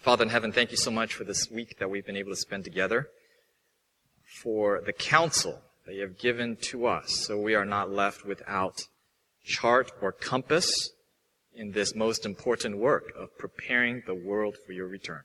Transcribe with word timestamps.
Father 0.00 0.22
in 0.22 0.30
heaven, 0.30 0.50
thank 0.50 0.70
you 0.70 0.78
so 0.78 0.90
much 0.90 1.12
for 1.12 1.24
this 1.24 1.50
week 1.50 1.78
that 1.78 1.90
we've 1.90 2.06
been 2.06 2.16
able 2.16 2.32
to 2.32 2.36
spend 2.36 2.64
together, 2.64 3.10
for 4.24 4.80
the 4.86 4.94
counsel 4.94 5.60
that 5.84 5.94
you 5.94 6.00
have 6.00 6.18
given 6.18 6.56
to 6.56 6.86
us, 6.86 7.26
so 7.26 7.38
we 7.38 7.54
are 7.54 7.66
not 7.66 7.90
left 7.90 8.24
without 8.24 8.80
chart 9.44 9.92
or 10.00 10.10
compass 10.10 10.72
in 11.54 11.72
this 11.72 11.94
most 11.94 12.24
important 12.24 12.78
work 12.78 13.12
of 13.14 13.36
preparing 13.36 14.02
the 14.06 14.14
world 14.14 14.56
for 14.64 14.72
your 14.72 14.86
return. 14.86 15.20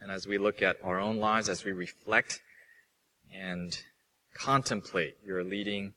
And 0.00 0.08
as 0.08 0.24
we 0.24 0.38
look 0.38 0.62
at 0.62 0.76
our 0.84 1.00
own 1.00 1.16
lives, 1.16 1.48
as 1.48 1.64
we 1.64 1.72
reflect 1.72 2.38
and 3.34 3.76
contemplate 4.34 5.16
your 5.26 5.42
leading 5.42 5.94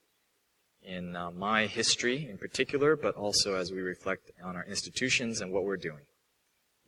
in 0.81 1.15
uh, 1.15 1.29
my 1.29 1.67
history 1.67 2.27
in 2.27 2.39
particular, 2.39 2.95
but 2.95 3.13
also 3.13 3.53
as 3.53 3.71
we 3.71 3.81
reflect 3.81 4.31
on 4.43 4.55
our 4.55 4.65
institutions 4.65 5.41
and 5.41 5.51
what 5.51 5.63
we're 5.63 5.77
doing. 5.77 6.06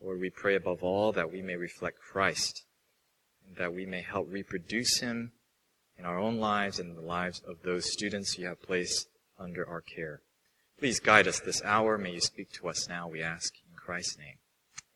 Lord, 0.02 0.22
we 0.22 0.30
pray 0.30 0.56
above 0.56 0.82
all 0.82 1.12
that 1.12 1.32
we 1.32 1.42
may 1.42 1.56
reflect 1.56 2.00
Christ 2.00 2.64
and 3.46 3.58
that 3.58 3.74
we 3.74 3.86
may 3.86 4.02
help 4.02 4.32
reproduce 4.32 5.00
him 5.00 5.34
in 5.98 6.06
our 6.06 6.18
own 6.18 6.38
lives 6.38 6.80
and 6.80 6.92
in 6.92 6.96
the 6.96 7.02
lives 7.02 7.42
of 7.46 7.64
those 7.64 7.92
students 7.92 8.38
you 8.38 8.48
have 8.48 8.62
placed 8.62 9.10
under 9.38 9.68
our 9.68 9.82
care. 9.82 10.22
Please 10.78 11.02
guide 11.02 11.28
us 11.28 11.42
this 11.42 11.62
hour. 11.64 11.98
May 11.98 12.14
you 12.14 12.22
speak 12.22 12.52
to 12.54 12.70
us 12.70 12.88
now, 12.88 13.10
we 13.10 13.22
ask 13.22 13.54
in 13.70 13.76
Christ's 13.76 14.18
name. 14.18 14.38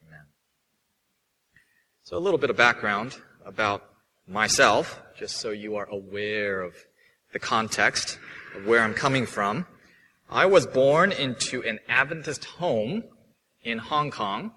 Amen. 0.08 0.28
So 2.04 2.16
a 2.16 2.20
little 2.20 2.38
bit 2.38 2.50
of 2.50 2.56
background 2.56 3.18
about 3.46 3.84
myself, 4.26 5.02
just 5.18 5.38
so 5.38 5.50
you 5.50 5.76
are 5.76 5.90
aware 5.90 6.62
of 6.62 6.76
the 7.34 7.40
context 7.40 8.18
of 8.56 8.66
where 8.66 8.82
I'm 8.82 8.94
coming 8.94 9.26
from. 9.26 9.66
I 10.30 10.46
was 10.46 10.66
born 10.66 11.12
into 11.12 11.62
an 11.64 11.80
Adventist 11.90 12.46
home 12.46 13.04
in 13.64 13.80
Hong 13.80 14.10
Kong 14.10 14.54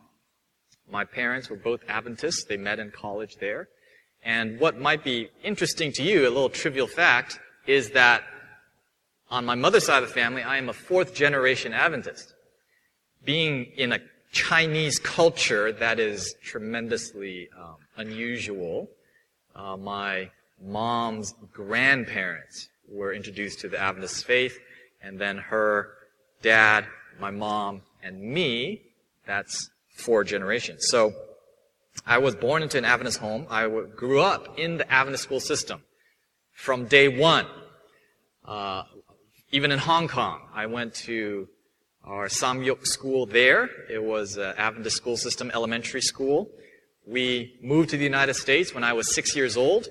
my 0.90 1.04
parents 1.04 1.50
were 1.50 1.56
both 1.56 1.80
Adventists. 1.88 2.44
They 2.44 2.56
met 2.56 2.78
in 2.78 2.90
college 2.90 3.36
there. 3.36 3.68
And 4.24 4.58
what 4.58 4.78
might 4.78 5.04
be 5.04 5.30
interesting 5.44 5.92
to 5.92 6.02
you, 6.02 6.22
a 6.22 6.30
little 6.30 6.48
trivial 6.48 6.86
fact, 6.86 7.38
is 7.66 7.90
that 7.90 8.24
on 9.30 9.44
my 9.44 9.54
mother's 9.54 9.86
side 9.86 10.02
of 10.02 10.08
the 10.08 10.14
family, 10.14 10.42
I 10.42 10.56
am 10.58 10.68
a 10.68 10.72
fourth 10.72 11.14
generation 11.14 11.72
Adventist. 11.72 12.34
Being 13.24 13.66
in 13.76 13.92
a 13.92 14.00
Chinese 14.32 14.98
culture 14.98 15.72
that 15.72 15.98
is 15.98 16.34
tremendously 16.42 17.48
um, 17.56 17.76
unusual, 17.96 18.88
uh, 19.54 19.76
my 19.76 20.30
mom's 20.62 21.34
grandparents 21.52 22.68
were 22.88 23.12
introduced 23.12 23.60
to 23.60 23.68
the 23.68 23.78
Adventist 23.78 24.24
faith, 24.24 24.58
and 25.02 25.18
then 25.18 25.38
her 25.38 25.90
dad, 26.42 26.86
my 27.20 27.30
mom, 27.30 27.82
and 28.02 28.20
me, 28.20 28.82
that's 29.26 29.70
four 29.96 30.24
generations. 30.24 30.86
So 30.88 31.14
I 32.06 32.18
was 32.18 32.34
born 32.34 32.62
into 32.62 32.78
an 32.78 32.84
Adventist 32.84 33.18
home. 33.18 33.46
I 33.50 33.68
grew 33.68 34.20
up 34.20 34.58
in 34.58 34.78
the 34.78 34.90
Adventist 34.90 35.24
school 35.24 35.40
system 35.40 35.82
from 36.52 36.86
day 36.86 37.08
one. 37.08 37.46
Uh, 38.44 38.82
even 39.52 39.72
in 39.72 39.78
Hong 39.78 40.08
Kong, 40.08 40.40
I 40.54 40.66
went 40.66 40.94
to 41.06 41.48
our 42.04 42.28
Sam 42.28 42.62
Yuk 42.62 42.86
school 42.86 43.26
there. 43.26 43.70
It 43.90 44.02
was 44.02 44.36
an 44.36 44.54
Adventist 44.56 44.96
school 44.96 45.16
system 45.16 45.50
elementary 45.52 46.02
school. 46.02 46.50
We 47.06 47.58
moved 47.62 47.90
to 47.90 47.96
the 47.96 48.04
United 48.04 48.34
States 48.34 48.74
when 48.74 48.84
I 48.84 48.92
was 48.92 49.14
six 49.14 49.34
years 49.34 49.56
old, 49.56 49.88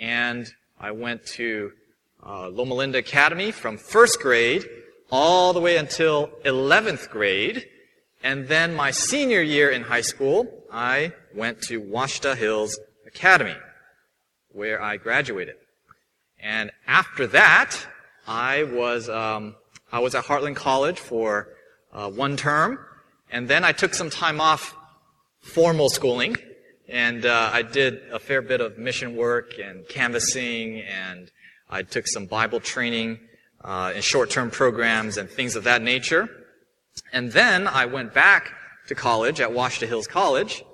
and 0.00 0.48
I 0.78 0.92
went 0.92 1.26
to 1.38 1.72
uh, 2.24 2.48
Loma 2.48 2.74
Linda 2.74 2.98
Academy 2.98 3.50
from 3.50 3.76
first 3.76 4.20
grade 4.20 4.64
all 5.10 5.52
the 5.52 5.60
way 5.60 5.76
until 5.76 6.28
11th 6.44 7.10
grade. 7.10 7.68
And 8.24 8.48
then 8.48 8.74
my 8.74 8.90
senior 8.90 9.42
year 9.42 9.68
in 9.68 9.82
high 9.82 10.00
school, 10.00 10.48
I 10.72 11.12
went 11.34 11.60
to 11.64 11.78
Ouachita 11.78 12.34
Hills 12.34 12.80
Academy, 13.06 13.54
where 14.48 14.80
I 14.80 14.96
graduated. 14.96 15.56
And 16.40 16.70
after 16.86 17.26
that, 17.26 17.76
I 18.26 18.62
was 18.62 19.10
um, 19.10 19.56
I 19.92 19.98
was 19.98 20.14
at 20.14 20.24
Hartland 20.24 20.56
College 20.56 20.98
for 20.98 21.48
uh, 21.92 22.10
one 22.10 22.38
term, 22.38 22.78
and 23.30 23.46
then 23.46 23.62
I 23.62 23.72
took 23.72 23.92
some 23.92 24.08
time 24.08 24.40
off 24.40 24.74
formal 25.42 25.90
schooling, 25.90 26.34
and 26.88 27.26
uh, 27.26 27.50
I 27.52 27.60
did 27.60 28.00
a 28.10 28.18
fair 28.18 28.40
bit 28.40 28.62
of 28.62 28.78
mission 28.78 29.16
work 29.16 29.58
and 29.62 29.86
canvassing, 29.86 30.80
and 30.80 31.30
I 31.68 31.82
took 31.82 32.08
some 32.08 32.24
Bible 32.24 32.60
training 32.60 33.20
uh, 33.62 33.92
in 33.94 34.00
short-term 34.00 34.50
programs 34.50 35.18
and 35.18 35.28
things 35.28 35.56
of 35.56 35.64
that 35.64 35.82
nature. 35.82 36.30
And 37.12 37.32
then 37.32 37.66
I 37.66 37.86
went 37.86 38.14
back 38.14 38.52
to 38.88 38.94
college 38.94 39.40
at 39.40 39.52
Ouachita 39.52 39.86
Hills 39.86 40.06
College. 40.06 40.64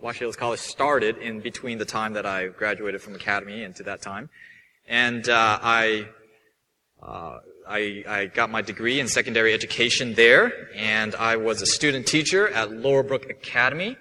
Ouachita 0.00 0.24
Hills 0.24 0.36
College 0.36 0.60
started 0.60 1.18
in 1.18 1.40
between 1.40 1.78
the 1.78 1.84
time 1.84 2.14
that 2.14 2.26
I 2.26 2.48
graduated 2.48 3.00
from 3.00 3.14
academy 3.14 3.62
and 3.62 3.74
to 3.76 3.82
that 3.84 4.02
time. 4.02 4.28
And 4.88 5.28
uh, 5.28 5.58
I, 5.62 6.08
uh, 7.02 7.38
I, 7.68 8.04
I 8.06 8.26
got 8.26 8.50
my 8.50 8.62
degree 8.62 9.00
in 9.00 9.08
secondary 9.08 9.54
education 9.54 10.14
there, 10.14 10.68
and 10.74 11.14
I 11.14 11.36
was 11.36 11.62
a 11.62 11.66
student 11.66 12.06
teacher 12.06 12.48
at 12.48 12.70
Laurelbrook 12.70 13.30
Academy 13.30 13.96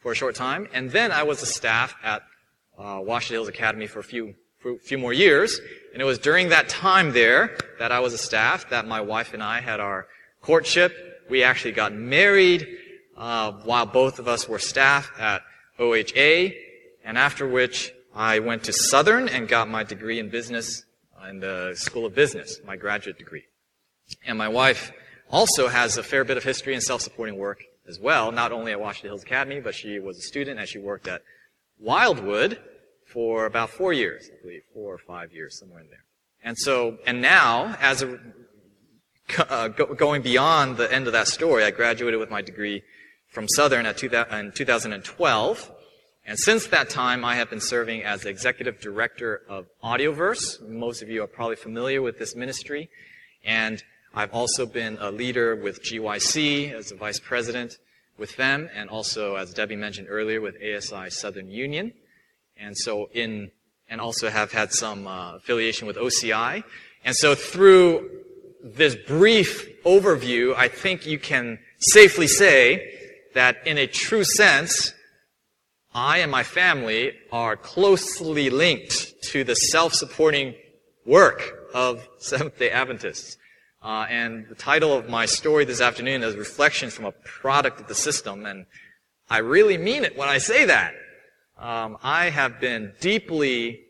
for 0.00 0.12
a 0.12 0.14
short 0.14 0.34
time, 0.34 0.68
and 0.72 0.90
then 0.90 1.12
I 1.12 1.22
was 1.22 1.40
a 1.42 1.46
staff 1.46 1.94
at 2.02 2.22
uh, 2.76 2.98
Ouachita 3.00 3.34
Hills 3.34 3.48
Academy 3.48 3.86
for 3.86 4.00
a 4.00 4.04
few 4.04 4.34
for 4.58 4.72
a 4.72 4.78
few 4.78 4.96
more 4.98 5.12
years. 5.12 5.60
And 5.92 6.00
it 6.00 6.06
was 6.06 6.18
during 6.18 6.48
that 6.48 6.68
time 6.70 7.12
there 7.12 7.56
that 7.78 7.92
I 7.92 8.00
was 8.00 8.14
a 8.14 8.18
staff 8.18 8.70
that 8.70 8.86
my 8.86 9.00
wife 9.00 9.34
and 9.34 9.42
I 9.42 9.60
had 9.60 9.78
our 9.78 10.06
courtship 10.40 11.13
we 11.28 11.42
actually 11.42 11.72
got 11.72 11.92
married 11.92 12.66
uh, 13.16 13.52
while 13.64 13.86
both 13.86 14.18
of 14.18 14.28
us 14.28 14.48
were 14.48 14.58
staff 14.58 15.10
at 15.18 15.42
OHA, 15.78 16.54
and 17.04 17.18
after 17.18 17.46
which 17.46 17.92
I 18.14 18.38
went 18.38 18.64
to 18.64 18.72
Southern 18.72 19.28
and 19.28 19.48
got 19.48 19.68
my 19.68 19.82
degree 19.82 20.18
in 20.18 20.30
business 20.30 20.84
in 21.28 21.40
the 21.40 21.72
School 21.74 22.06
of 22.06 22.14
Business, 22.14 22.60
my 22.64 22.76
graduate 22.76 23.18
degree. 23.18 23.44
And 24.26 24.36
my 24.36 24.48
wife 24.48 24.92
also 25.30 25.68
has 25.68 25.96
a 25.96 26.02
fair 26.02 26.24
bit 26.24 26.36
of 26.36 26.44
history 26.44 26.74
in 26.74 26.80
self-supporting 26.80 27.36
work 27.36 27.62
as 27.88 27.98
well, 27.98 28.30
not 28.32 28.52
only 28.52 28.72
at 28.72 28.80
Washington 28.80 29.10
Hills 29.10 29.22
Academy, 29.22 29.60
but 29.60 29.74
she 29.74 29.98
was 29.98 30.18
a 30.18 30.22
student 30.22 30.58
and 30.58 30.68
she 30.68 30.78
worked 30.78 31.08
at 31.08 31.22
Wildwood 31.78 32.58
for 33.06 33.46
about 33.46 33.70
four 33.70 33.92
years, 33.92 34.30
I 34.32 34.42
believe, 34.42 34.62
four 34.72 34.94
or 34.94 34.98
five 34.98 35.32
years, 35.32 35.58
somewhere 35.58 35.80
in 35.80 35.88
there. 35.88 36.04
And 36.42 36.56
so, 36.58 36.98
and 37.06 37.22
now, 37.22 37.76
as 37.80 38.02
a 38.02 38.18
uh, 39.38 39.68
go, 39.68 39.94
going 39.94 40.22
beyond 40.22 40.76
the 40.76 40.92
end 40.92 41.06
of 41.06 41.12
that 41.12 41.28
story, 41.28 41.64
I 41.64 41.70
graduated 41.70 42.20
with 42.20 42.30
my 42.30 42.42
degree 42.42 42.82
from 43.28 43.48
Southern 43.48 43.92
two, 43.94 44.08
in 44.08 44.52
2012. 44.52 45.70
And 46.26 46.38
since 46.38 46.66
that 46.68 46.88
time, 46.88 47.24
I 47.24 47.34
have 47.34 47.50
been 47.50 47.60
serving 47.60 48.02
as 48.02 48.24
executive 48.24 48.80
director 48.80 49.42
of 49.48 49.66
Audioverse. 49.82 50.66
Most 50.66 51.02
of 51.02 51.10
you 51.10 51.22
are 51.22 51.26
probably 51.26 51.56
familiar 51.56 52.00
with 52.00 52.18
this 52.18 52.34
ministry. 52.34 52.88
And 53.44 53.82
I've 54.14 54.32
also 54.32 54.64
been 54.64 54.96
a 55.00 55.10
leader 55.10 55.54
with 55.54 55.82
GYC 55.82 56.72
as 56.72 56.92
a 56.92 56.96
vice 56.96 57.20
president 57.20 57.76
with 58.16 58.36
them, 58.36 58.70
and 58.74 58.88
also, 58.88 59.34
as 59.34 59.52
Debbie 59.52 59.76
mentioned 59.76 60.06
earlier, 60.08 60.40
with 60.40 60.56
ASI 60.62 61.10
Southern 61.10 61.50
Union. 61.50 61.92
And 62.56 62.76
so 62.78 63.10
in, 63.12 63.50
and 63.88 64.00
also 64.00 64.30
have 64.30 64.52
had 64.52 64.72
some 64.72 65.06
uh, 65.06 65.34
affiliation 65.36 65.86
with 65.86 65.96
OCI. 65.96 66.62
And 67.04 67.14
so 67.14 67.34
through 67.34 68.23
this 68.64 68.94
brief 68.94 69.82
overview, 69.84 70.54
I 70.56 70.68
think 70.68 71.06
you 71.06 71.18
can 71.18 71.58
safely 71.78 72.26
say 72.26 72.90
that 73.34 73.58
in 73.66 73.76
a 73.76 73.86
true 73.86 74.24
sense, 74.24 74.94
I 75.94 76.18
and 76.18 76.30
my 76.30 76.42
family 76.42 77.12
are 77.30 77.56
closely 77.56 78.48
linked 78.48 79.14
to 79.24 79.44
the 79.44 79.54
self-supporting 79.54 80.54
work 81.04 81.68
of 81.74 82.08
Seventh-day 82.18 82.70
Adventists. 82.70 83.36
Uh, 83.82 84.06
and 84.08 84.48
the 84.48 84.54
title 84.54 84.96
of 84.96 85.10
my 85.10 85.26
story 85.26 85.66
this 85.66 85.82
afternoon 85.82 86.22
is 86.22 86.34
Reflections 86.34 86.94
from 86.94 87.04
a 87.04 87.12
Product 87.12 87.80
of 87.80 87.86
the 87.86 87.94
System, 87.94 88.46
and 88.46 88.64
I 89.28 89.38
really 89.38 89.76
mean 89.76 90.04
it 90.04 90.16
when 90.16 90.30
I 90.30 90.38
say 90.38 90.64
that. 90.64 90.94
Um, 91.58 91.98
I 92.02 92.30
have 92.30 92.60
been 92.60 92.94
deeply, 93.00 93.82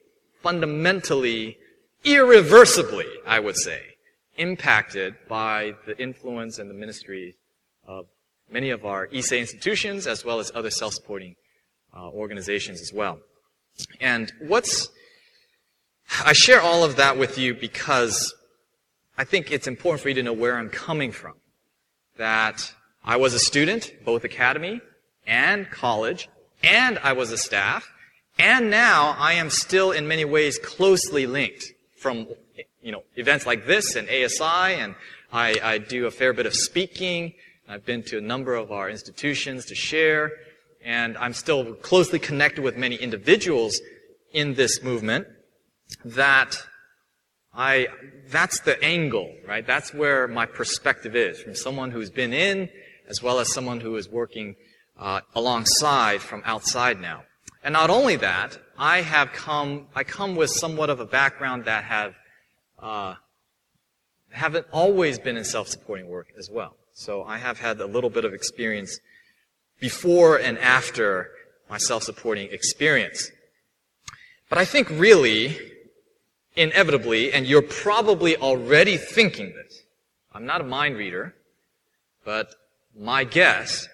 fundamentally, 0.43 1.59
irreversibly, 2.03 3.07
I 3.25 3.39
would 3.39 3.57
say, 3.57 3.94
impacted 4.37 5.15
by 5.29 5.75
the 5.87 6.01
influence 6.01 6.59
and 6.59 6.69
the 6.69 6.75
ministry 6.75 7.37
of 7.87 8.07
many 8.51 8.71
of 8.71 8.85
our 8.85 9.09
ASI 9.17 9.39
institutions 9.39 10.07
as 10.07 10.25
well 10.25 10.41
as 10.41 10.51
other 10.55 10.71
self-supporting 10.71 11.37
uh, 11.97 12.09
organizations 12.09 12.81
as 12.81 12.93
well. 12.93 13.19
And 14.01 14.33
what's, 14.41 14.89
I 16.25 16.33
share 16.33 16.61
all 16.61 16.85
of 16.85 16.97
that 16.97 17.19
with 17.19 17.39
you 17.39 17.55
because 17.55 18.35
I 19.17 19.25
think 19.25 19.51
it's 19.51 19.67
important 19.67 20.03
for 20.03 20.09
you 20.09 20.15
to 20.17 20.23
know 20.23 20.33
where 20.33 20.57
I'm 20.57 20.71
coming 20.71 21.13
from. 21.13 21.35
That 22.17 22.73
I 23.05 23.17
was 23.17 23.35
a 23.35 23.39
student, 23.39 23.93
both 24.05 24.25
academy 24.25 24.81
and 25.27 25.71
college, 25.71 26.29
and 26.63 26.99
I 27.01 27.13
was 27.13 27.33
a 27.33 27.39
staff, 27.39 27.91
and 28.39 28.71
now 28.71 29.17
I 29.19 29.35
am 29.35 29.51
still 29.51 29.93
in 29.93 30.09
many 30.09 30.25
ways 30.25 30.59
closely 30.59 31.27
linked 31.27 31.73
from 31.97 32.29
you 32.85 32.93
know, 32.93 33.03
events 33.17 33.47
like 33.47 33.67
this 33.67 33.97
and 33.97 34.09
ASI, 34.09 34.75
and 34.75 34.95
I, 35.33 35.59
I 35.63 35.79
do 35.79 36.07
a 36.07 36.11
fair 36.11 36.33
bit 36.33 36.47
of 36.47 36.55
speaking. 36.55 37.33
I've 37.69 37.85
been 37.85 38.03
to 38.05 38.19
a 38.19 38.21
number 38.21 38.55
of 38.55 38.71
our 38.71 38.89
institutions 38.89 39.65
to 39.67 39.75
share. 39.75 40.31
and 40.85 41.17
I'm 41.17 41.33
still 41.33 41.75
closely 41.75 42.19
connected 42.19 42.63
with 42.63 42.77
many 42.77 42.97
individuals 42.97 43.81
in 44.33 44.55
this 44.55 44.83
movement, 44.83 45.27
that 46.05 46.59
I, 47.55 47.89
that's 48.29 48.61
the 48.61 48.83
angle, 48.85 49.33
right? 49.47 49.67
That's 49.67 49.95
where 49.95 50.29
my 50.29 50.45
perspective 50.45 51.15
is 51.17 51.41
from 51.41 51.55
someone 51.55 51.91
who's 51.91 52.11
been 52.11 52.33
in 52.33 52.69
as 53.09 53.23
well 53.23 53.39
as 53.39 53.53
someone 53.53 53.81
who 53.81 53.97
is 53.97 54.09
working 54.09 54.57
uh, 54.99 55.21
alongside 55.35 56.21
from 56.21 56.43
outside 56.45 57.01
now. 57.01 57.23
And 57.63 57.73
not 57.73 57.91
only 57.91 58.17
that, 58.17 58.59
I 58.77 59.03
have 59.03 59.33
come, 59.33 59.87
I 59.95 60.05
come 60.05 60.37
with 60.37 60.51
somewhat 60.51 60.91
of 60.91 61.01
a 61.01 61.07
background 61.07 61.65
that 61.65 61.85
have, 61.85 62.15
uh, 62.85 63.15
haven't 64.31 64.67
always 64.71 65.19
been 65.19 65.37
in 65.37 65.45
self-supporting 65.45 66.07
work 66.07 66.29
as 66.39 66.51
well. 66.51 66.77
So 66.93 67.25
I 67.25 67.39
have 67.39 67.59
had 67.59 67.81
a 67.81 67.87
little 67.87 68.11
bit 68.11 68.25
of 68.25 68.35
experience 68.35 69.01
before 69.81 70.39
and 70.39 70.59
after 70.59 71.31
my 71.69 71.79
self-supporting 71.79 72.53
experience. 72.53 73.31
But 74.51 74.59
I 74.59 74.67
think 74.67 74.91
really, 74.91 75.59
inevitably, 76.57 77.33
and 77.33 77.47
you're 77.47 77.63
probably 77.63 78.37
already 78.37 78.99
thinking 78.99 79.55
this. 79.55 79.83
I'm 80.33 80.47
not 80.47 80.61
a 80.61 80.65
mind 80.65 80.97
reader, 80.97 81.35
but 82.25 82.55
my 82.97 83.25
guess 83.25 83.89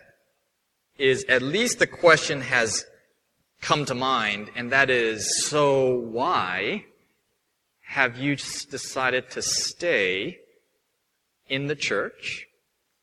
is 0.99 1.25
at 1.29 1.43
least 1.43 1.79
the 1.79 1.87
question 1.87 2.41
has 2.41 2.85
come 3.63 3.85
to 3.85 3.95
mind, 3.95 4.51
and 4.57 4.73
that 4.73 4.91
is, 4.91 5.47
so 5.47 5.95
why 5.95 6.85
have 7.91 8.19
you 8.19 8.37
decided 8.37 9.31
to 9.31 9.43
stay 9.43 10.39
in 11.49 11.67
the 11.67 11.77
church? 11.77 12.47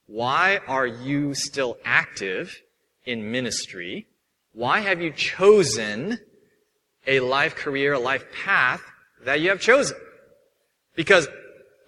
Why 0.08 0.60
are 0.68 0.88
you 0.88 1.34
still 1.34 1.78
active 1.84 2.62
in 3.06 3.32
ministry? 3.32 4.08
Why 4.54 4.80
have 4.80 5.02
you 5.02 5.12
chosen 5.12 6.20
a 7.08 7.22
life 7.22 7.56
career, 7.56 7.94
a 7.94 8.00
life 8.00 8.26
path 8.44 8.82
that 9.24 9.40
you 9.40 9.50
have 9.50 9.62
chosen. 9.62 9.98
Because 10.96 11.28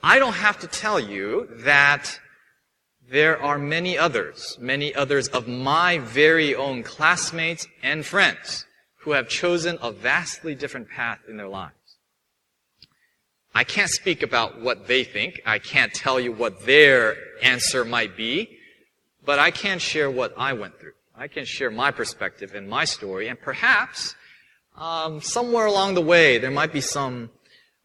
I 0.01 0.17
don't 0.17 0.33
have 0.33 0.59
to 0.59 0.67
tell 0.67 0.99
you 0.99 1.49
that 1.63 2.19
there 3.09 3.41
are 3.41 3.57
many 3.57 3.97
others, 3.97 4.57
many 4.61 4.95
others 4.95 5.27
of 5.27 5.47
my 5.47 5.97
very 5.97 6.55
own 6.55 6.83
classmates 6.83 7.67
and 7.83 8.05
friends 8.05 8.65
who 8.99 9.11
have 9.11 9.27
chosen 9.27 9.77
a 9.81 9.91
vastly 9.91 10.55
different 10.55 10.89
path 10.89 11.19
in 11.27 11.37
their 11.37 11.47
lives. 11.47 11.73
I 13.53 13.63
can't 13.63 13.89
speak 13.89 14.23
about 14.23 14.61
what 14.61 14.87
they 14.87 15.03
think. 15.03 15.41
I 15.45 15.59
can't 15.59 15.93
tell 15.93 16.19
you 16.19 16.31
what 16.31 16.65
their 16.65 17.17
answer 17.41 17.83
might 17.83 18.15
be, 18.15 18.57
but 19.25 19.39
I 19.39 19.51
can 19.51 19.79
share 19.79 20.09
what 20.09 20.33
I 20.37 20.53
went 20.53 20.79
through. 20.79 20.93
I 21.15 21.27
can 21.27 21.45
share 21.45 21.69
my 21.69 21.91
perspective 21.91 22.53
and 22.55 22.69
my 22.69 22.85
story, 22.85 23.27
and 23.27 23.39
perhaps 23.39 24.15
um, 24.77 25.21
somewhere 25.21 25.65
along 25.65 25.95
the 25.95 26.01
way, 26.01 26.37
there 26.37 26.51
might 26.51 26.71
be 26.71 26.79
some 26.79 27.29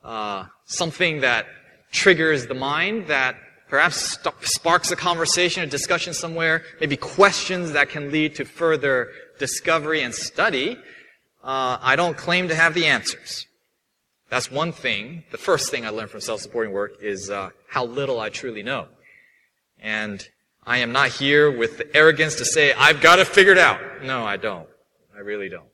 uh, 0.05 0.44
something 0.66 1.20
that 1.20 1.46
triggers 1.90 2.46
the 2.46 2.55
mind 2.55 3.06
that 3.08 3.37
perhaps 3.69 3.96
st- 3.96 4.34
sparks 4.43 4.90
a 4.90 4.96
conversation, 4.96 5.62
a 5.62 5.67
discussion 5.67 6.12
somewhere, 6.14 6.62
maybe 6.81 6.96
questions 6.96 7.72
that 7.72 7.88
can 7.88 8.12
lead 8.12 8.34
to 8.37 8.44
further 8.44 9.10
discovery 9.38 10.02
and 10.02 10.14
study. 10.14 10.76
Uh, 11.43 11.78
I 11.81 11.96
don't 11.96 12.17
claim 12.17 12.49
to 12.49 12.55
have 12.55 12.75
the 12.75 12.87
answers. 12.87 13.46
That's 14.34 14.50
one 14.50 14.72
thing. 14.72 15.22
The 15.31 15.38
first 15.38 15.70
thing 15.70 15.86
I 15.86 15.90
learned 15.90 16.10
from 16.10 16.20
self-supporting 16.20 16.72
work 16.72 17.00
is 17.00 17.31
uh, 17.31 17.50
how 17.69 17.84
little 17.84 18.19
I 18.19 18.31
truly 18.31 18.64
know. 18.64 18.88
And 19.78 20.28
I 20.66 20.78
am 20.78 20.90
not 20.90 21.10
here 21.10 21.56
with 21.56 21.78
the 21.78 21.96
arrogance 21.96 22.34
to 22.38 22.44
say, 22.44 22.72
I've 22.72 23.00
got 23.00 23.20
it 23.20 23.28
figured 23.28 23.58
out. 23.58 23.81
No, 24.02 24.25
I 24.25 24.36
don't. 24.36 24.66
I 25.14 25.20
really 25.20 25.48
don't. 25.48 25.69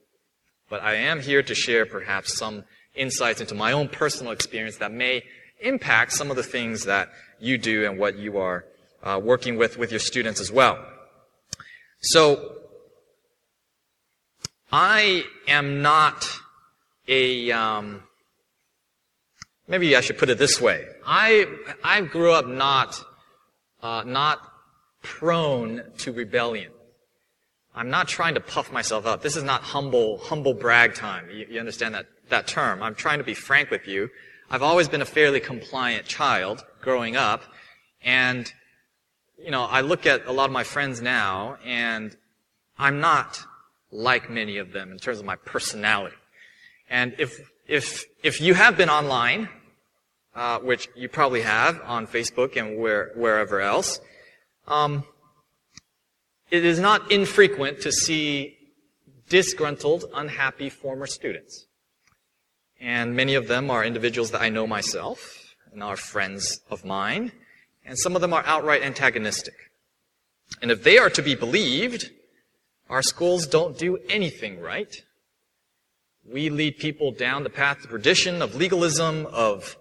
But 0.68 0.82
I 0.82 0.96
am 0.96 1.22
here 1.22 1.42
to 1.42 1.54
share 1.54 1.86
perhaps 1.86 2.36
some 2.36 2.64
insights 2.94 3.40
into 3.40 3.54
my 3.54 3.72
own 3.72 3.88
personal 3.88 4.30
experience 4.30 4.76
that 4.76 4.92
may 4.92 5.22
impact 5.62 6.12
some 6.12 6.30
of 6.30 6.36
the 6.36 6.42
things 6.42 6.84
that 6.84 7.08
you 7.38 7.56
do 7.56 7.86
and 7.86 7.98
what 7.98 8.18
you 8.18 8.36
are 8.36 8.66
uh, 9.02 9.18
working 9.24 9.56
with 9.56 9.78
with 9.78 9.90
your 9.90 10.00
students 10.00 10.38
as 10.38 10.52
well. 10.52 10.78
So, 12.02 12.56
I 14.70 15.24
am 15.48 15.80
not 15.80 16.28
a, 17.08 17.52
um, 17.52 18.02
maybe 19.70 19.96
I 19.96 20.00
should 20.02 20.18
put 20.18 20.28
it 20.28 20.36
this 20.36 20.60
way. 20.60 20.86
I, 21.06 21.46
I 21.82 22.02
grew 22.02 22.32
up 22.32 22.46
not, 22.46 23.02
uh, 23.82 24.02
not 24.04 24.40
prone 25.02 25.82
to 25.98 26.12
rebellion. 26.12 26.72
I'm 27.74 27.88
not 27.88 28.08
trying 28.08 28.34
to 28.34 28.40
puff 28.40 28.72
myself 28.72 29.06
up. 29.06 29.22
This 29.22 29.36
is 29.36 29.44
not 29.44 29.62
humble, 29.62 30.18
humble 30.18 30.54
brag 30.54 30.94
time. 30.94 31.30
You, 31.30 31.46
you, 31.48 31.60
understand 31.60 31.94
that, 31.94 32.06
that 32.28 32.48
term. 32.48 32.82
I'm 32.82 32.96
trying 32.96 33.18
to 33.18 33.24
be 33.24 33.32
frank 33.32 33.70
with 33.70 33.86
you. 33.86 34.10
I've 34.50 34.62
always 34.62 34.88
been 34.88 35.02
a 35.02 35.06
fairly 35.06 35.38
compliant 35.38 36.04
child 36.04 36.64
growing 36.80 37.14
up. 37.14 37.44
And, 38.02 38.52
you 39.38 39.52
know, 39.52 39.62
I 39.62 39.82
look 39.82 40.04
at 40.04 40.26
a 40.26 40.32
lot 40.32 40.46
of 40.46 40.52
my 40.52 40.64
friends 40.64 41.00
now 41.00 41.58
and 41.64 42.16
I'm 42.76 42.98
not 42.98 43.40
like 43.92 44.28
many 44.28 44.58
of 44.58 44.72
them 44.72 44.90
in 44.90 44.98
terms 44.98 45.20
of 45.20 45.24
my 45.24 45.36
personality. 45.36 46.16
And 46.88 47.14
if, 47.18 47.38
if, 47.68 48.04
if 48.24 48.40
you 48.40 48.54
have 48.54 48.76
been 48.76 48.90
online, 48.90 49.48
uh, 50.34 50.58
which 50.58 50.88
you 50.94 51.08
probably 51.08 51.42
have 51.42 51.80
on 51.84 52.06
Facebook 52.06 52.56
and 52.56 52.78
where, 52.78 53.10
wherever 53.14 53.60
else, 53.60 54.00
um, 54.66 55.04
it 56.50 56.64
is 56.64 56.78
not 56.78 57.10
infrequent 57.10 57.80
to 57.82 57.92
see 57.92 58.56
disgruntled, 59.28 60.04
unhappy 60.14 60.68
former 60.68 61.06
students. 61.06 61.66
And 62.80 63.14
many 63.14 63.34
of 63.34 63.48
them 63.48 63.70
are 63.70 63.84
individuals 63.84 64.30
that 64.32 64.40
I 64.40 64.48
know 64.48 64.66
myself 64.66 65.54
and 65.72 65.82
are 65.82 65.96
friends 65.96 66.60
of 66.70 66.84
mine. 66.84 67.32
And 67.84 67.98
some 67.98 68.14
of 68.14 68.20
them 68.20 68.32
are 68.32 68.44
outright 68.46 68.82
antagonistic. 68.82 69.54
And 70.60 70.70
if 70.70 70.82
they 70.82 70.98
are 70.98 71.10
to 71.10 71.22
be 71.22 71.34
believed, 71.34 72.10
our 72.88 73.02
schools 73.02 73.46
don't 73.46 73.78
do 73.78 73.98
anything 74.08 74.60
right. 74.60 74.94
We 76.24 76.50
lead 76.50 76.78
people 76.78 77.12
down 77.12 77.44
the 77.44 77.50
path 77.50 77.82
to 77.82 77.88
perdition, 77.88 78.42
of 78.42 78.54
legalism, 78.54 79.26
of 79.26 79.76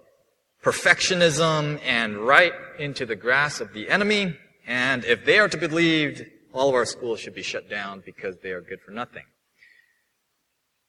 perfectionism, 0.63 1.79
and 1.85 2.17
right 2.17 2.53
into 2.77 3.05
the 3.05 3.15
grass 3.15 3.61
of 3.61 3.73
the 3.73 3.89
enemy. 3.89 4.37
And 4.67 5.05
if 5.05 5.25
they 5.25 5.39
are 5.39 5.47
to 5.47 5.57
be 5.57 5.67
believed, 5.67 6.25
all 6.53 6.69
of 6.69 6.75
our 6.75 6.85
schools 6.85 7.19
should 7.19 7.35
be 7.35 7.43
shut 7.43 7.69
down 7.69 8.03
because 8.05 8.37
they 8.41 8.51
are 8.51 8.61
good 8.61 8.81
for 8.81 8.91
nothing. 8.91 9.25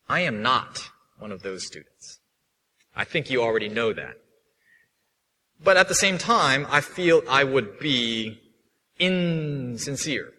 I 0.09 0.21
am 0.21 0.42
not 0.42 0.90
one 1.18 1.33
of 1.33 1.42
those 1.42 1.66
students. 1.66 2.18
I 2.97 3.04
think 3.04 3.30
you 3.30 3.42
already 3.42 3.68
know 3.68 3.92
that. 3.92 4.16
But 5.62 5.76
at 5.76 5.88
the 5.88 5.95
same 5.95 6.18
time, 6.18 6.66
I 6.71 6.80
feel 6.80 7.23
I 7.28 7.45
would 7.45 7.78
be 7.78 8.40
insincere, 8.99 10.33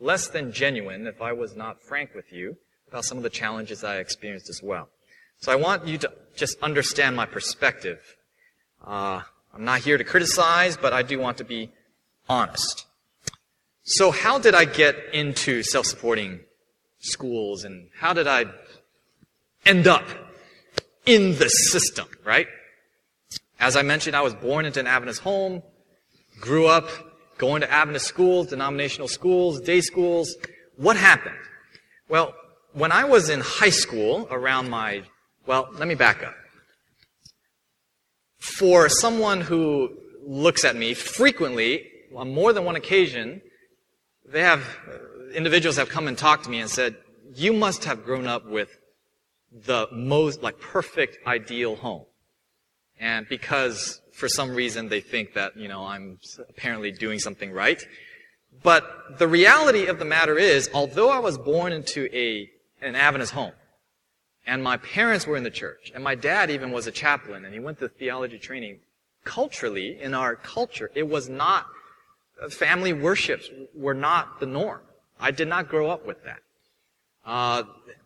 less 0.00 0.28
than 0.28 0.52
genuine 0.52 1.06
if 1.06 1.22
I 1.22 1.32
was 1.32 1.56
not 1.56 1.82
frank 1.82 2.14
with 2.14 2.32
you 2.32 2.56
about 2.88 3.04
some 3.04 3.16
of 3.16 3.22
the 3.22 3.30
challenges 3.30 3.82
I 3.82 3.96
experienced 3.96 4.50
as 4.50 4.60
well. 4.62 4.88
So 5.38 5.52
I 5.52 5.56
want 5.56 5.86
you 5.86 5.98
to 5.98 6.12
just 6.34 6.60
understand 6.62 7.16
my 7.16 7.26
perspective. 7.26 8.15
Uh, 8.86 9.22
I'm 9.52 9.64
not 9.64 9.80
here 9.80 9.98
to 9.98 10.04
criticize, 10.04 10.76
but 10.76 10.92
I 10.92 11.02
do 11.02 11.18
want 11.18 11.38
to 11.38 11.44
be 11.44 11.70
honest. 12.28 12.86
So 13.82 14.10
how 14.10 14.38
did 14.38 14.54
I 14.54 14.64
get 14.64 14.96
into 15.12 15.62
self-supporting 15.62 16.40
schools 16.98 17.64
and 17.64 17.88
how 17.98 18.12
did 18.12 18.26
I 18.26 18.46
end 19.64 19.86
up 19.86 20.04
in 21.04 21.36
the 21.38 21.48
system, 21.48 22.06
right? 22.24 22.46
As 23.58 23.76
I 23.76 23.82
mentioned, 23.82 24.14
I 24.14 24.22
was 24.22 24.34
born 24.34 24.66
into 24.66 24.80
an 24.80 24.86
Adventist 24.86 25.20
home, 25.20 25.62
grew 26.40 26.66
up 26.66 26.88
going 27.38 27.60
to 27.60 27.70
Adventist 27.70 28.06
schools, 28.06 28.48
denominational 28.48 29.08
schools, 29.08 29.60
day 29.60 29.80
schools. 29.80 30.36
What 30.76 30.96
happened? 30.96 31.36
Well, 32.08 32.34
when 32.72 32.92
I 32.92 33.04
was 33.04 33.30
in 33.30 33.40
high 33.40 33.70
school, 33.70 34.28
around 34.30 34.70
my, 34.70 35.02
well, 35.46 35.68
let 35.74 35.88
me 35.88 35.94
back 35.94 36.22
up. 36.22 36.34
For 38.54 38.88
someone 38.88 39.40
who 39.42 39.90
looks 40.24 40.64
at 40.64 40.76
me 40.76 40.94
frequently, 40.94 41.90
on 42.14 42.32
more 42.32 42.52
than 42.52 42.64
one 42.64 42.76
occasion, 42.76 43.42
they 44.24 44.40
have, 44.40 44.62
individuals 45.34 45.76
have 45.76 45.88
come 45.88 46.08
and 46.08 46.16
talked 46.16 46.44
to 46.44 46.50
me 46.50 46.60
and 46.60 46.70
said, 46.70 46.96
you 47.34 47.52
must 47.52 47.84
have 47.84 48.04
grown 48.04 48.26
up 48.26 48.46
with 48.46 48.70
the 49.52 49.88
most, 49.92 50.42
like, 50.42 50.58
perfect 50.58 51.18
ideal 51.26 51.76
home. 51.76 52.06
And 52.98 53.28
because 53.28 54.00
for 54.14 54.28
some 54.28 54.54
reason 54.54 54.88
they 54.88 55.00
think 55.00 55.34
that, 55.34 55.56
you 55.56 55.68
know, 55.68 55.84
I'm 55.84 56.18
apparently 56.48 56.92
doing 56.92 57.18
something 57.18 57.52
right. 57.52 57.82
But 58.62 59.18
the 59.18 59.28
reality 59.28 59.86
of 59.86 59.98
the 59.98 60.06
matter 60.06 60.38
is, 60.38 60.70
although 60.72 61.10
I 61.10 61.18
was 61.18 61.36
born 61.36 61.72
into 61.72 62.08
a, 62.12 62.48
an 62.80 62.94
Adventist 62.94 63.32
home, 63.32 63.52
and 64.46 64.62
my 64.62 64.76
parents 64.76 65.26
were 65.26 65.36
in 65.36 65.42
the 65.42 65.50
church, 65.50 65.92
and 65.94 66.02
my 66.02 66.14
dad 66.14 66.50
even 66.50 66.70
was 66.70 66.86
a 66.86 66.92
chaplain, 66.92 67.44
and 67.44 67.52
he 67.52 67.60
went 67.60 67.78
to 67.80 67.88
theology 67.88 68.38
training, 68.38 68.78
culturally, 69.24 70.00
in 70.00 70.14
our 70.14 70.36
culture, 70.36 70.90
it 70.94 71.08
was 71.08 71.28
not 71.28 71.66
family 72.50 72.92
worships 72.92 73.48
were 73.74 73.94
not 73.94 74.40
the 74.40 74.46
norm. 74.46 74.80
I 75.18 75.30
did 75.30 75.48
not 75.48 75.68
grow 75.68 75.90
up 75.90 76.06
with 76.06 76.22
that. 76.24 76.40
Uh, 77.24 77.64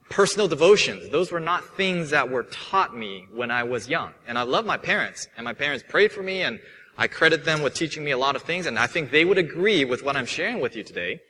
personal 0.09 0.49
devotions, 0.49 1.11
those 1.11 1.30
were 1.30 1.40
not 1.40 1.76
things 1.76 2.11
that 2.11 2.30
were 2.30 2.44
taught 2.44 2.97
me 2.97 3.26
when 3.32 3.50
I 3.50 3.64
was 3.64 3.88
young. 3.88 4.12
And 4.26 4.38
I 4.38 4.42
love 4.42 4.64
my 4.64 4.76
parents, 4.76 5.28
and 5.37 5.44
my 5.44 5.52
parents 5.52 5.85
prayed 5.87 6.12
for 6.12 6.23
me, 6.23 6.42
and 6.42 6.61
I 6.97 7.06
credit 7.06 7.44
them 7.44 7.62
with 7.62 7.75
teaching 7.75 8.04
me 8.04 8.12
a 8.12 8.18
lot 8.18 8.37
of 8.37 8.42
things, 8.42 8.66
and 8.66 8.78
I 8.78 8.87
think 8.87 9.11
they 9.11 9.25
would 9.25 9.38
agree 9.38 9.85
with 9.85 10.02
what 10.02 10.16
I'm 10.16 10.26
sharing 10.26 10.61
with 10.61 10.76
you 10.76 10.82
today, 10.82 11.20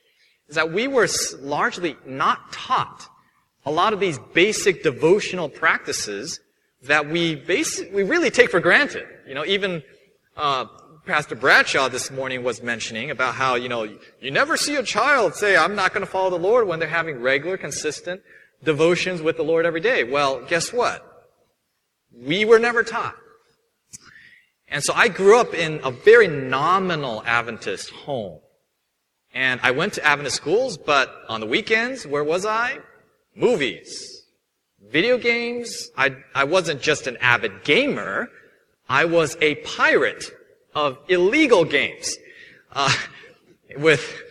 is 0.48 0.56
that 0.56 0.72
we 0.72 0.88
were 0.88 1.08
largely 1.40 1.96
not 2.06 2.52
taught 2.52 3.08
a 3.64 3.70
lot 3.70 3.92
of 3.92 4.00
these 4.00 4.18
basic 4.32 4.82
devotional 4.82 5.48
practices 5.48 6.40
that 6.82 7.08
we 7.08 7.34
basic, 7.34 7.92
we 7.92 8.02
really 8.02 8.30
take 8.30 8.50
for 8.50 8.60
granted. 8.60 9.06
You 9.26 9.34
know, 9.34 9.44
even 9.44 9.82
uh, 10.36 10.66
Pastor 11.06 11.34
Bradshaw 11.34 11.88
this 11.88 12.10
morning 12.10 12.42
was 12.42 12.62
mentioning 12.62 13.10
about 13.10 13.34
how, 13.34 13.54
you 13.56 13.68
know, 13.68 13.84
you 14.20 14.30
never 14.30 14.56
see 14.56 14.76
a 14.76 14.82
child 14.82 15.34
say, 15.34 15.56
I'm 15.56 15.74
not 15.74 15.92
going 15.92 16.04
to 16.04 16.10
follow 16.10 16.30
the 16.30 16.38
Lord 16.38 16.66
when 16.66 16.78
they're 16.78 16.88
having 16.88 17.20
regular, 17.20 17.56
consistent 17.56 18.22
devotions 18.62 19.20
with 19.20 19.36
the 19.36 19.42
Lord 19.42 19.66
every 19.66 19.80
day. 19.80 20.04
Well, 20.04 20.44
guess 20.46 20.72
what? 20.72 21.06
We 22.14 22.44
were 22.44 22.58
never 22.58 22.82
taught. 22.82 23.16
And 24.68 24.82
so 24.82 24.92
I 24.94 25.08
grew 25.08 25.38
up 25.38 25.52
in 25.52 25.80
a 25.82 25.90
very 25.90 26.28
nominal 26.28 27.22
Adventist 27.26 27.90
home. 27.90 28.40
And 29.34 29.60
I 29.62 29.72
went 29.72 29.94
to 29.94 30.04
Adventist 30.04 30.36
schools, 30.36 30.76
but 30.76 31.12
on 31.28 31.40
the 31.40 31.46
weekends, 31.46 32.06
where 32.06 32.24
was 32.24 32.46
I? 32.46 32.78
Movies. 33.34 34.24
Video 34.90 35.18
games. 35.18 35.90
I, 35.96 36.16
I 36.34 36.44
wasn't 36.44 36.80
just 36.80 37.06
an 37.06 37.16
avid 37.18 37.64
gamer. 37.64 38.28
I 38.88 39.04
was 39.04 39.36
a 39.40 39.56
pirate 39.56 40.24
of 40.74 40.98
illegal 41.08 41.64
games. 41.64 42.16
Uh, 42.72 42.92
with 43.76 44.22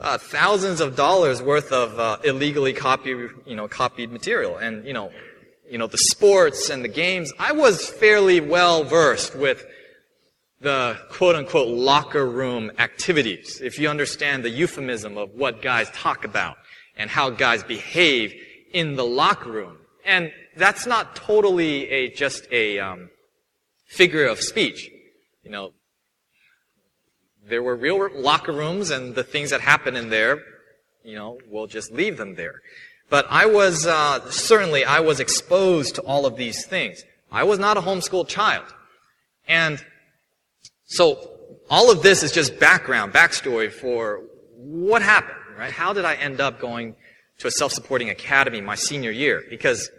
uh, 0.00 0.18
thousands 0.18 0.80
of 0.80 0.96
dollars 0.96 1.42
worth 1.42 1.72
of 1.72 1.98
uh, 1.98 2.18
illegally 2.24 2.72
copied, 2.72 3.30
you 3.46 3.56
know, 3.56 3.68
copied 3.68 4.10
material, 4.10 4.56
and 4.56 4.84
you 4.84 4.92
know, 4.92 5.10
you 5.68 5.76
know, 5.76 5.86
the 5.86 5.98
sports 5.98 6.70
and 6.70 6.84
the 6.84 6.88
games. 6.88 7.32
I 7.38 7.52
was 7.52 7.88
fairly 7.88 8.40
well 8.40 8.84
versed 8.84 9.34
with 9.34 9.66
the 10.60 10.98
quote 11.10 11.36
unquote 11.36 11.68
locker 11.68 12.26
room 12.26 12.70
activities. 12.78 13.60
If 13.60 13.78
you 13.78 13.88
understand 13.88 14.44
the 14.44 14.50
euphemism 14.50 15.16
of 15.16 15.34
what 15.34 15.62
guys 15.62 15.90
talk 15.90 16.24
about 16.24 16.56
and 16.98 17.08
how 17.08 17.30
guys 17.30 17.62
behave 17.62 18.34
in 18.72 18.96
the 18.96 19.04
locker 19.04 19.50
room, 19.50 19.78
and 20.04 20.30
that's 20.56 20.86
not 20.86 21.16
totally 21.16 21.88
a 21.88 22.10
just 22.10 22.46
a 22.52 22.78
um, 22.78 23.08
figure 23.86 24.26
of 24.26 24.40
speech. 24.40 24.90
You 25.42 25.50
know, 25.50 25.72
there 27.48 27.62
were 27.62 27.76
real 27.76 28.10
locker 28.14 28.52
rooms 28.52 28.90
and 28.90 29.14
the 29.14 29.24
things 29.24 29.50
that 29.50 29.60
happen 29.60 29.96
in 29.96 30.10
there, 30.10 30.42
you 31.02 31.14
know, 31.14 31.38
we'll 31.48 31.66
just 31.66 31.90
leave 31.90 32.16
them 32.16 32.34
there. 32.34 32.60
But 33.08 33.26
I 33.30 33.46
was, 33.46 33.86
uh, 33.86 34.30
certainly 34.30 34.84
I 34.84 35.00
was 35.00 35.18
exposed 35.18 35.94
to 35.94 36.02
all 36.02 36.26
of 36.26 36.36
these 36.36 36.66
things. 36.66 37.02
I 37.32 37.44
was 37.44 37.58
not 37.58 37.76
a 37.78 37.80
homeschooled 37.80 38.28
child. 38.28 38.66
And 39.46 39.82
so 40.84 41.30
all 41.70 41.90
of 41.90 42.02
this 42.02 42.22
is 42.22 42.32
just 42.32 42.58
background, 42.60 43.14
backstory 43.14 43.72
for 43.72 44.22
what 44.56 45.00
happened, 45.00 45.37
right? 45.58 45.72
How 45.72 45.92
did 45.92 46.04
I 46.04 46.14
end 46.14 46.40
up 46.40 46.60
going 46.60 46.94
to 47.38 47.48
a 47.48 47.50
self-supporting 47.50 48.08
academy 48.08 48.60
my 48.60 48.74
senior 48.74 49.10
year? 49.10 49.44
Because 49.50 49.90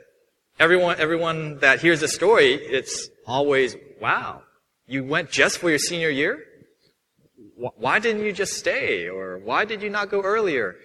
everyone, 0.59 0.99
everyone 0.99 1.59
that 1.59 1.81
hears 1.81 1.99
the 1.99 2.07
story, 2.07 2.53
it's 2.53 3.09
always, 3.27 3.75
wow, 4.01 4.43
you 4.87 5.03
went 5.03 5.29
just 5.29 5.59
for 5.59 5.69
your 5.69 5.79
senior 5.79 6.09
year? 6.09 6.45
why 7.59 7.99
didn't 7.99 8.23
you 8.23 8.31
just 8.31 8.53
stay? 8.53 9.07
Or 9.09 9.37
why 9.37 9.65
did 9.65 9.81
you 9.81 9.89
not 9.89 10.09
go 10.09 10.21
earlier? 10.21 10.75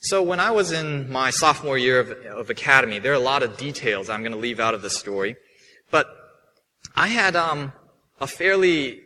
So 0.00 0.22
when 0.22 0.40
I 0.40 0.50
was 0.50 0.72
in 0.72 1.10
my 1.10 1.30
sophomore 1.30 1.78
year 1.78 2.00
of, 2.00 2.10
of 2.10 2.50
academy, 2.50 2.98
there 2.98 3.12
are 3.12 3.16
a 3.16 3.18
lot 3.18 3.42
of 3.42 3.56
details 3.56 4.08
I'm 4.08 4.20
going 4.20 4.32
to 4.32 4.38
leave 4.38 4.60
out 4.60 4.74
of 4.74 4.82
the 4.82 4.90
story. 4.90 5.36
But 5.90 6.06
I 6.94 7.08
had 7.08 7.36
um, 7.36 7.72
a 8.20 8.26
fairly, 8.26 9.00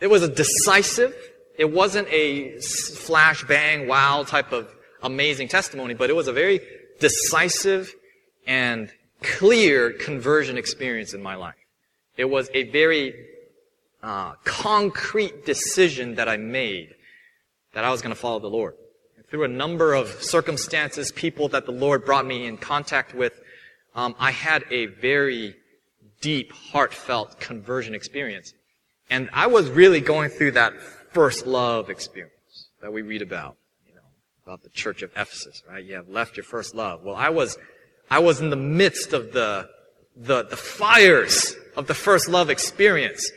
it 0.00 0.08
was 0.08 0.22
a 0.22 0.28
decisive, 0.28 1.14
it 1.62 1.70
wasn't 1.70 2.08
a 2.10 2.58
flash 2.58 3.44
bang 3.44 3.86
wow 3.86 4.24
type 4.24 4.50
of 4.50 4.74
amazing 5.00 5.46
testimony, 5.46 5.94
but 5.94 6.10
it 6.10 6.12
was 6.14 6.26
a 6.26 6.32
very 6.32 6.60
decisive 6.98 7.94
and 8.48 8.90
clear 9.22 9.92
conversion 9.92 10.58
experience 10.58 11.14
in 11.14 11.22
my 11.22 11.36
life. 11.36 11.54
It 12.16 12.24
was 12.24 12.50
a 12.52 12.64
very 12.64 13.14
uh, 14.02 14.32
concrete 14.42 15.46
decision 15.46 16.16
that 16.16 16.28
I 16.28 16.36
made 16.36 16.96
that 17.74 17.84
I 17.84 17.90
was 17.92 18.02
going 18.02 18.12
to 18.12 18.20
follow 18.20 18.40
the 18.40 18.48
Lord. 18.48 18.74
Through 19.30 19.44
a 19.44 19.54
number 19.64 19.94
of 19.94 20.08
circumstances, 20.20 21.12
people 21.12 21.46
that 21.50 21.64
the 21.64 21.70
Lord 21.70 22.04
brought 22.04 22.26
me 22.26 22.44
in 22.44 22.56
contact 22.56 23.14
with, 23.14 23.40
um, 23.94 24.16
I 24.18 24.32
had 24.32 24.64
a 24.72 24.86
very 24.86 25.54
deep, 26.20 26.52
heartfelt 26.52 27.38
conversion 27.38 27.94
experience. 27.94 28.52
And 29.08 29.30
I 29.32 29.46
was 29.46 29.70
really 29.70 30.00
going 30.00 30.30
through 30.30 30.52
that 30.52 30.72
first 31.12 31.46
love 31.46 31.90
experience 31.90 32.68
that 32.80 32.92
we 32.92 33.02
read 33.02 33.22
about, 33.22 33.56
you 33.86 33.94
know, 33.94 34.00
about 34.44 34.62
the 34.62 34.70
church 34.70 35.02
of 35.02 35.10
Ephesus, 35.12 35.62
right? 35.68 35.84
You 35.84 35.94
have 35.94 36.08
left 36.08 36.36
your 36.36 36.44
first 36.44 36.74
love. 36.74 37.02
Well, 37.04 37.16
I 37.16 37.28
was, 37.28 37.58
I 38.10 38.18
was 38.18 38.40
in 38.40 38.50
the 38.50 38.56
midst 38.56 39.12
of 39.12 39.32
the, 39.32 39.68
the, 40.16 40.44
the 40.44 40.56
fires 40.56 41.54
of 41.76 41.86
the 41.86 41.94
first 41.94 42.28
love 42.28 42.50
experience. 42.50 43.30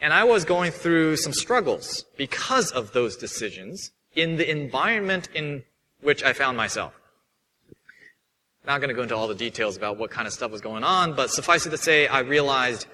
And 0.00 0.12
I 0.12 0.24
was 0.24 0.44
going 0.44 0.72
through 0.72 1.16
some 1.16 1.32
struggles 1.32 2.04
because 2.16 2.72
of 2.72 2.92
those 2.92 3.16
decisions 3.16 3.92
in 4.14 4.36
the 4.36 4.50
environment 4.50 5.28
in 5.34 5.62
which 6.00 6.24
I 6.24 6.32
found 6.32 6.56
myself. 6.56 6.92
Not 8.66 8.78
going 8.80 8.88
to 8.88 8.94
go 8.94 9.02
into 9.02 9.16
all 9.16 9.28
the 9.28 9.34
details 9.34 9.76
about 9.76 9.96
what 9.96 10.10
kind 10.10 10.26
of 10.26 10.32
stuff 10.32 10.50
was 10.50 10.60
going 10.60 10.84
on, 10.84 11.14
but 11.14 11.30
suffice 11.30 11.66
it 11.66 11.70
to 11.70 11.78
say, 11.78 12.06
I 12.06 12.20
realized 12.20 12.86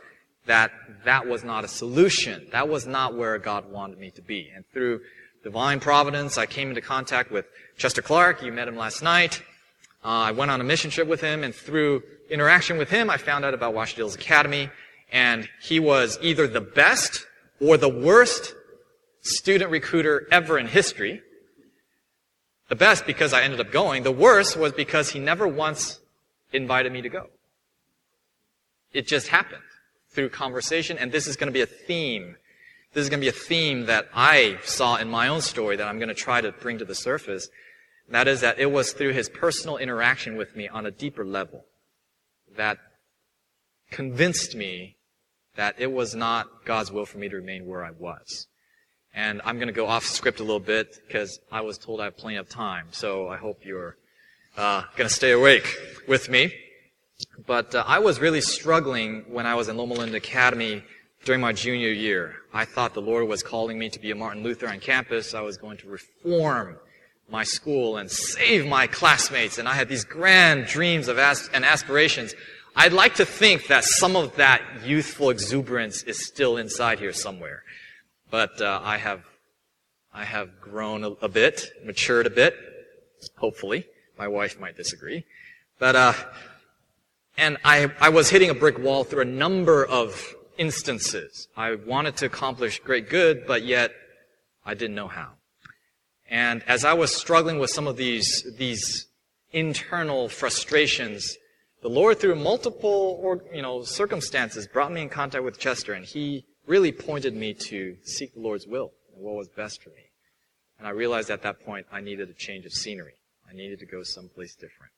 that 0.49 0.73
that 1.05 1.26
was 1.26 1.45
not 1.45 1.64
a 1.64 1.69
solution. 1.69 2.49
That 2.52 2.69
was 2.69 2.87
not 2.87 3.17
where 3.17 3.38
God 3.38 3.71
wanted 3.71 3.99
me 3.99 4.11
to 4.12 4.23
be. 4.23 4.50
And 4.55 4.64
through 4.73 5.00
divine 5.45 5.78
providence, 5.78 6.37
I 6.37 6.47
came 6.47 6.71
into 6.71 6.81
contact 6.81 7.31
with 7.31 7.47
Chester 7.76 8.02
Clark. 8.02 8.43
You 8.43 8.52
met 8.52 8.67
him 8.67 8.76
last 8.76 9.02
night. 9.02 9.43
Uh, 10.05 10.09
I 10.09 10.33
went 10.33 10.50
on 10.50 10.61
a 10.61 10.64
mission 10.64 10.90
trip 10.90 11.09
with 11.09 11.21
him, 11.21 11.45
and 11.45 11.55
through 11.55 12.02
interaction 12.31 12.78
with 12.78 12.90
him, 12.90 13.09
I 13.09 13.17
found 13.17 13.45
out 13.45 13.55
about 13.55 13.88
Hills 13.88 14.14
Academy 14.14 14.71
and 15.11 15.49
he 15.61 15.81
was 15.81 16.19
either 16.21 16.47
the 16.47 16.61
best 16.61 17.26
or 17.61 17.76
the 17.76 17.88
worst 17.88 18.55
student 19.23 19.71
recruiter 19.71 20.26
ever 20.31 20.59
in 20.59 20.67
history. 20.67 21.23
The 22.69 22.76
best 22.76 23.07
because 23.07 23.33
I 23.33 23.43
ended 23.43 23.61
up 23.61 23.73
going. 23.73 24.02
The 24.02 24.12
worst 24.12 24.57
was 24.57 24.73
because 24.73 25.11
he 25.11 25.19
never 25.19 25.49
once 25.49 25.99
invited 26.52 26.93
me 26.93 27.00
to 27.02 27.09
go. 27.09 27.26
It 28.93 29.07
just 29.07 29.28
happened 29.28 29.62
through 30.19 30.31
conversation, 30.31 30.99
and 30.99 31.13
this 31.13 31.29
is 31.29 31.37
going 31.37 31.47
to 31.47 31.53
be 31.53 31.61
a 31.61 31.67
theme. 31.67 32.35
This 32.93 33.03
is 33.03 33.09
going 33.09 33.21
to 33.21 33.25
be 33.25 33.29
a 33.29 33.41
theme 33.41 33.87
that 33.87 34.09
I 34.13 34.59
saw 34.65 34.97
in 34.97 35.09
my 35.09 35.29
own 35.29 35.43
story 35.43 35.77
that 35.77 35.87
I'm 35.87 36.01
going 36.01 36.09
to 36.09 36.15
try 36.15 36.41
to 36.41 36.51
bring 36.51 36.79
to 36.79 36.85
the 36.85 36.97
surface. 36.97 37.49
That 38.09 38.27
is 38.27 38.41
that 38.41 38.59
it 38.59 38.73
was 38.73 38.93
through 38.93 39.13
his 39.13 39.29
personal 39.29 39.77
interaction 39.77 40.37
with 40.37 40.57
me 40.57 40.67
on 40.67 40.87
a 40.87 40.91
deeper 40.91 41.25
level 41.25 41.67
that 42.57 42.79
convinced 43.93 44.57
me 44.57 44.97
that 45.55 45.77
it 45.79 45.93
was 45.93 46.17
not 46.17 46.65
God's 46.65 46.91
will 46.91 47.07
for 47.07 47.19
me 47.19 47.29
to 47.29 47.37
remain 47.37 47.65
where 47.65 47.85
I 47.85 47.93
was. 47.93 48.49
And 49.15 49.41
I'm 49.45 49.59
going 49.59 49.69
to 49.69 49.73
go 49.73 49.87
off 49.87 50.05
script 50.05 50.41
a 50.41 50.43
little 50.43 50.59
bit 50.59 51.01
because 51.07 51.39
I 51.53 51.61
was 51.61 51.79
told 51.79 52.01
I 52.01 52.07
have 52.07 52.17
plenty 52.17 52.39
of 52.39 52.49
time. 52.49 52.89
So 52.91 53.29
I 53.29 53.37
hope 53.37 53.65
you're 53.65 53.97
uh, 54.57 54.83
going 54.97 55.09
to 55.09 55.15
stay 55.15 55.31
awake 55.31 55.79
with 56.09 56.29
me. 56.29 56.53
But 57.47 57.75
uh, 57.75 57.85
I 57.87 57.99
was 57.99 58.21
really 58.21 58.41
struggling 58.41 59.25
when 59.29 59.47
I 59.47 59.55
was 59.55 59.69
in 59.69 59.77
Loma 59.77 59.95
Linda 59.95 60.19
Academy 60.19 60.83
during 61.25 61.41
my 61.41 61.53
junior 61.53 61.91
year. 61.91 62.37
I 62.53 62.65
thought 62.65 62.95
the 62.95 63.03
Lord 63.03 63.27
was 63.27 63.43
calling 63.43 63.79
me 63.79 63.89
to 63.91 63.99
be 63.99 64.11
a 64.11 64.15
Martin 64.15 64.43
Luther 64.43 64.69
on 64.69 64.81
campus. 64.81 65.35
I 65.35 65.41
was 65.41 65.57
going 65.57 65.79
to 65.79 65.89
reform 65.89 66.77
my 67.29 67.45
school 67.45 67.97
and 67.97 68.11
save 68.11 68.67
my 68.67 68.87
classmates. 68.87 69.59
And 69.59 69.69
I 69.69 69.75
had 69.75 69.89
these 69.89 70.05
grand 70.05 70.67
dreams 70.67 71.09
of 71.09 71.19
as- 71.19 71.51
and 71.53 71.65
aspirations. 71.65 72.35
I'd 72.77 72.93
like 72.93 73.17
to 73.17 73.25
think 73.25 73.67
that 73.67 73.85
some 73.85 74.15
of 74.15 74.37
that 74.37 74.63
youthful 74.85 75.31
exuberance 75.31 76.05
is 76.05 76.25
still 76.25 76.57
inside 76.57 76.99
here 77.01 77.13
somewhere. 77.13 77.65
But 78.31 78.61
uh, 78.61 78.81
I 78.83 78.99
have 78.99 79.25
I 80.13 80.25
have 80.25 80.61
grown 80.61 81.05
a, 81.05 81.11
a, 81.11 81.29
bit, 81.29 81.67
matured 81.85 82.27
a 82.27 82.31
bit, 82.31 82.55
hopefully. 83.37 83.87
My 84.19 84.27
wife 84.27 84.59
might 84.59 84.77
disagree. 84.77 85.25
But 85.79 85.95
uh, 85.95 86.13
and 87.38 87.57
I 87.64 87.90
I 88.00 88.11
was 88.11 88.28
hitting 88.28 88.50
a 88.50 88.54
brick 88.54 88.78
wall 88.78 89.04
through 89.04 89.23
a 89.23 89.33
number 89.47 89.87
of 89.87 90.35
instances. 90.59 91.49
I 91.57 91.76
wanted 91.76 92.16
to 92.18 92.26
accomplish 92.26 92.80
great 92.80 93.09
good, 93.09 93.47
but 93.47 93.64
yet 93.64 93.92
I 94.66 94.75
didn't 94.75 94.97
know 94.97 95.09
how. 95.09 95.30
And 96.28 96.62
as 96.66 96.85
I 96.85 96.92
was 96.92 97.14
struggling 97.14 97.59
with 97.59 97.71
some 97.71 97.87
of 97.87 97.97
these 97.97 98.45
these 98.59 99.07
internal 99.52 100.28
frustrations, 100.28 101.38
the 101.80 101.88
Lord, 101.88 102.18
through 102.18 102.35
multiple 102.35 103.18
or, 103.23 103.40
you 103.54 103.62
know, 103.62 103.83
circumstances, 103.83 104.66
brought 104.66 104.92
me 104.92 105.00
in 105.00 105.09
contact 105.09 105.45
with 105.45 105.59
Chester, 105.59 105.95
and 105.95 106.04
he 106.04 106.45
really 106.66 106.92
pointed 106.92 107.35
me 107.35 107.54
to 107.54 107.97
seek 108.02 108.35
the 108.35 108.40
Lord's 108.40 108.66
will 108.66 108.92
and 109.14 109.25
what 109.25 109.37
was 109.37 109.49
best 109.49 109.83
for 109.83 109.90
me. 109.90 110.11
And 110.78 110.87
I 110.87 110.90
realized 110.90 111.30
at 111.30 111.42
that 111.42 111.61
point 111.64 111.87
I 111.90 112.00
needed 112.00 112.28
a 112.28 112.35
change 112.35 112.66
of 112.66 112.73
scenery. 112.73 113.14
I 113.49 113.54
needed 113.54 113.78
to 113.78 113.87
go 113.87 114.02
someplace 114.02 114.54
different. 114.54 114.92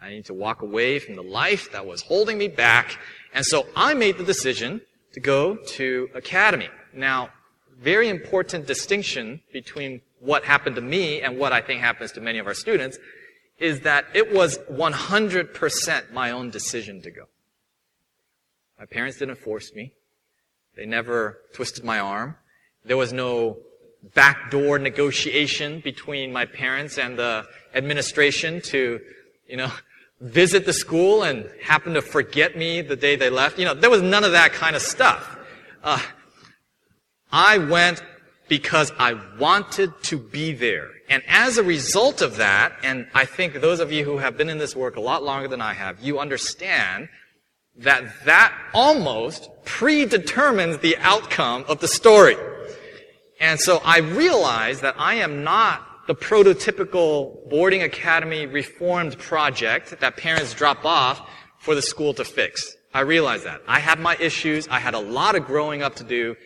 I 0.00 0.10
need 0.10 0.26
to 0.26 0.34
walk 0.34 0.62
away 0.62 0.98
from 0.98 1.16
the 1.16 1.22
life 1.22 1.72
that 1.72 1.86
was 1.86 2.02
holding 2.02 2.38
me 2.38 2.48
back. 2.48 2.98
And 3.32 3.44
so 3.44 3.66
I 3.74 3.94
made 3.94 4.18
the 4.18 4.24
decision 4.24 4.80
to 5.12 5.20
go 5.20 5.56
to 5.56 6.08
academy. 6.14 6.68
Now, 6.92 7.30
very 7.80 8.08
important 8.08 8.66
distinction 8.66 9.40
between 9.52 10.00
what 10.20 10.44
happened 10.44 10.76
to 10.76 10.82
me 10.82 11.20
and 11.20 11.38
what 11.38 11.52
I 11.52 11.60
think 11.60 11.80
happens 11.80 12.12
to 12.12 12.20
many 12.20 12.38
of 12.38 12.46
our 12.46 12.54
students 12.54 12.98
is 13.58 13.80
that 13.80 14.06
it 14.14 14.32
was 14.32 14.58
100% 14.70 16.12
my 16.12 16.30
own 16.30 16.50
decision 16.50 17.02
to 17.02 17.10
go. 17.10 17.24
My 18.78 18.86
parents 18.86 19.18
didn't 19.18 19.36
force 19.36 19.72
me. 19.74 19.92
They 20.76 20.86
never 20.86 21.38
twisted 21.52 21.84
my 21.84 22.00
arm. 22.00 22.36
There 22.84 22.96
was 22.96 23.12
no 23.12 23.58
backdoor 24.14 24.78
negotiation 24.78 25.80
between 25.80 26.32
my 26.32 26.44
parents 26.44 26.98
and 26.98 27.18
the 27.18 27.46
administration 27.74 28.60
to, 28.62 29.00
you 29.48 29.56
know, 29.56 29.70
visit 30.20 30.64
the 30.64 30.72
school 30.72 31.22
and 31.22 31.48
happen 31.62 31.94
to 31.94 32.02
forget 32.02 32.56
me 32.56 32.80
the 32.80 32.96
day 32.96 33.16
they 33.16 33.30
left. 33.30 33.58
You 33.58 33.64
know, 33.64 33.74
there 33.74 33.90
was 33.90 34.02
none 34.02 34.24
of 34.24 34.32
that 34.32 34.52
kind 34.52 34.74
of 34.74 34.82
stuff. 34.82 35.38
Uh, 35.82 36.00
I 37.30 37.58
went 37.58 38.02
because 38.48 38.92
I 38.98 39.18
wanted 39.38 39.90
to 40.04 40.18
be 40.18 40.52
there. 40.52 40.90
And 41.08 41.22
as 41.28 41.58
a 41.58 41.62
result 41.62 42.22
of 42.22 42.36
that, 42.36 42.72
and 42.82 43.06
I 43.14 43.24
think 43.24 43.54
those 43.54 43.80
of 43.80 43.92
you 43.92 44.04
who 44.04 44.18
have 44.18 44.36
been 44.36 44.48
in 44.48 44.58
this 44.58 44.74
work 44.76 44.96
a 44.96 45.00
lot 45.00 45.22
longer 45.22 45.48
than 45.48 45.60
I 45.60 45.74
have, 45.74 46.00
you 46.00 46.18
understand 46.18 47.08
that 47.76 48.04
that 48.24 48.56
almost 48.72 49.50
predetermines 49.64 50.78
the 50.78 50.96
outcome 50.98 51.64
of 51.68 51.80
the 51.80 51.88
story. 51.88 52.36
And 53.40 53.58
so 53.58 53.80
I 53.84 53.98
realized 53.98 54.82
that 54.82 54.94
I 54.98 55.16
am 55.16 55.42
not 55.42 55.86
the 56.06 56.14
prototypical 56.14 57.48
boarding 57.48 57.82
academy 57.82 58.46
reformed 58.46 59.18
project 59.18 59.98
that 60.00 60.16
parents 60.16 60.54
drop 60.54 60.84
off 60.84 61.28
for 61.58 61.74
the 61.74 61.82
school 61.82 62.14
to 62.14 62.24
fix. 62.24 62.76
I 62.92 63.00
realized 63.00 63.44
that. 63.44 63.62
I 63.66 63.80
had 63.80 63.98
my 63.98 64.16
issues. 64.16 64.68
I 64.68 64.78
had 64.78 64.94
a 64.94 64.98
lot 64.98 65.34
of 65.34 65.46
growing 65.46 65.82
up 65.82 65.96
to 65.96 66.04
do. 66.04 66.36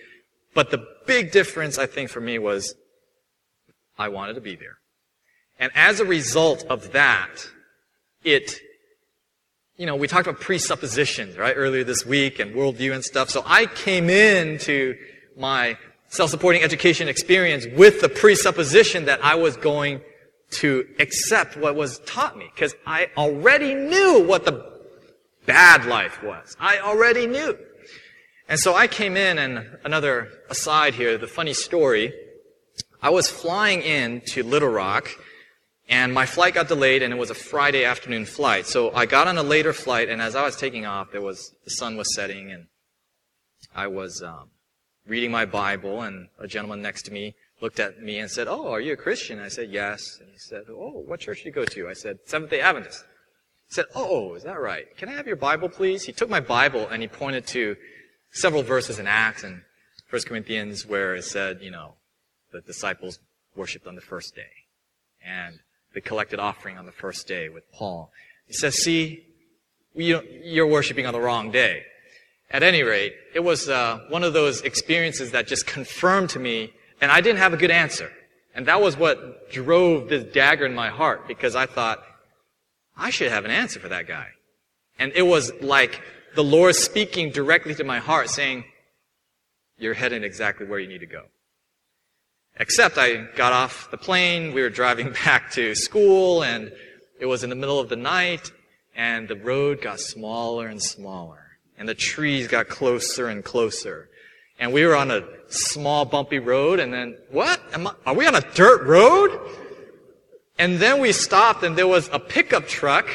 But 0.55 0.71
the 0.71 0.87
big 1.07 1.31
difference, 1.31 1.79
I 1.79 1.87
think, 1.87 2.09
for 2.11 2.21
me 2.21 2.39
was 2.39 2.75
I 3.99 4.09
wanted 4.09 4.35
to 4.35 4.41
be 4.41 4.57
there. 4.57 4.79
And 5.59 5.73
as 5.75 6.01
a 6.01 6.05
result 6.05 6.65
of 6.71 6.93
that, 6.93 7.49
it 8.25 8.61
you 9.79 9.87
know, 9.87 9.95
we 9.95 10.09
talked 10.09 10.27
about 10.27 10.41
presuppositions, 10.41 11.39
right, 11.39 11.55
earlier 11.57 11.85
this 11.85 12.05
week 12.05 12.41
and 12.41 12.53
worldview 12.53 12.93
and 12.93 13.05
stuff. 13.05 13.31
So 13.31 13.45
I 13.47 13.67
came 13.67 14.11
into 14.11 14.97
my 15.37 15.79
self-supporting 16.09 16.63
education 16.63 17.09
experience 17.09 17.67
with 17.77 18.01
the 18.01 18.09
presupposition 18.09 19.05
that 19.07 19.25
I 19.25 19.35
was 19.35 19.57
going 19.57 20.01
to 20.51 20.87
accept 20.99 21.57
what 21.57 21.77
was 21.77 21.99
taught 22.01 22.37
me 22.37 22.51
because 22.55 22.75
I 22.87 23.09
already 23.17 23.75
knew 23.75 24.25
what 24.27 24.45
the 24.45 24.65
bad 25.47 25.85
life 25.85 26.23
was. 26.23 26.57
I 26.59 26.79
already 26.79 27.27
knew. 27.27 27.57
And 28.49 28.59
so 28.59 28.75
I 28.75 28.87
came 28.87 29.17
in 29.17 29.39
and 29.39 29.79
another 29.85 30.29
aside 30.49 30.95
here, 30.95 31.19
the 31.19 31.27
funny 31.27 31.53
story. 31.53 32.15
I 33.03 33.11
was 33.11 33.29
flying 33.29 33.83
in 33.83 34.23
to 34.29 34.43
Little 34.43 34.71
Rock 34.71 35.11
and 35.89 36.13
my 36.13 36.27
flight 36.27 36.55
got 36.55 36.69
delayed, 36.69 37.03
and 37.03 37.13
it 37.15 37.17
was 37.17 37.31
a 37.31 37.35
Friday 37.35 37.85
afternoon 37.85 38.27
flight. 38.27 38.67
So 38.67 38.95
I 38.95 39.07
got 39.07 39.27
on 39.27 39.39
a 39.39 39.43
later 39.43 39.73
flight, 39.73 40.11
and 40.11 40.21
as 40.21 40.37
I 40.37 40.45
was 40.45 40.55
taking 40.55 40.85
off, 40.85 41.13
there 41.13 41.23
was 41.23 41.55
the 41.65 41.71
sun 41.71 41.97
was 41.97 42.15
setting, 42.15 42.53
and 42.53 42.67
I 43.75 43.87
was 43.87 44.23
um, 44.23 44.51
reading 45.09 45.31
my 45.31 45.47
Bible, 45.47 46.03
and 46.03 46.29
a 46.39 46.47
gentleman 46.47 46.83
next 46.83 47.03
to 47.07 47.13
me 47.13 47.35
looked 47.61 47.81
at 47.81 48.01
me 48.01 48.19
and 48.19 48.31
said, 48.31 48.47
"Oh, 48.47 48.69
are 48.69 48.81
you 48.81 48.93
a 48.93 48.97
Christian?" 48.97 49.41
I 49.41 49.49
said, 49.49 49.71
"Yes." 49.71 50.19
And 50.21 50.31
he 50.31 50.39
said, 50.39 50.65
"Oh, 50.69 51.03
what 51.07 51.21
church 51.21 51.43
do 51.43 51.49
you 51.49 51.53
go 51.53 51.65
to?" 51.65 51.89
I 51.89 51.95
said, 51.95 52.19
Seventh 52.27 52.51
Day 52.51 52.61
Adventist." 52.61 53.05
He 53.69 53.75
said, 53.75 53.87
"Oh, 53.95 54.35
is 54.35 54.45
that 54.45 54.61
right? 54.61 54.97
Can 54.97 55.09
I 55.09 55.13
have 55.13 55.27
your 55.27 55.37
Bible, 55.37 55.69
please?" 55.69 56.05
He 56.05 56.13
took 56.13 56.31
my 56.31 56.41
Bible 56.41 56.87
and 56.87 57.03
he 57.03 57.09
pointed 57.09 57.47
to 57.49 57.77
several 58.31 58.63
verses 58.63 58.99
in 58.99 59.07
Acts 59.07 59.43
and 59.43 59.63
First 60.07 60.27
Corinthians 60.27 60.87
where 60.87 61.15
it 61.15 61.25
said, 61.25 61.61
you 61.61 61.71
know, 61.71 61.95
the 62.53 62.61
disciples 62.61 63.19
worshipped 63.57 63.87
on 63.87 63.95
the 63.95 64.01
first 64.01 64.35
day, 64.35 64.67
and 65.25 65.61
the 65.95 66.01
collected 66.01 66.39
offering 66.39 66.79
on 66.79 66.87
the 66.87 66.93
first 66.93 67.27
day 67.27 67.49
with 67.49 67.71
Paul. 67.73 68.13
He 68.47 68.55
says, 68.55 68.77
see, 68.77 69.27
you're 69.95 70.67
worshiping 70.67 71.07
on 71.07 71.13
the 71.13 71.21
wrong 71.21 71.51
day. 71.51 71.85
At 72.51 72.63
any 72.63 72.83
rate, 72.83 73.15
it 73.35 73.41
was 73.41 73.69
uh, 73.69 74.01
one 74.09 74.25
of 74.25 74.33
those 74.33 74.63
experiences 74.63 75.33
that 75.33 75.47
just 75.47 75.67
confirmed 75.67 76.31
to 76.31 76.39
me, 76.39 76.73
and 77.01 77.11
I 77.11 77.21
didn't 77.21 77.39
have 77.39 77.53
a 77.53 77.59
good 77.59 77.71
answer. 77.71 78.11
And 78.55 78.67
that 78.67 78.81
was 78.81 78.97
what 78.97 79.51
drove 79.51 80.09
this 80.09 80.25
dagger 80.33 80.67
in 80.67 80.75
my 80.75 80.89
heart 80.89 81.29
because 81.29 81.55
I 81.55 81.67
thought, 81.67 82.03
I 82.97 83.11
should 83.11 83.31
have 83.31 83.45
an 83.45 83.51
answer 83.51 83.79
for 83.79 83.89
that 83.89 84.09
guy. 84.09 84.29
And 84.99 85.13
it 85.15 85.23
was 85.23 85.53
like 85.61 86.03
the 86.35 86.43
Lord 86.43 86.75
speaking 86.75 87.31
directly 87.31 87.75
to 87.77 87.85
my 87.85 87.99
heart 87.99 88.31
saying, 88.31 88.65
you're 89.79 89.95
heading 89.95 90.25
exactly 90.25 90.67
where 90.67 90.81
you 90.81 90.89
need 90.89 91.01
to 91.01 91.07
go. 91.07 91.25
Except 92.59 92.99
I 92.99 93.27
got 93.37 93.53
off 93.53 93.91
the 93.91 93.97
plane, 93.97 94.53
we 94.53 94.63
were 94.63 94.71
driving 94.71 95.13
back 95.25 95.53
to 95.53 95.75
school, 95.75 96.43
and 96.43 96.73
it 97.21 97.27
was 97.27 97.45
in 97.45 97.51
the 97.51 97.57
middle 97.57 97.79
of 97.79 97.89
the 97.89 97.97
night, 97.97 98.51
and 98.97 99.29
the 99.29 99.37
road 99.37 99.81
got 99.81 100.01
smaller 100.01 100.67
and 100.67 100.83
smaller, 100.83 101.48
and 101.79 101.89
the 101.89 101.95
trees 101.95 102.49
got 102.49 102.69
closer 102.69 103.29
and 103.29 103.45
closer. 103.45 104.09
And 104.59 104.73
we 104.73 104.85
were 104.85 104.97
on 104.97 105.11
a 105.11 105.23
small 105.49 106.05
bumpy 106.05 106.39
road, 106.39 106.81
and 106.81 106.93
then, 106.93 107.17
what? 107.31 107.61
I, 107.73 107.93
are 108.05 108.15
we 108.15 108.27
on 108.27 108.35
a 108.35 108.41
dirt 108.41 108.85
road? 108.85 109.39
And 110.59 110.79
then 110.79 111.01
we 111.01 111.13
stopped, 111.13 111.63
and 111.63 111.77
there 111.77 111.87
was 111.87 112.11
a 112.13 112.19
pickup 112.19 112.67
truck 112.67 113.07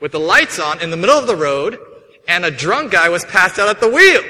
with 0.00 0.12
the 0.12 0.20
lights 0.20 0.58
on 0.58 0.80
in 0.80 0.90
the 0.90 0.96
middle 0.96 1.18
of 1.18 1.26
the 1.26 1.36
road, 1.36 1.78
and 2.26 2.44
a 2.44 2.50
drunk 2.50 2.92
guy 2.92 3.08
was 3.08 3.24
passed 3.26 3.58
out 3.58 3.68
at 3.68 3.80
the 3.80 3.88
wheel. 3.88 4.22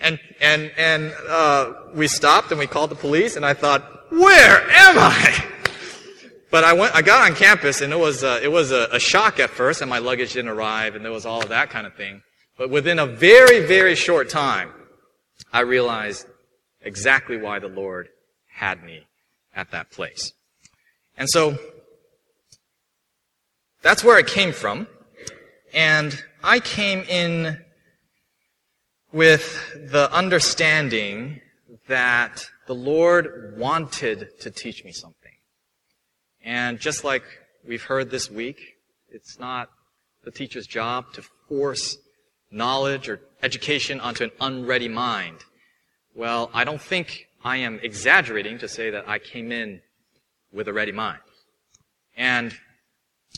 And, 0.00 0.18
and, 0.40 0.72
and, 0.76 1.12
uh, 1.28 1.72
we 1.92 2.06
stopped 2.06 2.50
and 2.50 2.58
we 2.58 2.66
called 2.66 2.90
the 2.90 2.96
police 2.96 3.34
and 3.34 3.44
I 3.44 3.54
thought, 3.54 3.82
where 4.12 4.62
am 4.70 4.96
I? 4.96 5.44
But 6.50 6.62
I 6.62 6.72
went, 6.72 6.94
I 6.94 7.02
got 7.02 7.28
on 7.28 7.36
campus 7.36 7.80
and 7.80 7.92
it 7.92 7.98
was, 7.98 8.22
uh, 8.22 8.38
it 8.40 8.48
was 8.48 8.70
a, 8.70 8.88
a 8.92 9.00
shock 9.00 9.40
at 9.40 9.50
first 9.50 9.80
and 9.80 9.90
my 9.90 9.98
luggage 9.98 10.34
didn't 10.34 10.50
arrive 10.50 10.94
and 10.94 11.04
there 11.04 11.12
was 11.12 11.26
all 11.26 11.42
of 11.42 11.48
that 11.48 11.70
kind 11.70 11.86
of 11.86 11.94
thing. 11.94 12.22
But 12.58 12.70
within 12.70 12.98
a 12.98 13.06
very, 13.06 13.60
very 13.60 13.94
short 13.94 14.28
time, 14.28 14.72
I 15.52 15.60
realized 15.60 16.26
exactly 16.82 17.36
why 17.36 17.60
the 17.60 17.68
Lord 17.68 18.08
had 18.52 18.82
me 18.82 19.06
at 19.54 19.70
that 19.70 19.92
place. 19.92 20.32
And 21.16 21.28
so, 21.30 21.56
that's 23.80 24.02
where 24.02 24.16
I 24.16 24.22
came 24.22 24.52
from. 24.52 24.88
And 25.72 26.20
I 26.42 26.58
came 26.58 27.00
in 27.02 27.64
with 29.12 29.90
the 29.90 30.12
understanding 30.12 31.40
that 31.86 32.44
the 32.66 32.74
Lord 32.74 33.56
wanted 33.56 34.40
to 34.40 34.50
teach 34.50 34.84
me 34.84 34.90
something. 34.90 35.32
And 36.42 36.80
just 36.80 37.04
like 37.04 37.22
we've 37.66 37.82
heard 37.84 38.10
this 38.10 38.28
week, 38.28 38.58
it's 39.10 39.38
not 39.38 39.70
the 40.24 40.32
teacher's 40.32 40.66
job 40.66 41.12
to 41.12 41.22
force 41.48 41.96
knowledge 42.50 43.08
or 43.08 43.20
education 43.42 44.00
onto 44.00 44.24
an 44.24 44.30
unready 44.40 44.88
mind. 44.88 45.38
Well, 46.14 46.50
I 46.52 46.64
don't 46.64 46.80
think 46.80 47.28
I 47.44 47.58
am 47.58 47.78
exaggerating 47.82 48.58
to 48.58 48.68
say 48.68 48.90
that 48.90 49.08
I 49.08 49.18
came 49.18 49.52
in 49.52 49.80
with 50.52 50.68
a 50.68 50.72
ready 50.72 50.92
mind. 50.92 51.20
And 52.16 52.52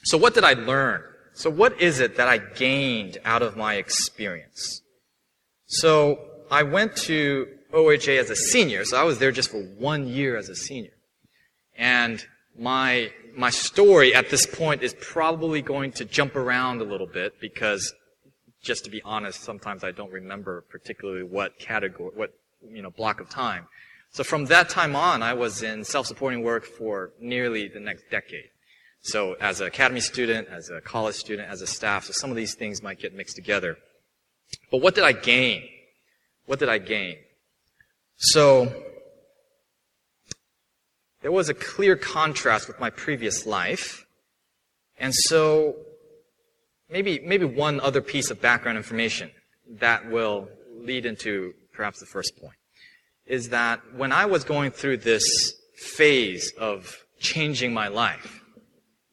so 0.05 0.17
what 0.17 0.35
did 0.35 0.45
I 0.45 0.55
learn? 0.55 1.03
So 1.35 1.51
what 1.51 1.81
is 1.81 2.01
it 2.01 2.17
that 2.17 2.29
I 2.29 2.39
gained 2.39 3.19
out 3.25 3.43
of 3.43 3.57
my 3.57 3.75
experience? 3.75 4.83
So 5.67 6.19
I 6.51 6.63
went 6.63 6.97
to 6.97 7.47
OHA 7.73 8.19
as 8.19 8.31
a 8.31 8.37
senior, 8.37 8.85
so 8.85 8.97
I 8.97 9.05
was 9.05 9.19
there 9.19 9.31
just 9.31 9.51
for 9.51 9.63
one 9.63 10.07
year 10.07 10.37
as 10.37 10.49
a 10.49 10.57
senior. 10.57 10.91
And 11.77 12.25
my, 12.59 13.13
my 13.37 13.51
story 13.51 14.15
at 14.15 14.31
this 14.31 14.47
point 14.47 14.83
is 14.83 14.95
probably 15.01 15.63
going 15.63 15.93
to 15.93 16.05
jump 16.05 16.35
around 16.37 16.81
a 16.81 16.85
little 16.85 17.07
bit 17.07 17.41
because, 17.41 17.93
just 18.63 18.85
to 18.85 18.91
be 18.91 19.01
honest, 19.03 19.43
sometimes 19.43 19.85
I 19.85 19.91
don't 19.91 20.13
remember 20.13 20.65
particularly 20.69 21.23
what 21.23 21.59
category, 21.59 22.11
what, 22.15 22.35
you 22.69 22.83
know, 22.83 22.91
block 22.91 23.21
of 23.21 23.29
time. 23.29 23.67
So 24.13 24.25
from 24.25 24.47
that 24.47 24.69
time 24.69 24.97
on, 24.97 25.23
I 25.23 25.35
was 25.35 25.63
in 25.63 25.85
self-supporting 25.85 26.43
work 26.43 26.65
for 26.65 27.13
nearly 27.21 27.69
the 27.69 27.81
next 27.81 28.05
decade. 28.11 28.51
So 29.03 29.35
as 29.35 29.61
an 29.61 29.67
academy 29.67 30.01
student, 30.01 30.49
as 30.49 30.69
a 30.69 30.81
college 30.81 31.15
student, 31.15 31.49
as 31.49 31.63
a 31.63 31.67
staff, 31.67 32.05
so 32.05 32.13
some 32.13 32.31
of 32.31 32.37
these 32.37 32.55
things 32.55 32.83
might 32.83 32.99
get 32.99 33.15
mixed 33.15 33.37
together. 33.37 33.79
But 34.71 34.83
what 34.83 34.95
did 34.95 35.05
I 35.05 35.13
gain? 35.13 35.63
What 36.47 36.59
did 36.59 36.69
I 36.69 36.79
gain? 36.79 37.17
So, 38.17 38.75
there 41.23 41.33
was 41.33 41.49
a 41.49 41.55
clear 41.55 41.97
contrast 41.97 42.67
with 42.69 42.81
my 42.81 42.91
previous 42.91 43.47
life. 43.47 44.05
And 44.99 45.15
so, 45.15 45.77
maybe, 46.91 47.21
maybe 47.21 47.45
one 47.45 47.81
other 47.81 48.01
piece 48.01 48.31
of 48.31 48.41
background 48.41 48.77
information 48.77 49.31
that 49.79 50.11
will 50.11 50.49
lead 50.79 51.07
into 51.07 51.53
perhaps 51.73 52.01
the 52.01 52.07
first 52.07 52.37
point 52.37 52.57
is 53.27 53.51
that 53.51 53.81
when 53.95 54.13
I 54.13 54.27
was 54.27 54.45
going 54.45 54.71
through 54.71 54.99
this 54.99 55.55
phase 55.81 56.53
of 56.59 57.07
changing 57.21 57.73
my 57.73 57.89
life. 57.89 58.43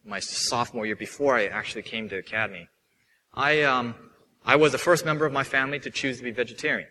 My 0.06 0.20
sophomore 0.20 0.86
year 0.86 0.96
before 0.96 1.38
I 1.38 1.48
actually 1.48 1.84
came 1.84 2.10
to 2.10 2.18
Academy. 2.18 2.68
I, 3.34 3.64
um, 3.64 3.96
I 4.46 4.56
was 4.56 4.72
the 4.72 4.78
first 4.78 5.06
member 5.06 5.26
of 5.26 5.34
my 5.34 5.44
family 5.44 5.80
to 5.82 5.92
choose 5.92 6.18
to 6.18 6.24
be 6.24 6.32
vegetarian. 6.32 6.90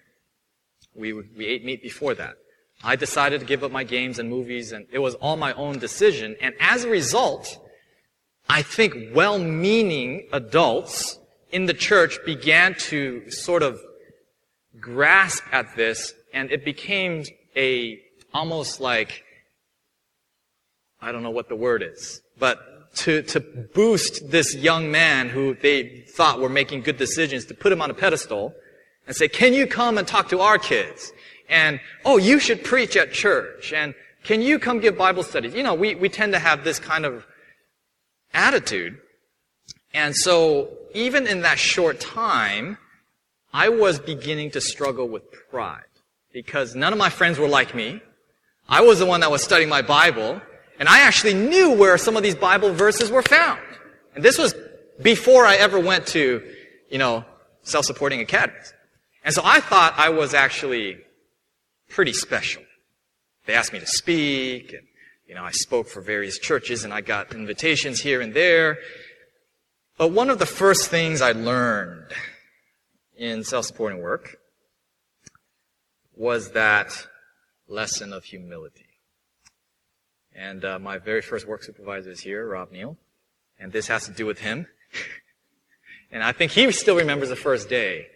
We, 0.94 1.12
we 1.12 1.46
ate 1.46 1.64
meat 1.64 1.83
before 1.83 2.14
that. 2.14 2.35
I 2.85 2.96
decided 2.96 3.40
to 3.40 3.46
give 3.46 3.64
up 3.64 3.72
my 3.72 3.85
games 3.85 4.18
and 4.18 4.29
movies 4.29 4.72
and 4.72 4.87
it 4.92 4.99
was 4.99 5.14
all 5.16 5.37
my 5.37 5.53
own 5.55 5.79
decision. 5.79 6.37
And 6.40 6.55
as 6.61 6.85
a 6.85 6.90
result, 6.90 7.59
I 8.48 8.62
think 8.62 9.14
well-meaning 9.14 10.28
adults 10.32 11.18
in 11.50 11.66
the 11.66 11.74
church 11.74 12.18
began 12.24 12.74
to 12.74 13.30
sort 13.30 13.62
of 13.62 13.80
grasp 14.78 15.42
at 15.52 15.74
this 15.76 16.14
and 16.32 16.50
it 16.50 16.64
became 16.64 17.24
a 17.56 17.98
almost 18.32 18.80
like 18.80 19.24
I 21.00 21.12
don't 21.12 21.22
know 21.22 21.30
what 21.30 21.48
the 21.48 21.56
word 21.56 21.82
is, 21.82 22.20
but 22.38 22.59
to, 22.96 23.22
to 23.22 23.40
boost 23.40 24.30
this 24.30 24.54
young 24.54 24.90
man 24.90 25.28
who 25.28 25.54
they 25.54 26.04
thought 26.09 26.40
were 26.40 26.48
making 26.48 26.80
good 26.80 26.96
decisions, 26.96 27.44
to 27.46 27.54
put 27.54 27.70
him 27.72 27.82
on 27.82 27.90
a 27.90 27.94
pedestal 27.94 28.54
and 29.06 29.14
say, 29.14 29.28
can 29.28 29.52
you 29.52 29.66
come 29.66 29.98
and 29.98 30.09
talk 30.09 30.28
to 30.30 30.40
our 30.40 30.59
kids? 30.59 31.12
And, 31.48 31.78
oh, 32.04 32.16
you 32.16 32.40
should 32.40 32.64
preach 32.64 32.96
at 32.96 33.12
church. 33.12 33.72
And 33.72 33.94
can 34.24 34.42
you 34.42 34.59
come 34.59 34.80
give 34.80 34.96
Bible 34.96 35.22
studies? 35.22 35.54
You 35.54 35.62
know, 35.62 35.74
we, 35.74 35.94
we 35.94 36.09
tend 36.09 36.32
to 36.32 36.38
have 36.38 36.64
this 36.64 36.78
kind 36.78 37.04
of 37.04 37.26
attitude. 38.37 38.99
And 39.92 40.14
so, 40.14 40.68
even 40.94 41.27
in 41.27 41.42
that 41.42 41.59
short 41.59 41.99
time, 41.99 42.79
I 43.53 43.70
was 43.70 43.99
beginning 43.99 44.51
to 44.53 44.61
struggle 44.61 45.09
with 45.09 45.22
pride. 45.51 45.83
Because 46.33 46.75
none 46.75 46.92
of 46.92 46.99
my 46.99 47.09
friends 47.09 47.38
were 47.38 47.49
like 47.49 47.75
me. 47.75 48.03
I 48.68 48.83
was 48.83 48.99
the 48.99 49.07
one 49.07 49.20
that 49.20 49.31
was 49.31 49.42
studying 49.42 49.70
my 49.70 49.83
Bible. 49.83 50.40
And 50.79 50.88
I 50.88 51.01
actually 51.01 51.33
knew 51.33 51.72
where 51.72 51.96
some 51.96 52.16
of 52.16 52.22
these 52.22 52.35
Bible 52.35 52.72
verses 52.75 53.11
were 53.11 53.22
found. 53.22 53.61
And 54.14 54.22
this 54.22 54.37
was 54.37 54.55
before 55.03 55.46
I 55.46 55.57
ever 55.57 55.81
went 55.81 56.07
to, 56.09 56.42
you 56.90 56.99
know, 56.99 57.25
self-supporting 57.62 58.20
academies. 58.20 58.72
And 59.25 59.35
so 59.35 59.42
I 59.44 59.61
thought 59.61 59.94
I 59.96 60.11
was 60.11 60.35
actually 60.35 60.99
pretty 61.88 62.12
special. 62.12 62.62
They 63.46 63.55
asked 63.55 63.72
me 63.72 63.81
to 63.81 63.87
speak, 63.87 64.72
and, 64.72 64.83
you 65.27 65.35
know, 65.35 65.43
I 65.43 65.51
spoke 65.51 65.89
for 65.89 66.01
various 66.01 66.39
churches, 66.39 66.85
and 66.85 66.95
I 66.95 67.01
got 67.01 67.35
invitations 67.35 68.01
here 68.01 68.21
and 68.21 68.33
there. 68.33 68.79
But 69.99 70.12
one 70.12 70.31
of 70.31 70.39
the 70.39 70.47
first 70.47 70.89
things 70.89 71.21
I 71.21 71.33
learned 71.33 72.12
in 73.17 73.45
self-supporting 73.45 74.01
work 74.01 74.37
was 76.15 76.53
that 76.53 77.07
lesson 77.69 78.12
of 78.12 78.25
humility. 78.25 78.87
And 80.35 80.65
uh, 80.65 80.79
my 80.79 80.99
very 80.99 81.23
first 81.23 81.47
work 81.47 81.62
supervisor 81.62 82.11
is 82.11 82.21
here, 82.21 82.47
Rob 82.47 82.71
Neal, 82.71 82.97
and 83.59 83.73
this 83.73 83.89
has 83.89 84.05
to 84.05 84.12
do 84.12 84.27
with 84.27 84.41
him. 84.41 84.67
and 86.11 86.23
I 86.23 86.33
think 86.33 86.53
he 86.53 86.71
still 86.73 86.97
remembers 86.97 87.31
the 87.31 87.37
first 87.37 87.69
day. 87.69 88.07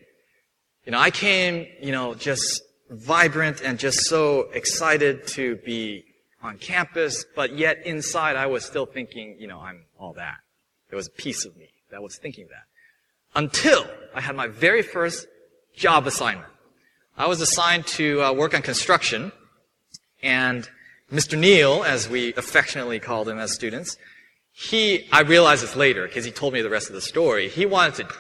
You 0.85 0.93
know, 0.93 0.99
I 0.99 1.11
came, 1.11 1.67
you 1.81 1.93
know, 1.93 2.15
just 2.15 2.63
vibrant 2.91 3.63
and 3.63 3.79
just 3.79 4.07
so 4.07 4.51
excited 4.53 5.27
to 5.29 5.57
be 5.57 6.05
on 6.43 6.59
campus, 6.59 7.25
but 7.35 7.57
yet 7.57 7.85
inside 7.85 8.37
I 8.37 8.47
was 8.47 8.65
still 8.65 8.87
thinking, 8.87 9.37
you 9.39 9.47
know, 9.47 9.61
I'm 9.61 9.85
all 9.99 10.15
that. 10.15 10.39
There 10.89 10.97
was 10.97 11.09
a 11.09 11.13
piece 11.13 11.45
of 11.45 11.57
me 11.57 11.71
that 11.91 12.03
was 12.03 12.17
thinking 12.17 12.47
that. 12.49 12.65
Until 13.35 13.87
I 14.15 14.21
had 14.21 14.35
my 14.35 14.49
very 14.49 14.83
first 14.83 15.27
job 15.77 16.07
assignment. 16.07 16.49
I 17.17 17.27
was 17.27 17.41
assigned 17.41 17.87
to 17.89 18.23
uh, 18.23 18.33
work 18.33 18.55
on 18.55 18.63
construction, 18.63 19.33
and 20.23 20.69
Mr. 21.13 21.39
Neal, 21.39 21.85
as 21.85 22.09
we 22.09 22.33
affectionately 22.35 22.99
called 22.99 23.29
him 23.29 23.39
as 23.39 23.53
students, 23.53 23.97
he, 24.53 25.09
I 25.13 25.23
realized 25.23 25.63
this 25.63 25.77
later 25.77 26.07
because 26.07 26.25
he 26.25 26.31
told 26.31 26.53
me 26.53 26.63
the 26.63 26.71
rest 26.71 26.89
of 26.89 26.95
the 26.95 27.01
story. 27.01 27.49
He 27.49 27.67
wanted 27.67 27.95
to 27.97 28.15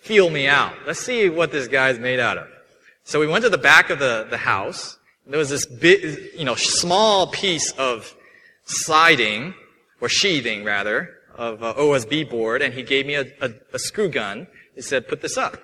feel 0.00 0.30
me 0.30 0.46
out. 0.46 0.72
Let's 0.86 1.00
see 1.00 1.28
what 1.28 1.52
this 1.52 1.68
guy's 1.68 1.98
made 1.98 2.20
out 2.20 2.38
of. 2.38 2.48
So 3.04 3.20
we 3.20 3.26
went 3.26 3.44
to 3.44 3.50
the 3.50 3.58
back 3.58 3.90
of 3.90 3.98
the, 3.98 4.26
the 4.28 4.36
house. 4.38 4.98
There 5.30 5.38
was 5.38 5.48
this 5.48 5.66
you 6.36 6.44
know, 6.44 6.56
small 6.56 7.28
piece 7.28 7.70
of 7.72 8.16
siding, 8.64 9.54
or 10.00 10.08
sheathing 10.08 10.64
rather, 10.64 11.10
of 11.36 11.62
uh, 11.62 11.74
OSB 11.74 12.28
board, 12.28 12.62
and 12.62 12.74
he 12.74 12.82
gave 12.82 13.06
me 13.06 13.14
a, 13.14 13.26
a, 13.40 13.50
a 13.72 13.78
screw 13.78 14.08
gun. 14.08 14.48
He 14.74 14.82
said, 14.82 15.06
put 15.06 15.22
this 15.22 15.36
up. 15.36 15.56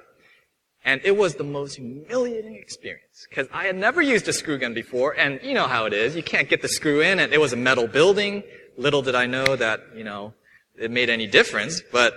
And 0.85 1.01
it 1.05 1.17
was 1.17 1.35
the 1.35 1.45
most 1.45 1.77
humiliating 1.77 2.55
experience 2.55 3.27
because 3.29 3.49
I 3.53 3.65
had 3.65 3.75
never 3.75 4.01
used 4.01 4.29
a 4.29 4.33
screw 4.33 4.57
gun 4.57 4.73
before, 4.73 5.19
and 5.19 5.41
you 5.43 5.53
know 5.53 5.67
how 5.67 5.87
it 5.87 5.93
is. 5.93 6.15
You 6.15 6.23
can't 6.23 6.49
get 6.49 6.63
the 6.63 6.69
screw 6.69 7.01
in, 7.01 7.19
and 7.19 7.33
it 7.33 7.41
was 7.41 7.53
a 7.53 7.57
metal 7.57 7.89
building. 7.89 8.45
Little 8.79 9.03
did 9.03 9.17
I 9.17 9.27
know 9.27 9.57
that, 9.57 9.81
you 9.97 10.05
know, 10.05 10.33
it 10.79 10.93
made 10.93 11.11
any 11.11 11.27
difference, 11.27 11.83
but 11.91 12.15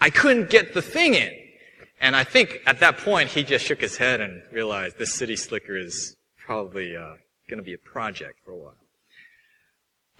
I 0.00 0.10
couldn't 0.10 0.50
get 0.50 0.72
the 0.72 0.82
thing 0.82 1.14
in. 1.14 1.32
And 2.00 2.14
I 2.14 2.22
think 2.22 2.60
at 2.64 2.78
that 2.78 2.98
point 2.98 3.30
he 3.30 3.42
just 3.42 3.66
shook 3.66 3.80
his 3.80 3.96
head 3.96 4.20
and 4.20 4.40
realized 4.52 4.98
this 4.98 5.12
city 5.14 5.34
slicker 5.34 5.76
is 5.76 6.14
probably 6.44 6.96
uh, 6.96 7.14
going 7.48 7.58
to 7.58 7.62
be 7.62 7.74
a 7.74 7.78
project 7.78 8.38
for 8.44 8.52
a 8.52 8.56
while. 8.56 8.74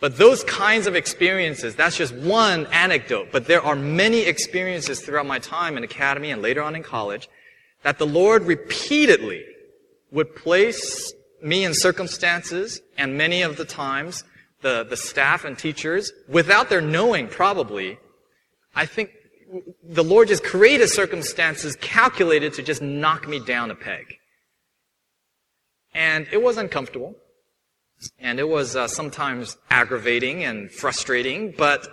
But 0.00 0.16
those 0.16 0.42
kinds 0.44 0.87
of 0.87 0.96
experiences, 0.96 1.76
that's 1.76 1.96
just 1.96 2.14
one 2.14 2.66
anecdote, 2.72 3.28
but 3.30 3.46
there 3.46 3.62
are 3.62 3.76
many 3.76 4.20
experiences 4.20 5.00
throughout 5.00 5.26
my 5.26 5.38
time 5.38 5.76
in 5.76 5.85
academy 5.85 6.30
and 6.30 6.40
later 6.40 6.62
on 6.62 6.74
in 6.74 6.83
college 6.83 7.28
that 7.83 7.98
the 7.98 8.06
Lord 8.06 8.44
repeatedly 8.44 9.44
would 10.11 10.35
place 10.35 11.12
me 11.42 11.64
in 11.64 11.74
circumstances, 11.74 12.80
and 12.96 13.16
many 13.16 13.42
of 13.42 13.56
the 13.56 13.64
times 13.64 14.24
the, 14.62 14.85
the 14.85 14.96
staff 14.96 15.44
and 15.44 15.56
teachers, 15.59 16.12
without 16.28 16.68
their 16.68 16.80
knowing 16.80 17.28
probably, 17.28 17.98
I 18.74 18.87
think 18.87 19.11
the 19.83 20.04
Lord 20.04 20.28
just 20.28 20.44
created 20.44 20.88
circumstances 20.88 21.76
calculated 21.76 22.54
to 22.54 22.62
just 22.62 22.83
knock 22.83 23.28
me 23.28 23.40
down 23.44 23.70
a 23.70 23.74
peg. 23.74 24.19
And 25.92 26.26
it 26.33 26.42
was 26.42 26.57
uncomfortable. 26.57 27.14
And 28.18 28.38
it 28.38 28.48
was 28.48 28.76
uh, 28.76 28.88
sometimes 28.88 29.59
aggravating 29.70 30.44
and 30.44 30.70
frustrating, 30.70 31.53
but 31.57 31.87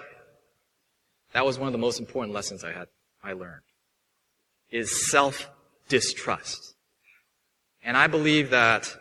that 1.33 1.45
was 1.45 1.59
one 1.59 1.67
of 1.67 1.73
the 1.73 1.79
most 1.79 1.99
important 1.99 2.33
lessons 2.33 2.63
I 2.63 2.71
had, 2.71 2.87
I 3.23 3.33
learned. 3.33 3.63
Is 4.69 5.09
self 5.11 5.49
distrust. 5.89 6.75
And 7.83 7.97
I 7.97 8.07
believe 8.07 8.51
that 8.51 8.95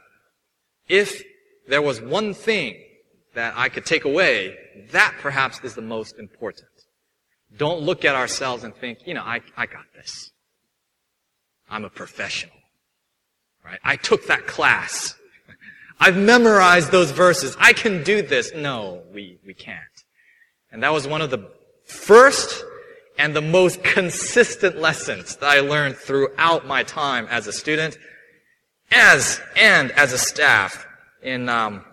if 0.89 1.23
there 1.69 1.83
was 1.83 2.01
one 2.01 2.35
thing 2.35 2.77
that 3.35 3.55
I 3.57 3.69
could 3.69 3.85
take 3.85 4.05
away, 4.05 4.57
that 4.93 5.15
perhaps 5.21 5.61
is 5.63 5.75
the 5.75 5.83
most 5.83 6.19
important. 6.19 6.69
Don't 7.57 7.81
look 7.83 8.05
at 8.05 8.15
ourselves 8.15 8.65
and 8.65 8.75
think, 8.75 9.07
you 9.07 9.15
know, 9.15 9.23
I, 9.23 9.41
I 9.57 9.67
got 9.67 9.85
this. 9.95 10.31
I'm 11.69 11.85
a 11.85 11.91
professional. 11.91 12.56
Right? 13.67 13.81
I 13.83 13.97
took 13.97 14.27
that 14.29 14.47
class. 14.47 15.17
I've 15.99 16.17
memorized 16.17 16.93
those 16.93 17.11
verses. 17.11 17.57
I 17.59 17.73
can 17.73 18.05
do 18.05 18.23
this. 18.23 18.53
No, 18.55 19.03
we, 19.13 19.39
we 19.45 19.55
can't. 19.55 19.81
And 20.71 20.83
that 20.85 20.93
was 20.93 21.09
one 21.09 21.21
of 21.21 21.31
the 21.31 21.51
first 21.85 22.65
and 23.19 23.35
the 23.35 23.41
most 23.41 23.83
consistent 23.83 24.79
lessons 24.79 25.37
that 25.37 25.47
I 25.47 25.61
learned 25.61 25.97
throughout 25.97 26.67
my 26.67 26.85
time 26.85 27.27
as 27.29 27.47
a 27.47 27.53
student, 27.53 27.99
as 28.93 29.41
and 29.57 29.91
as 29.93 30.13
a 30.13 30.19
staff 30.19 30.87
in 31.23 31.49
um, 31.49 31.85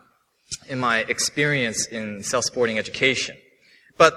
in 0.67 0.79
my 0.79 0.99
experience 0.99 1.87
in 1.87 2.21
self-supporting 2.23 2.77
education. 2.77 3.35
But 3.97 4.13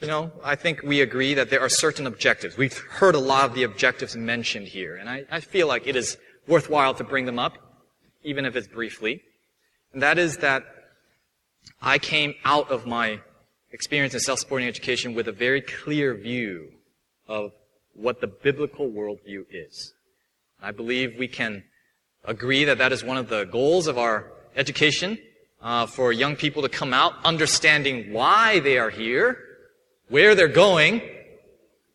you 0.00 0.08
know, 0.08 0.32
I 0.42 0.54
think 0.54 0.82
we 0.82 1.00
agree 1.00 1.34
that 1.34 1.50
there 1.50 1.60
are 1.60 1.68
certain 1.68 2.06
objectives. 2.06 2.56
We've 2.56 2.76
heard 2.76 3.14
a 3.14 3.18
lot 3.18 3.44
of 3.44 3.54
the 3.54 3.64
objectives 3.64 4.16
mentioned 4.16 4.68
here, 4.68 4.96
and 4.96 5.08
I, 5.08 5.24
I 5.30 5.40
feel 5.40 5.66
like 5.66 5.86
it 5.86 5.96
is 5.96 6.16
worthwhile 6.46 6.94
to 6.94 7.04
bring 7.04 7.26
them 7.26 7.38
up, 7.38 7.58
even 8.24 8.44
if 8.46 8.56
it's 8.56 8.66
briefly. 8.68 9.22
And 9.92 10.02
that 10.02 10.18
is 10.18 10.38
that 10.38 10.64
I 11.82 11.98
came 11.98 12.34
out 12.44 12.70
of 12.70 12.86
my 12.86 13.20
experience 13.72 14.14
in 14.14 14.20
self-supporting 14.20 14.66
education 14.66 15.14
with 15.14 15.28
a 15.28 15.32
very 15.32 15.60
clear 15.60 16.14
view 16.14 16.72
of 17.28 17.52
what 17.94 18.20
the 18.20 18.26
biblical 18.26 18.88
worldview 18.88 19.44
is. 19.50 19.92
I 20.62 20.72
believe 20.72 21.16
we 21.18 21.28
can 21.28 21.64
agree 22.24 22.64
that 22.64 22.78
that 22.78 22.92
is 22.92 23.04
one 23.04 23.16
of 23.16 23.28
the 23.28 23.44
goals 23.44 23.86
of 23.86 23.98
our 23.98 24.32
education 24.56 25.18
uh, 25.62 25.86
for 25.86 26.12
young 26.12 26.36
people 26.36 26.62
to 26.62 26.68
come 26.68 26.94
out 26.94 27.14
understanding 27.24 28.12
why 28.12 28.60
they 28.60 28.78
are 28.78 28.90
here, 28.90 29.38
where 30.10 30.34
they're 30.34 30.48
going, 30.48 31.00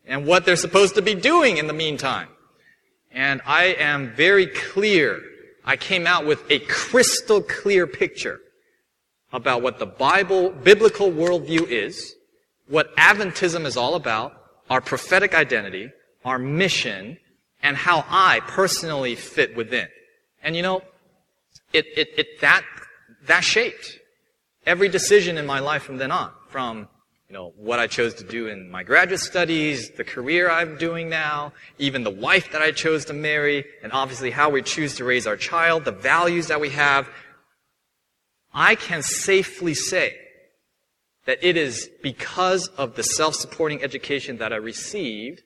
and 0.06 0.26
what 0.26 0.44
they're 0.44 0.56
supposed 0.56 0.94
to 0.94 1.02
be 1.02 1.14
doing 1.14 1.58
in 1.58 1.66
the 1.66 1.72
meantime. 1.72 2.28
And 3.12 3.40
I 3.46 3.76
am 3.78 4.14
very 4.14 4.46
clear. 4.46 5.20
I 5.64 5.76
came 5.76 6.06
out 6.06 6.26
with 6.26 6.42
a 6.50 6.60
crystal 6.60 7.42
clear 7.42 7.86
picture 7.86 8.40
about 9.32 9.62
what 9.62 9.78
the 9.78 9.86
Bible, 9.86 10.50
biblical 10.50 11.10
worldview 11.10 11.68
is, 11.68 12.14
what 12.68 12.94
Adventism 12.96 13.66
is 13.66 13.76
all 13.76 13.94
about, 13.94 14.40
our 14.70 14.80
prophetic 14.80 15.34
identity, 15.34 15.90
our 16.24 16.38
mission, 16.38 17.18
and 17.62 17.76
how 17.76 18.04
I 18.08 18.40
personally 18.40 19.14
fit 19.14 19.56
within. 19.56 19.88
And 20.42 20.56
you 20.56 20.62
know, 20.62 20.82
it, 21.72 21.86
it, 21.96 22.08
it, 22.16 22.40
that, 22.40 22.64
that 23.26 23.44
shaped 23.44 23.98
every 24.64 24.88
decision 24.88 25.36
in 25.38 25.46
my 25.46 25.60
life 25.60 25.82
from 25.82 25.98
then 25.98 26.10
on, 26.10 26.30
from 26.48 26.88
you 27.28 27.34
know, 27.34 27.52
what 27.56 27.78
I 27.80 27.88
chose 27.88 28.14
to 28.14 28.24
do 28.24 28.46
in 28.46 28.70
my 28.70 28.84
graduate 28.84 29.20
studies, 29.20 29.90
the 29.90 30.04
career 30.04 30.48
I'm 30.48 30.76
doing 30.76 31.08
now, 31.08 31.52
even 31.78 32.04
the 32.04 32.10
wife 32.10 32.52
that 32.52 32.62
I 32.62 32.70
chose 32.70 33.04
to 33.06 33.12
marry, 33.12 33.64
and 33.82 33.92
obviously 33.92 34.30
how 34.30 34.50
we 34.50 34.62
choose 34.62 34.94
to 34.96 35.04
raise 35.04 35.26
our 35.26 35.36
child, 35.36 35.84
the 35.84 35.90
values 35.92 36.46
that 36.48 36.60
we 36.60 36.70
have. 36.70 37.08
I 38.54 38.76
can 38.76 39.02
safely 39.02 39.74
say 39.74 40.16
that 41.26 41.38
it 41.42 41.56
is 41.56 41.90
because 42.02 42.68
of 42.78 42.94
the 42.94 43.02
self-supporting 43.02 43.82
education 43.82 44.38
that 44.38 44.52
I 44.52 44.56
received 44.56 45.42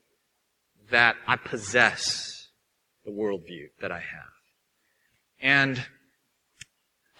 that 0.91 1.17
I 1.27 1.37
possess 1.37 2.49
the 3.05 3.11
worldview 3.11 3.71
that 3.81 3.91
I 3.91 4.01
have. 4.01 4.33
And 5.41 5.87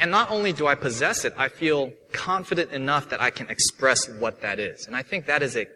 and 0.01 0.11
not 0.11 0.31
only 0.31 0.55
do 0.55 0.67
I 0.67 0.75
possess 0.75 1.27
it, 1.27 1.35
I 1.37 1.49
feel 1.49 1.93
confident 2.11 2.73
enough 2.73 3.11
that 3.11 3.21
I 3.21 3.29
can 3.29 3.49
express 3.51 4.09
what 4.09 4.41
that 4.41 4.59
is. 4.59 4.87
And 4.87 4.97
I 4.97 5.03
think 5.03 5.27
that 5.27 5.43
is 5.43 5.57
a, 5.57 5.67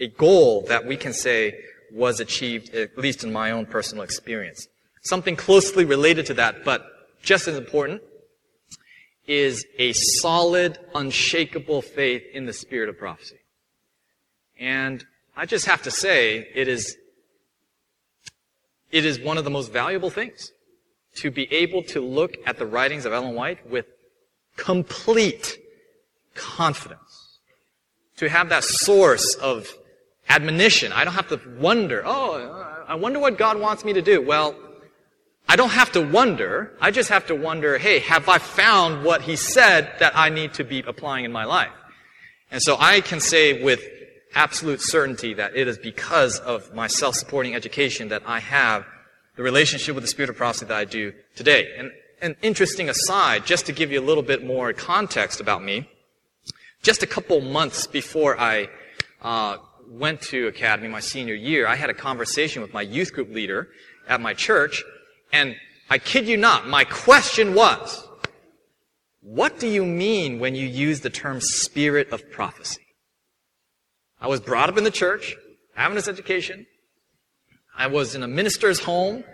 a 0.00 0.08
goal 0.08 0.62
that 0.68 0.86
we 0.86 0.96
can 0.96 1.12
say 1.12 1.54
was 1.92 2.18
achieved, 2.18 2.74
at 2.74 2.96
least 2.96 3.22
in 3.22 3.32
my 3.32 3.50
own 3.50 3.66
personal 3.66 4.02
experience. 4.02 4.66
Something 5.02 5.36
closely 5.36 5.84
related 5.84 6.24
to 6.26 6.34
that, 6.34 6.64
but 6.64 6.86
just 7.22 7.46
as 7.48 7.56
important, 7.56 8.00
is 9.26 9.66
a 9.78 9.92
solid, 9.92 10.78
unshakable 10.94 11.82
faith 11.82 12.22
in 12.32 12.46
the 12.46 12.54
spirit 12.54 12.88
of 12.88 12.96
prophecy. 12.96 13.36
And 14.58 15.04
I 15.36 15.44
just 15.44 15.66
have 15.66 15.82
to 15.82 15.90
say, 15.90 16.48
it 16.54 16.66
is, 16.66 16.96
it 18.90 19.04
is 19.04 19.20
one 19.20 19.36
of 19.36 19.44
the 19.44 19.50
most 19.50 19.70
valuable 19.70 20.08
things 20.08 20.50
to 21.16 21.30
be 21.30 21.52
able 21.52 21.82
to 21.84 22.00
look 22.00 22.36
at 22.46 22.58
the 22.58 22.66
writings 22.66 23.04
of 23.04 23.12
Ellen 23.12 23.34
White 23.34 23.68
with 23.68 23.86
complete 24.56 25.58
confidence. 26.34 27.38
To 28.18 28.28
have 28.28 28.48
that 28.48 28.64
source 28.64 29.34
of 29.36 29.68
admonition. 30.28 30.92
I 30.92 31.04
don't 31.04 31.14
have 31.14 31.28
to 31.28 31.40
wonder, 31.58 32.02
oh, 32.04 32.84
I 32.88 32.94
wonder 32.94 33.18
what 33.18 33.38
God 33.38 33.60
wants 33.60 33.84
me 33.84 33.92
to 33.92 34.02
do. 34.02 34.20
Well, 34.22 34.56
I 35.48 35.56
don't 35.56 35.70
have 35.70 35.92
to 35.92 36.00
wonder. 36.00 36.72
I 36.80 36.90
just 36.90 37.08
have 37.10 37.26
to 37.28 37.34
wonder, 37.34 37.78
hey, 37.78 38.00
have 38.00 38.28
I 38.28 38.38
found 38.38 39.04
what 39.04 39.22
he 39.22 39.36
said 39.36 39.92
that 40.00 40.16
I 40.16 40.28
need 40.28 40.54
to 40.54 40.64
be 40.64 40.80
applying 40.80 41.24
in 41.24 41.32
my 41.32 41.44
life? 41.44 41.72
And 42.50 42.60
so 42.62 42.76
I 42.78 43.00
can 43.00 43.20
say 43.20 43.62
with 43.62 43.82
absolute 44.34 44.80
certainty 44.80 45.34
that 45.34 45.56
it 45.56 45.68
is 45.68 45.78
because 45.78 46.38
of 46.40 46.74
my 46.74 46.86
self-supporting 46.86 47.54
education 47.54 48.08
that 48.08 48.22
I 48.26 48.40
have 48.40 48.84
the 49.36 49.42
relationship 49.42 49.94
with 49.94 50.02
the 50.02 50.08
spirit 50.08 50.30
of 50.30 50.36
prophecy 50.36 50.66
that 50.66 50.76
I 50.76 50.84
do 50.84 51.12
today. 51.34 51.68
And 51.78 51.90
an 52.22 52.36
interesting 52.42 52.88
aside, 52.88 53.46
just 53.46 53.66
to 53.66 53.72
give 53.72 53.92
you 53.92 54.00
a 54.00 54.04
little 54.04 54.22
bit 54.22 54.44
more 54.44 54.72
context 54.72 55.40
about 55.40 55.62
me, 55.62 55.88
just 56.82 57.02
a 57.02 57.06
couple 57.06 57.40
months 57.40 57.86
before 57.86 58.38
I 58.38 58.68
uh, 59.22 59.58
went 59.88 60.22
to 60.22 60.48
Academy 60.48 60.88
my 60.88 61.00
senior 61.00 61.34
year, 61.34 61.66
I 61.66 61.76
had 61.76 61.90
a 61.90 61.94
conversation 61.94 62.62
with 62.62 62.72
my 62.72 62.82
youth 62.82 63.12
group 63.12 63.30
leader 63.30 63.68
at 64.08 64.20
my 64.20 64.34
church, 64.34 64.82
and 65.32 65.54
I 65.90 65.98
kid 65.98 66.26
you 66.26 66.36
not, 66.36 66.66
my 66.66 66.84
question 66.84 67.54
was, 67.54 68.06
what 69.20 69.58
do 69.58 69.66
you 69.66 69.84
mean 69.84 70.38
when 70.38 70.54
you 70.54 70.66
use 70.66 71.00
the 71.00 71.10
term 71.10 71.40
spirit 71.40 72.10
of 72.10 72.30
prophecy? 72.30 72.82
I 74.20 74.28
was 74.28 74.40
brought 74.40 74.68
up 74.68 74.78
in 74.78 74.84
the 74.84 74.90
church, 74.90 75.36
having 75.74 75.96
this 75.96 76.08
education, 76.08 76.66
I 77.76 77.88
was 77.88 78.14
in 78.14 78.22
a 78.22 78.28
minister's 78.28 78.80
home, 78.80 79.24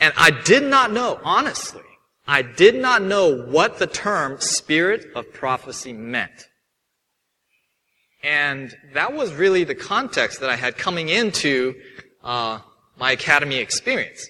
and 0.00 0.12
I 0.16 0.30
did 0.30 0.62
not 0.62 0.92
know, 0.92 1.20
honestly, 1.22 1.82
I 2.26 2.42
did 2.42 2.74
not 2.74 3.02
know 3.02 3.44
what 3.46 3.78
the 3.78 3.86
term 3.86 4.40
spirit 4.40 5.06
of 5.14 5.32
prophecy 5.32 5.92
meant. 5.92 6.48
And 8.22 8.76
that 8.94 9.12
was 9.12 9.32
really 9.32 9.62
the 9.62 9.76
context 9.76 10.40
that 10.40 10.50
I 10.50 10.56
had 10.56 10.76
coming 10.76 11.08
into 11.08 11.76
uh, 12.24 12.58
my 12.98 13.12
academy 13.12 13.58
experience. 13.58 14.28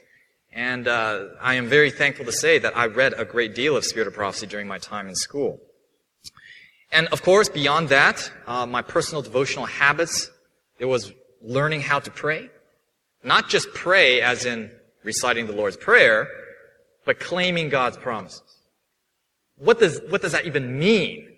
And 0.52 0.86
uh, 0.86 1.24
I 1.40 1.54
am 1.54 1.68
very 1.68 1.90
thankful 1.90 2.26
to 2.26 2.32
say 2.32 2.58
that 2.58 2.76
I 2.76 2.86
read 2.86 3.14
a 3.16 3.24
great 3.24 3.54
deal 3.54 3.76
of 3.76 3.84
Spirit 3.84 4.08
of 4.08 4.14
Prophecy 4.14 4.46
during 4.46 4.68
my 4.68 4.78
time 4.78 5.08
in 5.08 5.14
school. 5.14 5.60
And 6.92 7.08
of 7.08 7.22
course, 7.22 7.48
beyond 7.48 7.88
that, 7.88 8.30
uh, 8.46 8.66
my 8.66 8.82
personal 8.82 9.22
devotional 9.22 9.66
habits, 9.66 10.30
it 10.78 10.84
was 10.84 11.12
learning 11.42 11.80
how 11.80 11.98
to 12.00 12.10
pray, 12.10 12.50
not 13.26 13.48
just 13.48 13.72
pray 13.74 14.22
as 14.22 14.44
in 14.44 14.70
reciting 15.02 15.46
the 15.46 15.52
Lord's 15.52 15.76
Prayer, 15.76 16.28
but 17.04 17.20
claiming 17.20 17.68
God's 17.68 17.96
promises. 17.96 18.42
What 19.56 19.78
does, 19.78 20.00
what 20.08 20.22
does 20.22 20.32
that 20.32 20.46
even 20.46 20.78
mean? 20.78 21.28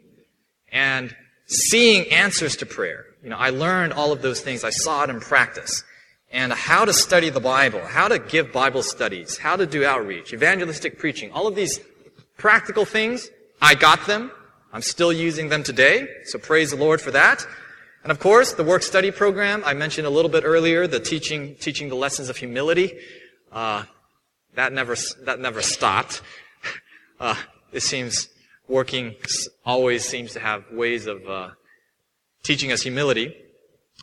And 0.70 1.14
seeing 1.46 2.10
answers 2.12 2.56
to 2.56 2.66
prayer. 2.66 3.06
You 3.22 3.30
know, 3.30 3.36
I 3.36 3.50
learned 3.50 3.92
all 3.92 4.12
of 4.12 4.22
those 4.22 4.40
things. 4.40 4.64
I 4.64 4.70
saw 4.70 5.04
it 5.04 5.10
in 5.10 5.20
practice. 5.20 5.84
And 6.30 6.52
how 6.52 6.84
to 6.84 6.92
study 6.92 7.30
the 7.30 7.40
Bible, 7.40 7.80
how 7.80 8.08
to 8.08 8.18
give 8.18 8.52
Bible 8.52 8.82
studies, 8.82 9.38
how 9.38 9.56
to 9.56 9.66
do 9.66 9.84
outreach, 9.84 10.34
evangelistic 10.34 10.98
preaching, 10.98 11.32
all 11.32 11.46
of 11.46 11.54
these 11.54 11.80
practical 12.36 12.84
things, 12.84 13.30
I 13.62 13.74
got 13.74 14.06
them. 14.06 14.30
I'm 14.72 14.82
still 14.82 15.12
using 15.12 15.48
them 15.48 15.62
today. 15.62 16.06
So 16.24 16.38
praise 16.38 16.70
the 16.70 16.76
Lord 16.76 17.00
for 17.00 17.12
that. 17.12 17.46
And 18.02 18.12
of 18.12 18.20
course, 18.20 18.52
the 18.52 18.64
work 18.64 18.82
study 18.82 19.10
program, 19.10 19.62
I 19.64 19.74
mentioned 19.74 20.06
a 20.06 20.10
little 20.10 20.30
bit 20.30 20.44
earlier, 20.44 20.86
the 20.86 21.00
teaching, 21.00 21.56
teaching 21.56 21.88
the 21.88 21.96
lessons 21.96 22.28
of 22.28 22.36
humility, 22.36 22.98
uh, 23.52 23.84
that 24.54 24.72
never, 24.72 24.96
that 25.24 25.40
never 25.40 25.62
stopped. 25.62 26.22
Uh, 27.20 27.34
it 27.72 27.80
seems 27.80 28.28
working 28.68 29.12
always 29.66 30.06
seems 30.06 30.34
to 30.34 30.38
have 30.38 30.62
ways 30.70 31.06
of, 31.06 31.28
uh, 31.28 31.48
teaching 32.44 32.70
us 32.70 32.82
humility. 32.82 33.34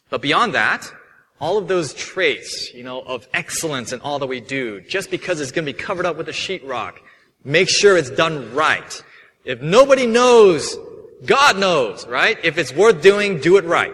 But 0.09 0.21
beyond 0.21 0.53
that, 0.53 0.91
all 1.39 1.57
of 1.57 1.67
those 1.67 1.93
traits, 1.93 2.73
you 2.73 2.83
know, 2.83 3.01
of 3.01 3.27
excellence 3.33 3.93
in 3.93 4.01
all 4.01 4.19
that 4.19 4.27
we 4.27 4.39
do, 4.39 4.81
just 4.81 5.11
because 5.11 5.41
it's 5.41 5.51
going 5.51 5.65
to 5.65 5.71
be 5.71 5.77
covered 5.77 6.05
up 6.05 6.17
with 6.17 6.29
a 6.29 6.33
sheetrock, 6.33 6.95
make 7.43 7.69
sure 7.69 7.97
it's 7.97 8.09
done 8.09 8.53
right. 8.53 9.03
If 9.43 9.61
nobody 9.61 10.05
knows 10.05 10.77
God 11.23 11.57
knows, 11.57 12.05
right? 12.07 12.37
If 12.43 12.57
it's 12.57 12.73
worth 12.73 13.01
doing, 13.01 13.39
do 13.39 13.57
it 13.57 13.65
right. 13.65 13.93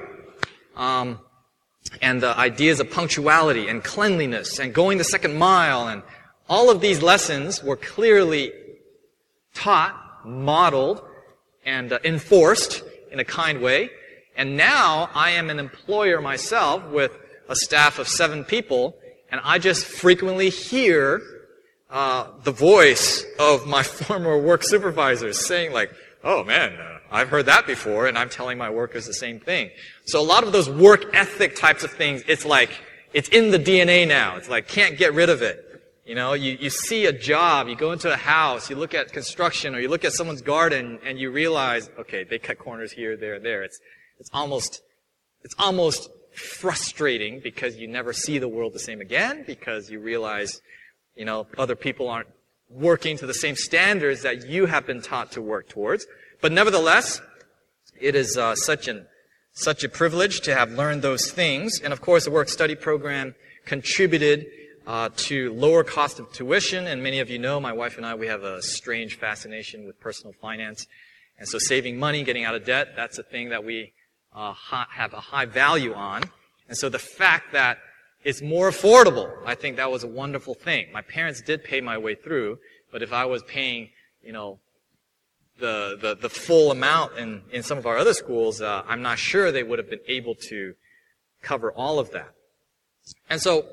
Um, 0.76 1.20
and 2.02 2.22
the 2.22 2.38
ideas 2.38 2.80
of 2.80 2.90
punctuality 2.90 3.68
and 3.68 3.84
cleanliness 3.84 4.60
and 4.60 4.74
going 4.74 4.98
the 4.98 5.04
second 5.04 5.38
mile 5.38 5.88
and 5.88 6.04
all 6.50 6.70
of 6.70 6.82
these 6.82 7.02
lessons 7.02 7.64
were 7.64 7.78
clearly 7.78 8.52
taught, 9.54 10.26
modeled, 10.26 11.04
and 11.66 11.94
uh, 11.94 12.00
enforced 12.04 12.84
in 13.12 13.20
a 13.20 13.26
kind 13.26 13.62
way. 13.62 13.90
And 14.36 14.58
now 14.58 15.10
I 15.14 15.32
am 15.32 15.50
an 15.50 15.60
employer 15.60 16.22
myself 16.22 16.86
with 16.90 17.18
a 17.48 17.56
staff 17.56 18.00
of 18.00 18.08
seven 18.08 18.44
people, 18.44 18.96
and 19.30 19.40
I 19.44 19.60
just 19.60 19.86
frequently 19.86 20.50
hear 20.50 21.22
uh, 21.90 22.28
the 22.44 22.52
voice 22.52 23.26
of 23.40 23.68
my 23.68 23.84
former 24.02 24.38
work 24.38 24.64
supervisors 24.64 25.46
saying 25.46 25.74
like, 25.74 25.92
"Oh 26.24 26.44
man, 26.44 26.74
uh, 26.76 26.91
I've 27.12 27.30
heard 27.30 27.48
that 27.48 27.68
before, 27.68 28.08
and 28.08 28.18
I'm 28.18 28.30
telling 28.30 28.58
my 28.58 28.70
workers 28.70 29.06
the 29.06 29.14
same 29.14 29.40
thing. 29.40 29.70
So 30.06 30.22
a 30.22 30.24
lot 30.24 30.44
of 30.44 30.54
those 30.54 30.70
work 30.70 31.14
ethic 31.14 31.58
types 31.58 31.84
of 31.84 31.92
things, 31.92 32.24
it's 32.28 32.46
like, 32.46 32.72
it's 33.14 33.28
in 33.30 33.52
the 33.52 33.60
DNA 33.60 34.08
now. 34.08 34.38
It's 34.38 34.50
like, 34.50 34.68
can't 34.70 34.98
get 34.98 35.14
rid 35.14 35.30
of 35.30 35.42
it. 35.42 35.68
You 36.06 36.16
know, 36.16 36.34
you, 36.34 36.58
you 36.60 36.70
see 36.70 37.06
a 37.06 37.12
job, 37.12 37.68
you 37.68 37.76
go 37.76 37.92
into 37.92 38.12
a 38.12 38.18
house, 38.18 38.70
you 38.70 38.76
look 38.76 38.94
at 38.94 39.12
construction, 39.12 39.76
or 39.76 39.80
you 39.80 39.90
look 39.90 40.06
at 40.06 40.14
someone's 40.14 40.42
garden, 40.42 41.00
and 41.06 41.20
you 41.20 41.32
realize, 41.32 41.90
okay, 42.00 42.24
they 42.24 42.40
cut 42.40 42.58
corners 42.58 42.94
here, 42.94 43.18
there, 43.18 43.40
there. 43.40 43.64
It's, 43.64 43.80
it's 44.18 44.30
almost, 44.34 44.82
it's 45.44 45.56
almost 45.60 46.10
frustrating 46.34 47.42
because 47.42 47.76
you 47.76 47.88
never 47.88 48.14
see 48.14 48.40
the 48.40 48.48
world 48.48 48.74
the 48.74 48.80
same 48.80 49.02
again, 49.02 49.44
because 49.46 49.90
you 49.90 50.00
realize, 50.00 50.62
you 51.16 51.26
know, 51.26 51.46
other 51.58 51.76
people 51.76 52.10
aren't 52.10 52.30
working 52.70 53.18
to 53.18 53.28
the 53.28 53.34
same 53.34 53.56
standards 53.56 54.22
that 54.22 54.48
you 54.48 54.66
have 54.66 54.88
been 54.88 55.02
taught 55.02 55.34
to 55.34 55.42
work 55.42 55.68
towards. 55.68 56.08
But 56.42 56.52
nevertheless, 56.52 57.22
it 58.00 58.16
is 58.16 58.36
uh, 58.38 58.56
such 58.56 58.88
an 58.88 59.08
such 59.54 59.84
a 59.84 59.90
privilege 59.90 60.42
to 60.42 60.56
have 60.56 60.72
learned 60.72 61.02
those 61.02 61.30
things. 61.30 61.80
And 61.82 61.92
of 61.94 62.02
course, 62.02 62.24
the 62.26 62.32
work 62.32 62.50
study 62.50 62.76
program 62.76 63.36
contributed 63.66 64.48
uh, 64.88 65.10
to 65.16 65.54
lower 65.54 65.84
cost 65.84 66.20
of 66.20 66.32
tuition. 66.32 66.88
And 66.88 67.04
many 67.04 67.20
of 67.20 67.30
you 67.30 67.38
know, 67.38 67.60
my 67.60 67.74
wife 67.74 67.98
and 67.98 68.06
I, 68.06 68.16
we 68.16 68.28
have 68.28 68.44
a 68.44 68.62
strange 68.62 69.18
fascination 69.18 69.86
with 69.86 70.00
personal 70.00 70.34
finance. 70.42 70.88
And 71.38 71.48
so 71.48 71.60
saving 71.60 72.00
money, 72.00 72.24
getting 72.24 72.46
out 72.46 72.56
of 72.56 72.66
debt, 72.66 72.94
that's 72.96 73.18
a 73.18 73.24
thing 73.24 73.50
that 73.50 73.64
we 73.64 73.94
uh, 74.34 74.54
ha- 74.54 74.88
have 74.92 75.14
a 75.14 75.20
high 75.20 75.46
value 75.46 75.94
on. 75.94 76.24
And 76.70 76.78
so 76.78 76.88
the 76.88 77.00
fact 77.00 77.52
that 77.54 77.80
it's 78.24 78.42
more 78.42 78.70
affordable, 78.70 79.32
I 79.46 79.56
think 79.56 79.78
that 79.78 79.92
was 79.92 80.04
a 80.04 80.08
wonderful 80.08 80.54
thing. 80.54 80.88
My 80.94 81.02
parents 81.02 81.42
did 81.42 81.64
pay 81.64 81.82
my 81.82 81.98
way 81.98 82.16
through, 82.16 82.60
but 82.92 83.02
if 83.02 83.12
I 83.12 83.26
was 83.26 83.44
paying, 83.44 83.90
you 84.24 84.32
know, 84.32 84.60
the, 85.62 85.98
the, 86.00 86.16
the 86.16 86.30
full 86.30 86.72
amount 86.72 87.18
in, 87.18 87.44
in 87.52 87.64
some 87.64 87.78
of 87.78 87.86
our 87.86 87.98
other 87.98 88.14
schools, 88.14 88.62
uh, 88.62 88.84
I'm 88.88 89.02
not 89.02 89.18
sure 89.18 89.52
they 89.52 89.64
would 89.64 89.80
have 89.80 89.90
been 89.90 90.02
able 90.08 90.36
to 90.50 90.74
cover 91.42 91.72
all 91.72 92.00
of 92.00 92.12
that. 92.12 92.34
And 93.30 93.42
so, 93.42 93.66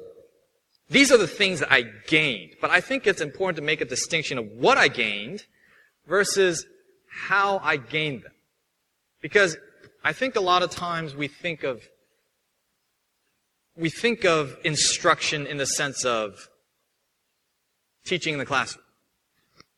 these 0.91 1.13
are 1.13 1.19
the 1.19 1.27
things 1.27 1.61
that 1.61 1.71
I 1.71 1.83
gained. 2.07 2.57
But 2.61 2.71
I 2.71 2.81
think 2.81 3.07
it's 3.07 3.21
important 3.21 3.57
to 3.57 3.63
make 3.63 3.81
a 3.81 3.85
distinction 3.85 4.39
of 4.39 4.47
what 4.53 4.79
I 4.79 4.89
gained 4.89 5.45
versus 6.07 6.65
how 7.11 7.59
I 7.63 7.77
gained 7.77 8.23
them. 8.23 8.33
Because 9.21 9.59
I 10.03 10.13
think 10.13 10.37
a 10.37 10.41
lot 10.41 10.63
of 10.63 10.71
times 10.71 11.15
we 11.15 11.29
think 11.29 11.65
of 11.65 11.83
we 13.77 13.91
think 13.91 14.25
of 14.25 14.57
instruction 14.65 15.47
in 15.47 15.57
the 15.57 15.67
sense 15.67 16.05
of 16.05 16.49
teaching 18.05 18.33
in 18.33 18.39
the 18.39 18.47
classroom 18.47 18.85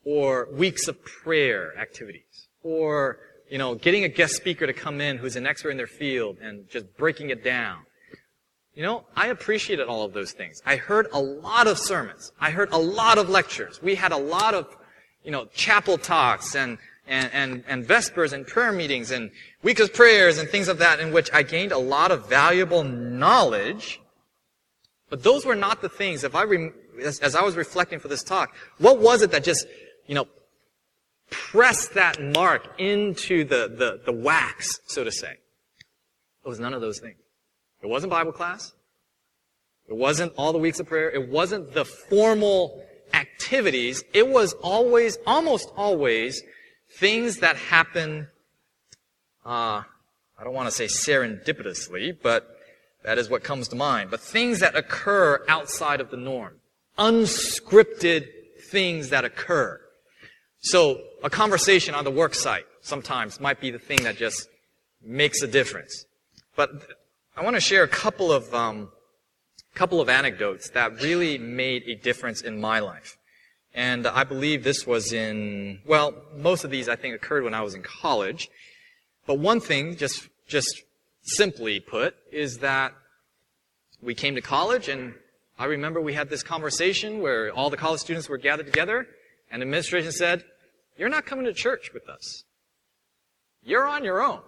or 0.05 0.49
weeks 0.53 0.89
of 0.89 1.03
prayer 1.05 1.77
activities 1.79 2.49
or 2.63 3.19
you 3.51 3.59
know 3.59 3.75
getting 3.75 4.05
a 4.05 4.09
guest 4.09 4.35
speaker 4.35 4.67
to 4.67 4.73
come 4.73 5.01
in 5.01 5.19
who's 5.19 5.37
an 5.37 5.47
expert 5.47 5.71
in 5.71 5.77
their 5.77 5.87
field 5.87 6.39
and 6.41 6.69
just 6.69 6.97
breaking 6.97 7.31
it 7.31 7.45
down. 7.45 7.79
You 8.75 8.85
know 8.85 9.05
i 9.17 9.27
appreciated 9.27 9.87
all 9.87 10.05
of 10.05 10.13
those 10.13 10.33
things. 10.33 10.61
I 10.65 10.77
heard 10.77 11.09
a 11.13 11.21
lot 11.21 11.67
of 11.67 11.79
sermons. 11.79 12.33
I 12.41 12.51
heard 12.51 12.71
a 12.73 12.79
lot 12.79 13.19
of 13.19 13.29
lectures. 13.29 13.83
We 13.83 13.95
had 13.95 14.13
a 14.13 14.17
lot 14.17 14.55
of 14.55 14.77
you 15.25 15.31
know 15.31 15.47
chapel 15.47 15.99
talks 15.99 16.55
and 16.55 16.79
and, 17.11 17.31
and, 17.33 17.65
and 17.67 17.85
Vespers 17.85 18.33
and 18.33 18.47
prayer 18.47 18.73
meetings 18.73 19.11
and 19.11 19.31
weeks 19.63 19.81
of 19.81 19.93
prayers 19.93 20.39
and 20.39 20.49
things 20.49 20.69
of 20.69 20.79
that 20.79 21.01
in 21.01 21.13
which 21.13 21.29
I 21.33 21.43
gained 21.43 21.73
a 21.73 21.79
lot 21.79 22.13
of 22.13 22.29
valuable 22.29 22.85
knowledge. 22.85 24.01
But 25.11 25.25
those 25.25 25.45
were 25.45 25.57
not 25.57 25.83
the 25.83 25.89
things, 25.89 26.23
if 26.23 26.37
I, 26.37 26.45
rem- 26.45 26.73
as, 27.03 27.19
as 27.19 27.35
I 27.35 27.43
was 27.43 27.57
reflecting 27.57 27.99
for 27.99 28.07
this 28.07 28.23
talk, 28.23 28.55
what 28.79 29.01
was 29.01 29.23
it 29.23 29.33
that 29.33 29.43
just, 29.43 29.67
you 30.11 30.17
know, 30.17 30.27
press 31.31 31.87
that 31.91 32.21
mark 32.21 32.67
into 32.79 33.45
the, 33.45 33.73
the, 33.79 34.01
the 34.05 34.13
wax, 34.13 34.81
so 34.89 35.05
to 35.05 35.13
say? 35.13 35.31
It 35.31 36.49
was 36.49 36.59
none 36.59 36.75
of 36.75 36.81
those 36.81 36.99
things. 36.99 37.21
It 37.81 37.87
wasn't 37.87 38.11
Bible 38.11 38.33
class. 38.33 38.73
It 39.89 39.97
wasn't 39.97 40.33
all 40.37 40.53
the 40.53 40.59
weeks 40.59 40.81
of 40.81 40.89
prayer. 40.89 41.09
It 41.11 41.29
wasn't 41.29 41.75
the 41.75 41.85
formal 41.85 42.85
activities. 43.13 44.03
It 44.13 44.27
was 44.27 44.53
always, 44.55 45.17
almost 45.29 45.71
always, 45.77 46.43
things 46.97 47.37
that 47.37 47.55
happen, 47.57 48.27
uh, 49.47 49.85
I 50.39 50.43
don't 50.43 50.55
want 50.55 50.67
to 50.69 50.75
say 50.75 50.87
serendipitously, 50.87 52.19
but 52.21 52.49
that 53.05 53.17
is 53.17 53.31
what 53.31 53.45
comes 53.45 53.69
to 53.69 53.77
mind. 53.77 54.11
But 54.11 54.21
things 54.21 54.59
that 54.59 54.75
occur 54.75 55.45
outside 55.47 56.01
of 56.01 56.11
the 56.11 56.17
norm. 56.17 56.55
Unscripted 56.99 58.27
things 58.71 59.11
that 59.11 59.25
occur. 59.25 59.81
So 60.61 61.01
a 61.23 61.31
conversation 61.31 61.95
on 61.95 62.05
the 62.05 62.11
work 62.11 62.35
site 62.35 62.67
sometimes 62.83 63.41
might 63.41 63.61
be 63.61 63.71
the 63.71 63.79
thing 63.79 64.03
that 64.05 64.17
just 64.17 64.49
makes 65.03 65.43
a 65.43 65.47
difference. 65.47 66.05
But 66.57 66.71
I 67.37 67.43
want 67.43 67.57
to 67.57 67.61
share 67.61 67.83
a 67.83 67.89
couple 67.89 68.31
of 68.31 68.55
um, 68.55 68.91
couple 69.75 70.01
of 70.01 70.09
anecdotes 70.09 70.71
that 70.71 71.01
really 71.01 71.39
made 71.39 71.85
a 71.87 71.95
difference 71.95 72.43
in 72.43 72.61
my 72.61 72.81
life. 72.81 73.17
And 73.73 74.07
I 74.07 74.25
believe 74.25 74.65
this 74.65 74.87
was 74.87 75.13
in, 75.13 75.81
well, 75.87 76.13
most 76.37 76.65
of 76.65 76.71
these 76.71 76.89
I 76.89 76.97
think 76.97 77.15
occurred 77.15 77.45
when 77.45 77.55
I 77.55 77.63
was 77.63 77.75
in 77.75 77.83
college. 77.83 78.51
But 79.27 79.39
one 79.39 79.61
thing, 79.61 79.97
just, 79.97 80.29
just 80.49 80.83
simply 81.23 81.79
put, 81.79 82.17
is 82.33 82.59
that 82.59 82.93
we 84.03 84.15
came 84.15 84.35
to 84.35 84.41
college 84.41 84.89
and 84.89 85.15
I 85.59 85.67
remember 85.67 86.01
we 86.01 86.15
had 86.15 86.31
this 86.31 86.43
conversation 86.43 87.21
where 87.21 87.53
all 87.53 87.71
the 87.71 87.77
college 87.77 88.01
students 88.01 88.29
were 88.29 88.39
gathered 88.39 88.67
together 88.67 89.07
and 89.51 89.63
the 89.63 89.65
administration 89.65 90.13
said, 90.13 90.45
you're 90.97 91.09
not 91.09 91.27
coming 91.27 91.47
to 91.47 91.53
church 91.53 91.93
with 91.93 92.09
us. 92.09 92.45
You're 93.63 93.87
on 93.87 94.05
your 94.05 94.23
own. 94.23 94.41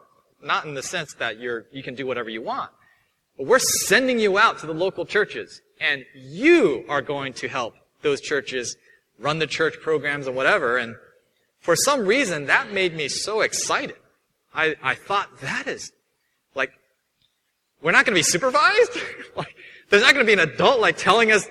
Not 0.42 0.64
in 0.64 0.74
the 0.74 0.82
sense 0.82 1.14
that 1.14 1.38
you're, 1.38 1.66
you 1.72 1.82
can 1.82 1.94
do 1.94 2.06
whatever 2.06 2.28
you 2.28 2.42
want. 2.42 2.70
But 3.36 3.46
we're 3.46 3.58
sending 3.58 4.18
you 4.18 4.38
out 4.38 4.58
to 4.58 4.66
the 4.66 4.74
local 4.74 5.06
churches 5.06 5.60
and 5.80 6.04
you 6.14 6.84
are 6.88 7.02
going 7.02 7.32
to 7.34 7.48
help 7.48 7.74
those 8.02 8.20
churches 8.20 8.76
run 9.18 9.38
the 9.38 9.46
church 9.46 9.74
programs 9.80 10.26
and 10.26 10.36
whatever. 10.36 10.76
And 10.76 10.96
for 11.60 11.76
some 11.76 12.06
reason, 12.06 12.46
that 12.46 12.72
made 12.72 12.94
me 12.94 13.08
so 13.08 13.40
excited. 13.40 13.96
I, 14.54 14.76
I 14.82 14.94
thought 14.94 15.40
that 15.40 15.66
is 15.66 15.92
like, 16.54 16.72
we're 17.80 17.92
not 17.92 18.04
going 18.04 18.14
to 18.14 18.18
be 18.18 18.22
supervised? 18.22 18.98
like, 19.36 19.54
there's 19.90 20.02
not 20.02 20.14
going 20.14 20.26
to 20.26 20.36
be 20.36 20.40
an 20.40 20.48
adult 20.48 20.80
like 20.80 20.96
telling 20.96 21.32
us, 21.32 21.46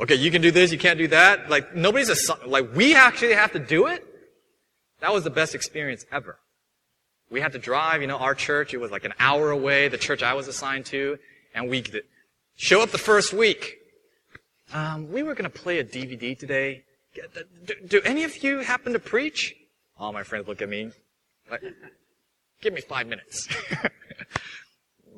okay, 0.00 0.14
you 0.14 0.30
can 0.30 0.42
do 0.42 0.50
this, 0.50 0.72
you 0.72 0.78
can't 0.78 0.98
do 0.98 1.08
that. 1.08 1.48
Like, 1.50 1.74
nobody's 1.74 2.10
a, 2.10 2.46
like, 2.46 2.74
we 2.74 2.94
actually 2.94 3.34
have 3.34 3.52
to 3.52 3.58
do 3.58 3.86
it. 3.86 4.04
That 5.00 5.12
was 5.12 5.24
the 5.24 5.30
best 5.30 5.54
experience 5.54 6.04
ever. 6.10 6.38
We 7.30 7.40
had 7.40 7.52
to 7.52 7.58
drive, 7.58 8.00
you 8.00 8.06
know, 8.06 8.18
our 8.18 8.34
church, 8.34 8.74
it 8.74 8.78
was 8.78 8.90
like 8.90 9.04
an 9.04 9.14
hour 9.18 9.50
away, 9.50 9.88
the 9.88 9.98
church 9.98 10.22
I 10.22 10.34
was 10.34 10.48
assigned 10.48 10.86
to, 10.86 11.18
and 11.54 11.68
we 11.68 11.82
could 11.82 12.02
show 12.56 12.80
up 12.80 12.90
the 12.90 12.98
first 12.98 13.32
week. 13.32 13.78
Um, 14.72 15.10
we 15.10 15.22
were 15.22 15.34
going 15.34 15.50
to 15.50 15.58
play 15.58 15.78
a 15.78 15.84
DVD 15.84 16.38
today. 16.38 16.84
Do, 17.66 17.74
do, 17.86 18.00
any 18.04 18.24
of 18.24 18.42
you 18.42 18.58
happen 18.60 18.92
to 18.92 18.98
preach? 18.98 19.54
All 19.98 20.12
my 20.12 20.22
friends 20.22 20.48
look 20.48 20.62
at 20.62 20.68
me. 20.68 20.90
Like, 21.50 21.62
Give 22.64 22.72
me 22.72 22.80
five 22.80 23.06
minutes. 23.06 23.46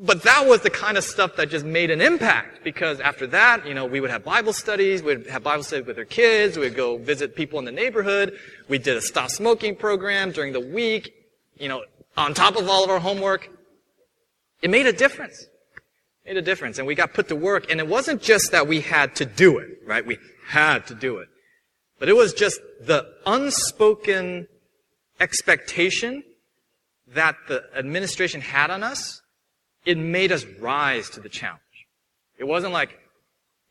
but 0.00 0.22
that 0.24 0.46
was 0.46 0.60
the 0.60 0.70
kind 0.70 0.98
of 0.98 1.04
stuff 1.04 1.36
that 1.36 1.48
just 1.48 1.64
made 1.64 1.90
an 1.90 2.00
impact 2.00 2.62
because 2.62 3.00
after 3.00 3.26
that, 3.28 3.66
you 3.66 3.74
know, 3.74 3.86
we 3.86 4.00
would 4.00 4.10
have 4.10 4.24
Bible 4.24 4.52
studies, 4.52 5.02
we'd 5.02 5.26
have 5.28 5.42
Bible 5.42 5.62
studies 5.62 5.86
with 5.86 5.98
our 5.98 6.04
kids, 6.04 6.58
we'd 6.58 6.74
go 6.74 6.98
visit 6.98 7.34
people 7.34 7.58
in 7.58 7.64
the 7.64 7.72
neighborhood, 7.72 8.38
we 8.68 8.78
did 8.78 8.96
a 8.96 9.00
stop 9.00 9.30
smoking 9.30 9.74
program 9.74 10.32
during 10.32 10.52
the 10.52 10.60
week, 10.60 11.14
you 11.58 11.68
know, 11.68 11.84
on 12.16 12.34
top 12.34 12.56
of 12.56 12.68
all 12.68 12.84
of 12.84 12.90
our 12.90 12.98
homework. 13.00 13.48
It 14.62 14.70
made 14.70 14.86
a 14.86 14.92
difference. 14.92 15.42
It 16.24 16.34
made 16.34 16.36
a 16.36 16.42
difference. 16.42 16.78
And 16.78 16.86
we 16.86 16.94
got 16.94 17.14
put 17.14 17.28
to 17.28 17.36
work. 17.36 17.70
And 17.70 17.80
it 17.80 17.86
wasn't 17.86 18.22
just 18.22 18.52
that 18.52 18.66
we 18.66 18.80
had 18.80 19.14
to 19.16 19.24
do 19.24 19.58
it, 19.58 19.78
right? 19.86 20.04
We 20.04 20.18
had 20.46 20.86
to 20.88 20.94
do 20.94 21.18
it. 21.18 21.28
But 21.98 22.08
it 22.08 22.16
was 22.16 22.34
just 22.34 22.60
the 22.80 23.06
unspoken 23.24 24.48
expectation 25.20 26.22
that 27.08 27.36
the 27.48 27.64
administration 27.76 28.40
had 28.40 28.70
on 28.70 28.82
us. 28.82 29.22
It 29.86 29.96
made 29.96 30.32
us 30.32 30.44
rise 30.60 31.08
to 31.10 31.20
the 31.20 31.28
challenge. 31.28 31.60
It 32.38 32.44
wasn't 32.44 32.72
like, 32.72 32.98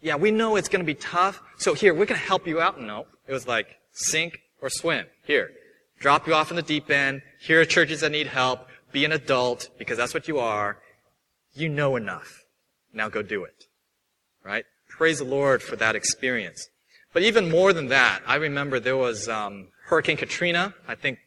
yeah, 0.02 0.16
we 0.16 0.32
know 0.32 0.56
it's 0.56 0.70
going 0.70 0.80
to 0.80 0.86
be 0.86 0.96
tough. 0.96 1.42
So 1.58 1.74
here, 1.74 1.94
we're 1.94 2.06
going 2.06 2.20
to 2.20 2.28
help 2.28 2.48
you 2.48 2.62
out. 2.62 2.82
No. 2.82 3.06
It 3.28 3.34
was 3.34 3.48
like, 3.48 3.68
sink 3.92 4.40
or 4.62 4.70
swim. 4.70 5.06
Here. 5.26 5.52
Drop 6.00 6.26
you 6.28 6.34
off 6.34 6.50
in 6.50 6.56
the 6.56 6.62
deep 6.62 6.90
end. 6.90 7.22
Here 7.40 7.62
are 7.62 7.66
churches 7.66 8.02
that 8.02 8.12
need 8.12 8.28
help. 8.28 8.68
Be 8.92 9.06
an 9.06 9.12
adult 9.12 9.70
because 9.78 9.98
that's 9.98 10.14
what 10.14 10.28
you 10.28 10.40
are. 10.40 10.78
You 11.54 11.70
know 11.70 11.96
enough. 11.96 12.44
Now 12.94 13.10
go 13.10 13.22
do 13.22 13.44
it. 13.44 13.66
Right? 14.44 14.66
Praise 14.90 15.20
the 15.20 15.26
Lord 15.26 15.62
for 15.62 15.76
that 15.76 15.96
experience. 15.96 16.68
But 17.14 17.24
even 17.24 17.50
more 17.50 17.74
than 17.74 17.88
that, 17.88 18.22
I 18.26 18.36
remember 18.36 18.80
there 18.80 18.98
was 18.98 19.28
um, 19.28 19.70
Hurricane 19.86 20.18
Katrina. 20.18 20.74
I 20.88 20.96
think 20.96 21.20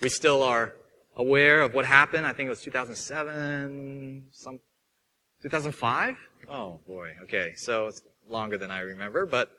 we 0.00 0.08
still 0.08 0.42
are 0.42 0.74
aware 1.16 1.62
of 1.62 1.74
what 1.74 1.84
happened. 1.84 2.26
I 2.26 2.32
think 2.32 2.46
it 2.46 2.50
was 2.50 2.62
2007, 2.62 4.24
some 4.32 4.60
2005. 5.42 6.16
Oh 6.48 6.80
boy. 6.86 7.12
Okay, 7.24 7.52
so 7.56 7.86
it's 7.86 8.02
longer 8.28 8.58
than 8.58 8.70
I 8.70 8.80
remember, 8.80 9.26
but 9.26 9.50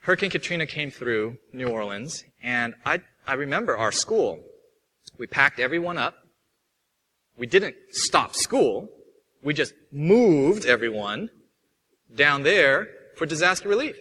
Hurricane 0.00 0.30
Katrina 0.30 0.66
came 0.66 0.90
through 0.90 1.38
New 1.52 1.68
Orleans, 1.68 2.24
and 2.42 2.74
I 2.84 3.00
I 3.26 3.34
remember 3.34 3.76
our 3.76 3.92
school. 3.92 4.40
We 5.18 5.26
packed 5.26 5.60
everyone 5.60 5.98
up. 5.98 6.14
We 7.36 7.46
didn't 7.46 7.76
stop 7.90 8.34
school. 8.34 8.88
We 9.42 9.54
just 9.54 9.74
moved 9.90 10.66
everyone 10.66 11.30
down 12.14 12.42
there 12.42 12.88
for 13.16 13.26
disaster 13.26 13.68
relief. 13.68 13.96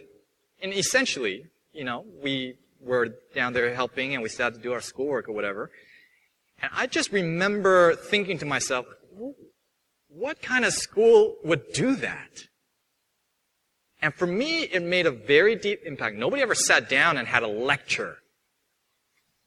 And 0.61 0.73
essentially, 0.73 1.45
you 1.73 1.83
know, 1.83 2.05
we 2.23 2.55
were 2.79 3.09
down 3.33 3.53
there 3.53 3.73
helping 3.73 4.13
and 4.13 4.23
we 4.23 4.29
still 4.29 4.45
had 4.45 4.55
to 4.55 4.59
do 4.59 4.73
our 4.73 4.81
schoolwork 4.81 5.27
or 5.27 5.33
whatever. 5.33 5.71
And 6.61 6.71
I 6.75 6.87
just 6.87 7.11
remember 7.11 7.95
thinking 7.95 8.37
to 8.39 8.45
myself, 8.45 8.85
what 10.07 10.41
kind 10.41 10.65
of 10.65 10.73
school 10.73 11.37
would 11.43 11.71
do 11.73 11.95
that? 11.95 12.47
And 14.01 14.13
for 14.13 14.27
me, 14.27 14.63
it 14.63 14.81
made 14.81 15.05
a 15.05 15.11
very 15.11 15.55
deep 15.55 15.81
impact. 15.85 16.15
Nobody 16.15 16.41
ever 16.41 16.55
sat 16.55 16.89
down 16.89 17.17
and 17.17 17.27
had 17.27 17.43
a 17.43 17.47
lecture. 17.47 18.17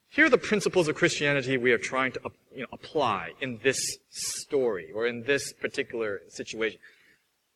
Here 0.08 0.26
are 0.26 0.30
the 0.30 0.38
principles 0.38 0.86
of 0.86 0.94
Christianity 0.94 1.58
we 1.58 1.72
are 1.72 1.78
trying 1.78 2.12
to 2.12 2.20
you 2.54 2.62
know, 2.62 2.68
apply 2.72 3.32
in 3.40 3.58
this 3.64 3.98
story 4.10 4.92
or 4.94 5.06
in 5.06 5.24
this 5.24 5.52
particular 5.52 6.20
situation. 6.28 6.78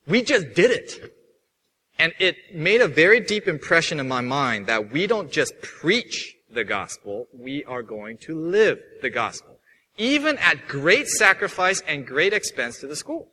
We 0.08 0.22
just 0.22 0.54
did 0.54 0.72
it. 0.72 1.14
And 2.00 2.12
it 2.18 2.36
made 2.52 2.80
a 2.80 2.88
very 2.88 3.20
deep 3.20 3.46
impression 3.46 4.00
in 4.00 4.08
my 4.08 4.20
mind 4.20 4.66
that 4.66 4.92
we 4.92 5.06
don't 5.06 5.30
just 5.30 5.60
preach 5.62 6.34
the 6.50 6.64
gospel, 6.64 7.28
we 7.32 7.64
are 7.64 7.82
going 7.82 8.18
to 8.18 8.38
live 8.38 8.80
the 9.02 9.10
gospel. 9.10 9.58
Even 9.96 10.38
at 10.38 10.68
great 10.68 11.08
sacrifice 11.08 11.82
and 11.86 12.06
great 12.06 12.32
expense 12.32 12.78
to 12.80 12.86
the 12.86 12.96
school. 12.96 13.28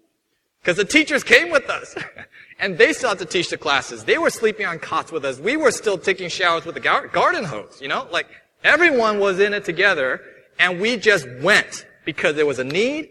Because 0.61 0.77
the 0.77 0.85
teachers 0.85 1.23
came 1.23 1.51
with 1.51 1.69
us. 1.69 1.95
and 2.59 2.77
they 2.77 2.91
still 2.93 3.09
had 3.09 3.19
to 3.19 3.25
teach 3.25 3.49
the 3.49 3.57
classes. 3.57 4.03
They 4.03 4.17
were 4.17 4.31
sleeping 4.31 4.65
on 4.65 4.79
cots 4.79 5.11
with 5.11 5.23
us. 5.23 5.39
We 5.39 5.57
were 5.57 5.71
still 5.71 5.97
taking 5.97 6.29
showers 6.29 6.65
with 6.65 6.75
the 6.75 6.81
garden 6.81 7.43
hose, 7.43 7.79
you 7.81 7.87
know? 7.87 8.07
Like, 8.11 8.27
everyone 8.63 9.19
was 9.19 9.39
in 9.39 9.53
it 9.53 9.63
together, 9.63 10.21
and 10.57 10.81
we 10.81 10.97
just 10.97 11.27
went 11.41 11.85
because 12.03 12.35
there 12.35 12.45
was 12.45 12.59
a 12.59 12.63
need, 12.63 13.09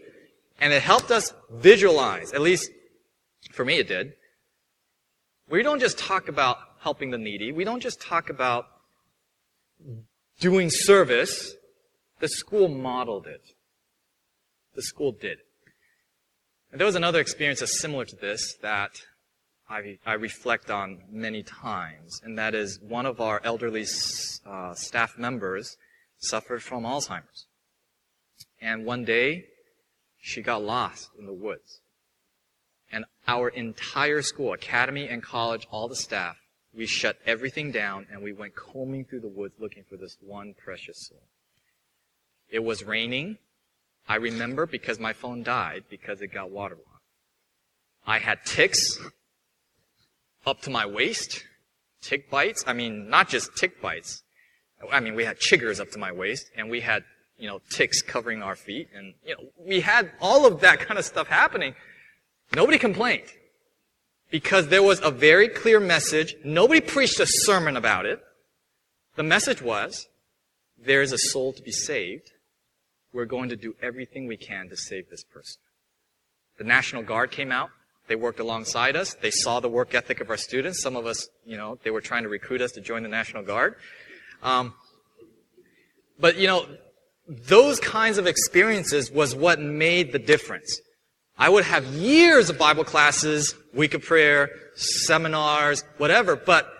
and 0.59 0.73
it 0.73 0.81
helped 0.81 1.11
us 1.11 1.33
visualize. 1.51 2.33
At 2.33 2.41
least, 2.41 2.71
for 3.51 3.63
me 3.63 3.77
it 3.77 3.87
did 3.87 4.13
we 5.49 5.61
don't 5.61 5.79
just 5.79 5.97
talk 5.97 6.27
about 6.27 6.57
helping 6.79 7.11
the 7.11 7.17
needy. 7.17 7.51
We 7.51 7.63
don't 7.63 7.81
just 7.81 8.01
talk 8.01 8.29
about 8.29 8.65
doing 10.39 10.69
service 10.69 11.55
The 12.19 12.29
school 12.29 12.67
modeled 12.69 13.27
it. 13.27 13.41
The 14.73 14.81
school 14.81 15.11
did. 15.11 15.39
And 16.71 16.79
there 16.79 16.85
was 16.85 16.95
another 16.95 17.19
experience 17.19 17.59
that's 17.59 17.79
similar 17.79 18.05
to 18.05 18.15
this 18.15 18.55
that 18.61 18.91
I, 19.69 19.97
I 20.05 20.13
reflect 20.13 20.69
on 20.69 21.03
many 21.09 21.43
times, 21.43 22.21
and 22.23 22.37
that 22.37 22.53
is 22.53 22.79
one 22.81 23.05
of 23.05 23.19
our 23.19 23.41
elderly 23.43 23.85
uh, 24.45 24.73
staff 24.75 25.17
members 25.17 25.77
suffered 26.17 26.61
from 26.61 26.83
Alzheimer's. 26.83 27.47
And 28.61 28.85
one 28.85 29.05
day, 29.05 29.45
she 30.19 30.41
got 30.41 30.63
lost 30.63 31.09
in 31.19 31.25
the 31.25 31.33
woods. 31.33 31.81
And 32.91 33.05
our 33.27 33.49
entire 33.49 34.21
school, 34.21 34.53
academy 34.53 35.07
and 35.07 35.21
college, 35.21 35.67
all 35.71 35.87
the 35.87 35.95
staff, 35.95 36.37
we 36.75 36.85
shut 36.85 37.17
everything 37.25 37.71
down 37.71 38.07
and 38.11 38.21
we 38.21 38.33
went 38.33 38.55
combing 38.55 39.05
through 39.05 39.21
the 39.21 39.27
woods 39.27 39.55
looking 39.59 39.83
for 39.89 39.97
this 39.97 40.17
one 40.21 40.53
precious 40.53 41.07
soul. 41.07 41.23
It 42.49 42.63
was 42.63 42.83
raining. 42.83 43.37
I 44.07 44.15
remember 44.17 44.65
because 44.65 44.99
my 44.99 45.13
phone 45.13 45.43
died 45.43 45.85
because 45.89 46.21
it 46.21 46.27
got 46.27 46.51
waterlogged. 46.51 46.85
I 48.05 48.19
had 48.19 48.45
ticks 48.45 48.99
up 50.45 50.61
to 50.61 50.69
my 50.69 50.85
waist, 50.85 51.43
tick 52.01 52.29
bites. 52.29 52.63
I 52.67 52.73
mean, 52.73 53.09
not 53.09 53.29
just 53.29 53.55
tick 53.55 53.81
bites. 53.81 54.23
I 54.91 54.99
mean, 54.99 55.15
we 55.15 55.23
had 55.23 55.39
chiggers 55.39 55.79
up 55.79 55.89
to 55.91 55.97
my 55.97 56.11
waist 56.11 56.51
and 56.55 56.69
we 56.69 56.81
had, 56.81 57.03
you 57.37 57.47
know, 57.47 57.61
ticks 57.71 58.01
covering 58.01 58.43
our 58.43 58.55
feet 58.55 58.89
and, 58.93 59.13
you 59.25 59.35
know, 59.35 59.43
we 59.57 59.81
had 59.81 60.11
all 60.21 60.45
of 60.45 60.59
that 60.61 60.79
kind 60.81 60.99
of 60.99 61.05
stuff 61.05 61.27
happening. 61.27 61.73
Nobody 62.53 62.77
complained 62.77 63.25
because 64.29 64.67
there 64.67 64.83
was 64.83 64.99
a 65.01 65.11
very 65.11 65.47
clear 65.47 65.79
message. 65.79 66.35
Nobody 66.43 66.81
preached 66.81 67.19
a 67.19 67.27
sermon 67.27 67.77
about 67.77 68.05
it. 68.05 68.21
The 69.15 69.23
message 69.23 69.61
was, 69.61 70.07
there 70.77 71.01
is 71.01 71.11
a 71.11 71.17
soul 71.17 71.53
to 71.53 71.61
be 71.61 71.71
saved. 71.71 72.31
We're 73.13 73.25
going 73.25 73.49
to 73.49 73.55
do 73.55 73.75
everything 73.81 74.27
we 74.27 74.37
can 74.37 74.67
to 74.69 74.75
save 74.75 75.09
this 75.09 75.23
person. 75.23 75.61
The 76.57 76.65
National 76.65 77.03
Guard 77.03 77.31
came 77.31 77.51
out. 77.51 77.69
They 78.07 78.15
worked 78.15 78.39
alongside 78.39 78.95
us. 78.95 79.13
They 79.15 79.31
saw 79.31 79.59
the 79.59 79.69
work 79.69 79.95
ethic 79.95 80.21
of 80.21 80.29
our 80.29 80.37
students. 80.37 80.81
Some 80.81 80.95
of 80.95 81.05
us, 81.05 81.27
you 81.45 81.57
know, 81.57 81.79
they 81.83 81.89
were 81.89 82.01
trying 82.01 82.23
to 82.23 82.29
recruit 82.29 82.61
us 82.61 82.71
to 82.73 82.81
join 82.81 83.03
the 83.03 83.09
National 83.09 83.43
Guard. 83.43 83.75
Um, 84.43 84.73
but, 86.19 86.37
you 86.37 86.47
know, 86.47 86.67
those 87.27 87.79
kinds 87.79 88.17
of 88.17 88.27
experiences 88.27 89.09
was 89.09 89.33
what 89.33 89.59
made 89.59 90.11
the 90.11 90.19
difference. 90.19 90.79
I 91.37 91.49
would 91.49 91.65
have 91.65 91.85
years 91.87 92.49
of 92.49 92.57
Bible 92.57 92.85
classes, 92.85 93.55
week 93.73 93.93
of 93.93 94.03
prayer, 94.03 94.49
seminars, 94.75 95.83
whatever, 95.97 96.35
but 96.35 96.71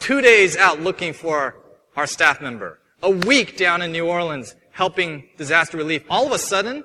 two 0.00 0.20
days 0.20 0.56
out 0.56 0.80
looking 0.80 1.12
for 1.12 1.56
our 1.96 2.06
staff 2.06 2.40
member, 2.40 2.80
a 3.02 3.10
week 3.10 3.56
down 3.56 3.80
in 3.80 3.92
New 3.92 4.06
Orleans 4.06 4.56
helping 4.72 5.28
disaster 5.36 5.76
relief. 5.76 6.04
All 6.10 6.26
of 6.26 6.32
a 6.32 6.38
sudden, 6.38 6.82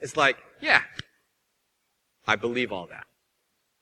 it's 0.00 0.16
like, 0.16 0.38
yeah, 0.62 0.80
I 2.26 2.36
believe 2.36 2.72
all 2.72 2.86
that. 2.86 3.04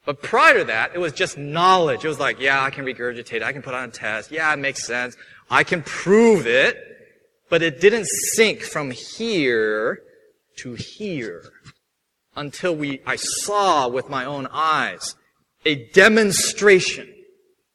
But 0.05 0.20
prior 0.20 0.59
to 0.59 0.64
that, 0.64 0.93
it 0.95 0.99
was 0.99 1.12
just 1.12 1.39
knowledge. 1.39 2.05
It 2.05 2.09
was 2.09 2.18
like, 2.18 2.41
yeah, 2.41 2.62
I 2.62 2.70
can 2.70 2.85
regurgitate. 2.85 3.43
I 3.43 3.53
can 3.53 3.62
put 3.62 3.74
on 3.74 3.89
a 3.89 3.93
test. 3.93 4.31
Yeah, 4.31 4.53
it 4.53 4.59
makes 4.59 4.85
sense. 4.85 5.16
I 5.51 5.64
can 5.64 5.83
prove 5.83 6.47
it. 6.47 6.77
But 7.49 7.62
it 7.62 7.81
didn't 7.81 8.07
sink 8.35 8.62
from 8.62 8.91
here 8.91 10.01
to 10.57 10.74
here 10.74 11.43
until 12.37 12.76
we, 12.76 13.01
I 13.07 13.16
saw 13.16 13.89
with 13.89 14.09
my 14.09 14.24
own 14.24 14.47
eyes 14.53 15.16
a 15.64 15.89
demonstration 15.93 17.12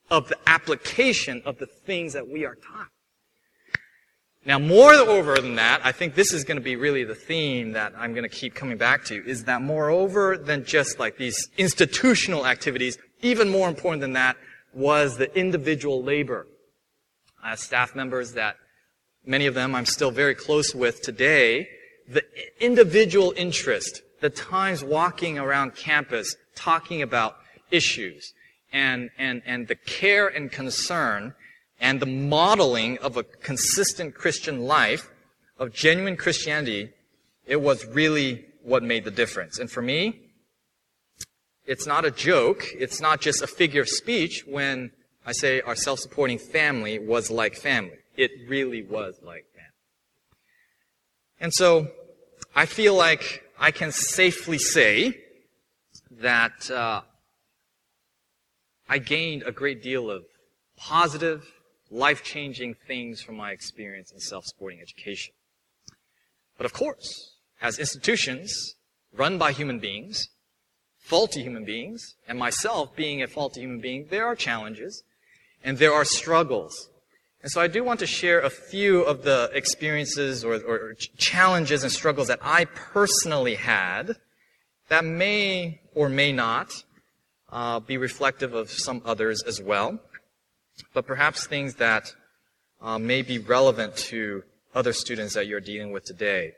of 0.09 0.29
the 0.29 0.37
application 0.47 1.41
of 1.45 1.57
the 1.57 1.65
things 1.65 2.13
that 2.13 2.27
we 2.27 2.45
are 2.45 2.55
taught. 2.55 2.87
Now, 4.43 4.57
more 4.57 4.93
over 4.93 5.35
than 5.35 5.55
that, 5.55 5.81
I 5.83 5.91
think 5.91 6.15
this 6.15 6.33
is 6.33 6.43
going 6.43 6.57
to 6.57 6.63
be 6.63 6.75
really 6.75 7.03
the 7.03 7.13
theme 7.13 7.73
that 7.73 7.93
I'm 7.95 8.13
going 8.13 8.27
to 8.27 8.35
keep 8.35 8.55
coming 8.55 8.77
back 8.77 9.05
to, 9.05 9.23
is 9.27 9.43
that 9.43 9.61
moreover 9.61 10.35
than 10.35 10.65
just 10.65 10.99
like 10.99 11.17
these 11.17 11.49
institutional 11.57 12.47
activities, 12.47 12.97
even 13.21 13.49
more 13.49 13.67
important 13.67 14.01
than 14.01 14.13
that 14.13 14.37
was 14.73 15.17
the 15.17 15.37
individual 15.37 16.03
labor. 16.03 16.47
I 17.43 17.51
have 17.51 17.59
staff 17.59 17.95
members 17.95 18.33
that 18.33 18.55
many 19.25 19.45
of 19.45 19.53
them 19.53 19.75
I'm 19.75 19.85
still 19.85 20.11
very 20.11 20.33
close 20.33 20.73
with 20.73 21.01
today. 21.01 21.67
The 22.07 22.23
individual 22.59 23.33
interest 23.37 24.01
the 24.21 24.29
times 24.29 24.83
walking 24.83 25.37
around 25.37 25.75
campus 25.75 26.35
talking 26.55 27.01
about 27.01 27.35
issues 27.71 28.33
and, 28.71 29.09
and, 29.17 29.41
and 29.45 29.67
the 29.67 29.75
care 29.75 30.27
and 30.27 30.51
concern 30.51 31.33
and 31.79 31.99
the 31.99 32.05
modeling 32.05 32.97
of 32.99 33.17
a 33.17 33.23
consistent 33.23 34.13
Christian 34.15 34.61
life, 34.61 35.09
of 35.57 35.73
genuine 35.73 36.15
Christianity, 36.15 36.91
it 37.45 37.61
was 37.61 37.85
really 37.85 38.45
what 38.63 38.83
made 38.83 39.03
the 39.03 39.11
difference. 39.11 39.59
And 39.59 39.69
for 39.69 39.81
me, 39.81 40.19
it's 41.65 41.87
not 41.87 42.05
a 42.05 42.11
joke. 42.11 42.67
It's 42.77 43.01
not 43.01 43.21
just 43.21 43.41
a 43.41 43.47
figure 43.47 43.81
of 43.81 43.89
speech 43.89 44.43
when 44.47 44.91
I 45.25 45.31
say 45.31 45.61
our 45.61 45.75
self-supporting 45.75 46.39
family 46.39 46.99
was 46.99 47.31
like 47.31 47.55
family. 47.55 47.97
It 48.15 48.31
really 48.47 48.83
was 48.83 49.15
like 49.23 49.45
family. 49.53 49.69
And 51.39 51.53
so 51.53 51.87
I 52.55 52.65
feel 52.65 52.95
like 52.95 53.43
I 53.61 53.69
can 53.69 53.91
safely 53.91 54.57
say 54.57 55.19
that 56.09 56.71
uh, 56.71 57.01
I 58.89 58.97
gained 58.97 59.43
a 59.43 59.51
great 59.51 59.83
deal 59.83 60.09
of 60.09 60.23
positive, 60.75 61.45
life 61.91 62.23
changing 62.23 62.73
things 62.87 63.21
from 63.21 63.37
my 63.37 63.51
experience 63.51 64.11
in 64.11 64.19
self 64.19 64.45
supporting 64.45 64.81
education. 64.81 65.35
But 66.57 66.65
of 66.65 66.73
course, 66.73 67.35
as 67.61 67.77
institutions 67.77 68.73
run 69.13 69.37
by 69.37 69.51
human 69.51 69.77
beings, 69.77 70.29
faulty 70.97 71.43
human 71.43 71.63
beings, 71.63 72.15
and 72.27 72.39
myself 72.39 72.95
being 72.95 73.21
a 73.21 73.27
faulty 73.27 73.61
human 73.61 73.79
being, 73.79 74.07
there 74.09 74.25
are 74.25 74.35
challenges 74.35 75.03
and 75.63 75.77
there 75.77 75.93
are 75.93 76.03
struggles. 76.03 76.89
And 77.41 77.51
so 77.51 77.59
I 77.59 77.67
do 77.67 77.83
want 77.83 77.99
to 78.01 78.05
share 78.05 78.39
a 78.39 78.51
few 78.51 79.01
of 79.01 79.23
the 79.23 79.49
experiences 79.53 80.45
or, 80.45 80.55
or, 80.55 80.93
challenges 81.17 81.81
and 81.81 81.91
struggles 81.91 82.27
that 82.27 82.39
I 82.41 82.65
personally 82.65 83.55
had 83.55 84.15
that 84.89 85.03
may 85.03 85.81
or 85.95 86.07
may 86.07 86.31
not 86.31 86.83
uh, 87.49 87.79
be 87.79 87.97
reflective 87.97 88.53
of 88.53 88.69
some 88.69 89.01
others 89.05 89.41
as 89.47 89.59
well, 89.59 89.99
but 90.93 91.07
perhaps 91.07 91.47
things 91.47 91.75
that 91.75 92.13
uh, 92.79 92.99
may 92.99 93.23
be 93.23 93.39
relevant 93.39 93.95
to 93.95 94.43
other 94.75 94.93
students 94.93 95.33
that 95.33 95.47
you're 95.47 95.59
dealing 95.59 95.91
with 95.91 96.05
today. 96.05 96.53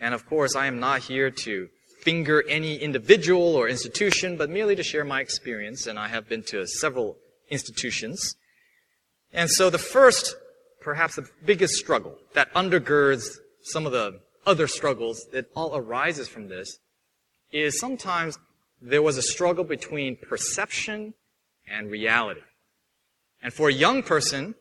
And 0.00 0.14
of 0.14 0.26
course, 0.26 0.54
I 0.54 0.66
am 0.66 0.78
not 0.78 1.00
here 1.02 1.30
to 1.30 1.68
finger 2.02 2.44
any 2.48 2.76
individual 2.76 3.56
or 3.56 3.68
institution, 3.68 4.36
but 4.36 4.48
merely 4.48 4.76
to 4.76 4.82
share 4.82 5.04
my 5.04 5.20
experience, 5.20 5.86
and 5.86 5.98
I 5.98 6.08
have 6.08 6.28
been 6.28 6.42
to 6.44 6.66
several 6.66 7.16
institutions 7.50 8.36
and 9.32 9.48
so 9.50 9.70
the 9.70 9.78
first, 9.78 10.36
perhaps 10.80 11.16
the 11.16 11.28
biggest 11.44 11.74
struggle 11.74 12.18
that 12.34 12.52
undergirds 12.54 13.38
some 13.62 13.86
of 13.86 13.92
the 13.92 14.20
other 14.46 14.66
struggles 14.66 15.26
that 15.32 15.46
all 15.54 15.76
arises 15.76 16.28
from 16.28 16.48
this 16.48 16.78
is 17.52 17.78
sometimes 17.78 18.38
there 18.80 19.02
was 19.02 19.16
a 19.16 19.22
struggle 19.22 19.64
between 19.64 20.16
perception 20.16 21.14
and 21.68 21.90
reality. 21.90 22.40
And 23.42 23.52
for 23.52 23.68
a 23.68 23.72
young 23.72 24.02
person, 24.02 24.54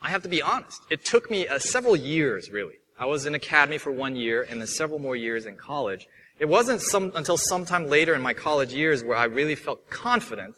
I 0.00 0.10
have 0.10 0.22
to 0.22 0.28
be 0.28 0.42
honest, 0.42 0.80
it 0.90 1.04
took 1.04 1.30
me 1.30 1.46
uh, 1.46 1.58
several 1.58 1.96
years, 1.96 2.50
really. 2.50 2.74
I 2.98 3.06
was 3.06 3.26
in 3.26 3.34
academy 3.34 3.78
for 3.78 3.90
one 3.90 4.16
year 4.16 4.46
and 4.48 4.60
then 4.60 4.68
several 4.68 4.98
more 4.98 5.16
years 5.16 5.46
in 5.46 5.56
college. 5.56 6.06
It 6.38 6.46
wasn't 6.46 6.80
some, 6.80 7.12
until 7.14 7.36
sometime 7.36 7.88
later 7.88 8.14
in 8.14 8.22
my 8.22 8.34
college 8.34 8.72
years 8.72 9.02
where 9.02 9.16
I 9.16 9.24
really 9.24 9.54
felt 9.54 9.88
confident 9.90 10.56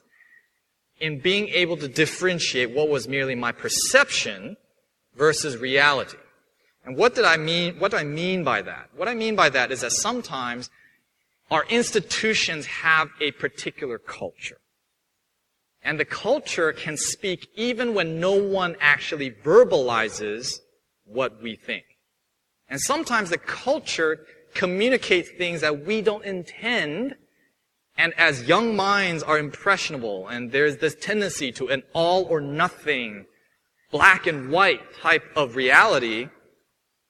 in 0.99 1.19
being 1.21 1.49
able 1.49 1.77
to 1.77 1.89
differentiate 1.89 2.71
what 2.71 2.89
was 2.89 3.07
merely 3.07 3.35
my 3.35 3.53
perception 3.53 4.57
versus 5.15 5.57
reality. 5.57 6.17
And 6.85 6.97
what 6.97 7.15
did 7.15 7.25
I 7.25 7.37
mean, 7.37 7.79
what 7.79 7.91
do 7.91 7.97
I 7.97 8.05
mean 8.05 8.45
by 8.45 8.63
that? 8.63 8.91
What 8.95 9.09
I 9.09 9.15
mean 9.15 9.35
by 9.37 9.49
that 9.51 9.73
is 9.73 9.81
that 9.81 9.93
sometimes 9.93 10.71
our 11.51 11.65
institutions 11.69 12.67
have 12.67 13.11
a 13.21 13.33
particular 13.33 13.99
culture. 13.99 14.59
And 15.83 16.01
the 16.01 16.05
culture 16.05 16.73
can 16.73 16.97
speak 16.97 17.49
even 17.55 17.95
when 17.95 18.19
no 18.19 18.33
one 18.33 18.77
actually 18.81 19.31
verbalizes 19.31 20.61
what 21.05 21.41
we 21.43 21.55
think. 21.55 21.85
And 22.69 22.81
sometimes 22.81 23.31
the 23.31 23.39
culture 23.39 24.27
communicates 24.55 25.31
things 25.31 25.61
that 25.61 25.85
we 25.85 26.03
don't 26.03 26.25
intend 26.25 27.15
and 27.99 28.13
as 28.19 28.45
young 28.45 28.77
minds 28.77 29.23
are 29.23 29.39
impressionable, 29.39 30.29
and 30.29 30.53
there's 30.53 30.79
this 30.79 30.95
tendency 30.95 31.51
to 31.53 31.69
an 31.69 31.83
all 31.95 32.25
or 32.25 32.41
nothing, 32.41 33.27
black 33.91 34.27
and 34.27 34.51
white 34.51 34.81
type 35.01 35.25
of 35.35 35.57
reality, 35.57 36.29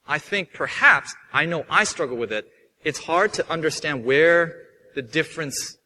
I 0.07 0.18
think 0.18 0.53
perhaps, 0.53 1.14
I 1.32 1.47
know 1.47 1.64
I 1.68 1.84
struggle 1.84 2.16
with 2.16 2.32
it, 2.32 2.47
it's 2.84 3.01
hard 3.01 3.32
to 3.34 3.51
understand 3.51 4.05
where 4.05 4.55
the 4.95 5.03
difference 5.03 5.76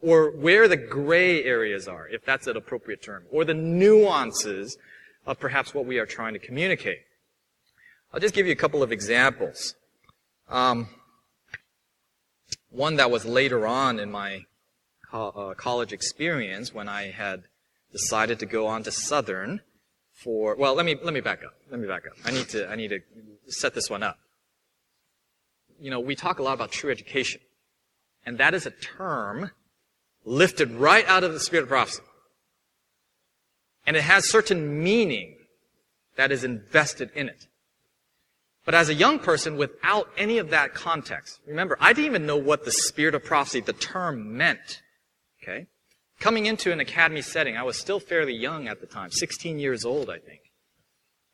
or 0.00 0.30
where 0.30 0.66
the 0.66 0.76
gray 0.76 1.44
areas 1.44 1.86
are, 1.86 2.08
if 2.08 2.24
that's 2.24 2.46
an 2.46 2.56
appropriate 2.56 3.02
term, 3.02 3.24
or 3.30 3.44
the 3.44 3.54
nuances 3.54 4.76
of 5.26 5.38
perhaps 5.38 5.74
what 5.74 5.86
we 5.86 5.98
are 5.98 6.06
trying 6.06 6.32
to 6.32 6.38
communicate. 6.38 7.00
I'll 8.12 8.20
just 8.20 8.34
give 8.34 8.46
you 8.46 8.52
a 8.52 8.56
couple 8.56 8.82
of 8.82 8.90
examples. 8.90 9.74
Um, 10.48 10.88
one 12.72 12.96
that 12.96 13.10
was 13.10 13.24
later 13.24 13.66
on 13.66 14.00
in 14.00 14.10
my 14.10 14.46
co- 15.10 15.28
uh, 15.28 15.54
college 15.54 15.92
experience 15.92 16.74
when 16.74 16.88
I 16.88 17.10
had 17.10 17.44
decided 17.92 18.38
to 18.40 18.46
go 18.46 18.66
on 18.66 18.82
to 18.84 18.90
Southern 18.90 19.60
for, 20.14 20.56
well, 20.56 20.74
let 20.74 20.86
me, 20.86 20.96
let 21.02 21.14
me 21.14 21.20
back 21.20 21.44
up. 21.44 21.54
Let 21.70 21.80
me 21.80 21.86
back 21.86 22.06
up. 22.06 22.14
I 22.24 22.32
need 22.32 22.48
to, 22.50 22.68
I 22.68 22.74
need 22.74 22.88
to 22.88 23.00
set 23.48 23.74
this 23.74 23.90
one 23.90 24.02
up. 24.02 24.18
You 25.80 25.90
know, 25.90 26.00
we 26.00 26.14
talk 26.14 26.38
a 26.38 26.42
lot 26.42 26.54
about 26.54 26.72
true 26.72 26.90
education. 26.90 27.40
And 28.24 28.38
that 28.38 28.54
is 28.54 28.66
a 28.66 28.70
term 28.70 29.50
lifted 30.24 30.70
right 30.70 31.06
out 31.06 31.24
of 31.24 31.32
the 31.32 31.40
spirit 31.40 31.64
of 31.64 31.68
prophecy. 31.68 32.02
And 33.86 33.96
it 33.96 34.02
has 34.02 34.30
certain 34.30 34.82
meaning 34.82 35.34
that 36.16 36.30
is 36.30 36.44
invested 36.44 37.10
in 37.14 37.28
it. 37.28 37.46
But 38.64 38.74
as 38.74 38.88
a 38.88 38.94
young 38.94 39.18
person 39.18 39.56
without 39.56 40.08
any 40.16 40.38
of 40.38 40.50
that 40.50 40.72
context, 40.74 41.40
remember, 41.46 41.76
I 41.80 41.92
didn't 41.92 42.06
even 42.06 42.26
know 42.26 42.36
what 42.36 42.64
the 42.64 42.70
spirit 42.70 43.14
of 43.14 43.24
prophecy, 43.24 43.60
the 43.60 43.72
term 43.72 44.36
meant. 44.36 44.82
Okay? 45.42 45.66
Coming 46.20 46.46
into 46.46 46.70
an 46.70 46.78
academy 46.78 47.22
setting, 47.22 47.56
I 47.56 47.64
was 47.64 47.76
still 47.76 47.98
fairly 47.98 48.34
young 48.34 48.68
at 48.68 48.80
the 48.80 48.86
time, 48.86 49.10
16 49.10 49.58
years 49.58 49.84
old, 49.84 50.08
I 50.08 50.18
think. 50.18 50.40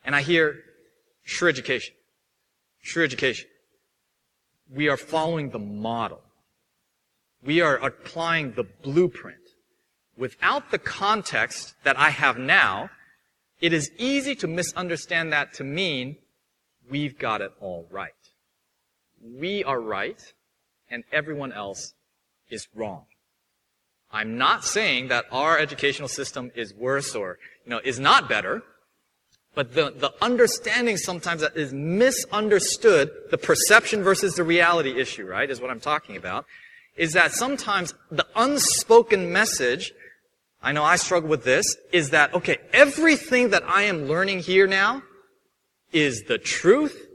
And 0.05 0.16
I 0.16 0.22
hear, 0.22 0.57
true 1.26 1.51
education. 1.51 1.95
True 2.83 3.05
education. 3.05 3.47
We 4.70 4.89
are 4.89 4.97
following 4.97 5.51
the 5.51 5.59
model. 5.59 6.22
We 7.43 7.61
are 7.61 7.76
applying 7.76 8.53
the 8.53 8.64
blueprint. 8.64 9.37
Without 10.16 10.70
the 10.70 10.79
context 10.79 11.74
that 11.85 11.99
I 11.99 12.09
have 12.09 12.39
now, 12.39 12.89
it 13.61 13.74
is 13.74 13.91
easy 13.99 14.35
to 14.37 14.47
misunderstand 14.47 15.33
that 15.33 15.53
to 15.55 15.64
mean 15.64 16.16
we've 16.91 17.18
got 17.18 17.41
it 17.41 17.53
all 17.61 17.86
right. 17.91 18.12
We 19.22 19.64
are 19.64 19.80
right, 19.80 20.20
and 20.91 21.05
everyone 21.12 21.53
else 21.53 21.95
is 22.51 22.68
wrong. 22.74 23.05
I'm 24.11 24.39
not 24.39 24.64
saying 24.64 25.09
that 25.09 25.26
our 25.30 25.59
educational 25.59 26.09
system 26.09 26.51
is 26.55 26.72
worse 26.72 27.14
or, 27.14 27.39
you 27.64 27.70
know, 27.70 27.80
is 27.84 28.01
not 28.01 28.28
better, 28.28 28.62
but 29.55 29.74
the, 29.74 29.91
the 29.91 30.12
understanding 30.22 30.97
sometimes 30.97 31.43
that 31.43 31.57
is 31.57 31.72
misunderstood, 31.72 33.11
the 33.30 33.39
perception 33.39 34.03
versus 34.03 34.34
the 34.34 34.45
reality 34.45 34.99
issue, 34.99 35.26
right, 35.26 35.51
is 35.51 35.61
what 35.61 35.70
I'm 35.70 35.80
talking 35.80 36.16
about, 36.16 36.47
is 36.97 37.12
that 37.12 37.32
sometimes 37.32 37.93
the 38.11 38.26
unspoken 38.34 39.32
message, 39.32 39.93
I 40.62 40.72
know 40.72 40.84
I 40.84 40.97
struggle 40.97 41.28
with 41.28 41.45
this, 41.45 41.76
is 41.93 42.11
that, 42.11 42.32
okay, 42.34 42.59
everything 42.72 43.51
that 43.51 43.62
I 43.68 43.82
am 43.82 44.09
learning 44.09 44.41
here 44.41 44.66
now 44.66 45.03
is 45.93 46.24
the 46.24 46.39
truth, 46.39 47.09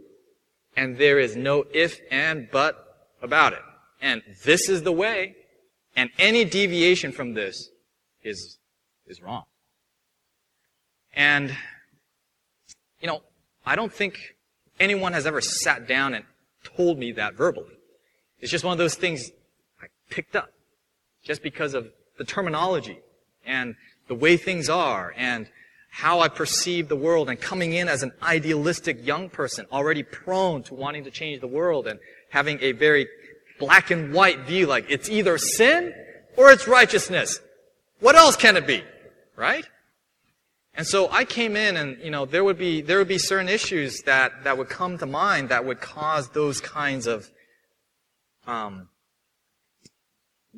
and 0.75 0.97
there 0.97 1.19
is 1.19 1.35
no 1.35 1.65
if 1.73 1.99
and 2.11 2.47
but 2.51 3.11
about 3.21 3.53
it. 3.53 3.61
And 4.01 4.21
this 4.43 4.69
is 4.69 4.83
the 4.83 4.91
way, 4.91 5.35
and 5.95 6.09
any 6.19 6.43
deviation 6.43 7.11
from 7.11 7.33
this 7.33 7.69
is, 8.23 8.57
is 9.07 9.21
wrong. 9.21 9.43
And, 11.15 11.55
you 12.99 13.07
know, 13.07 13.21
I 13.65 13.75
don't 13.75 13.93
think 13.93 14.17
anyone 14.79 15.13
has 15.13 15.25
ever 15.25 15.41
sat 15.41 15.87
down 15.87 16.13
and 16.13 16.25
told 16.63 16.97
me 16.97 17.11
that 17.13 17.35
verbally. 17.35 17.77
It's 18.39 18.51
just 18.51 18.63
one 18.63 18.73
of 18.73 18.77
those 18.77 18.95
things 18.95 19.29
I 19.81 19.85
picked 20.09 20.35
up 20.35 20.49
just 21.23 21.43
because 21.43 21.73
of 21.73 21.87
the 22.17 22.25
terminology 22.25 22.99
and 23.45 23.75
the 24.07 24.15
way 24.15 24.37
things 24.37 24.69
are 24.69 25.13
and 25.15 25.47
how 25.95 26.21
I 26.21 26.27
perceive 26.27 26.89
the 26.89 26.95
world 26.95 27.29
and 27.29 27.39
coming 27.39 27.73
in 27.73 27.87
as 27.87 28.01
an 28.01 28.13
idealistic 28.23 29.05
young 29.05 29.29
person, 29.29 29.67
already 29.71 30.01
prone 30.01 30.63
to 30.63 30.73
wanting 30.73 31.03
to 31.03 31.11
change 31.11 31.39
the 31.39 31.47
world 31.47 31.85
and 31.85 31.99
having 32.31 32.57
a 32.61 32.71
very 32.71 33.07
black 33.59 33.91
and 33.91 34.11
white 34.11 34.39
view, 34.39 34.65
like 34.65 34.87
it's 34.89 35.07
either 35.07 35.37
sin 35.37 35.93
or 36.35 36.49
it's 36.49 36.67
righteousness. 36.67 37.39
What 37.99 38.15
else 38.15 38.35
can 38.35 38.57
it 38.57 38.65
be? 38.65 38.83
Right? 39.35 39.67
And 40.73 40.87
so 40.87 41.11
I 41.11 41.25
came 41.25 41.55
in 41.55 41.77
and, 41.77 41.99
you 42.03 42.09
know, 42.09 42.25
there 42.25 42.43
would 42.43 42.57
be, 42.57 42.81
there 42.81 42.97
would 42.97 43.07
be 43.07 43.19
certain 43.19 43.47
issues 43.47 44.01
that, 44.07 44.45
that 44.45 44.57
would 44.57 44.69
come 44.69 44.97
to 44.97 45.05
mind 45.05 45.49
that 45.49 45.63
would 45.63 45.79
cause 45.79 46.27
those 46.29 46.59
kinds 46.59 47.05
of, 47.05 47.29
um, 48.47 48.89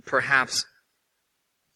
perhaps 0.06 0.66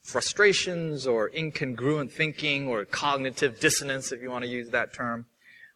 frustrations 0.09 1.05
or 1.05 1.29
incongruent 1.29 2.11
thinking 2.11 2.67
or 2.67 2.83
cognitive 2.85 3.59
dissonance, 3.59 4.11
if 4.11 4.21
you 4.21 4.29
want 4.29 4.43
to 4.43 4.49
use 4.49 4.69
that 4.69 4.93
term. 4.93 5.25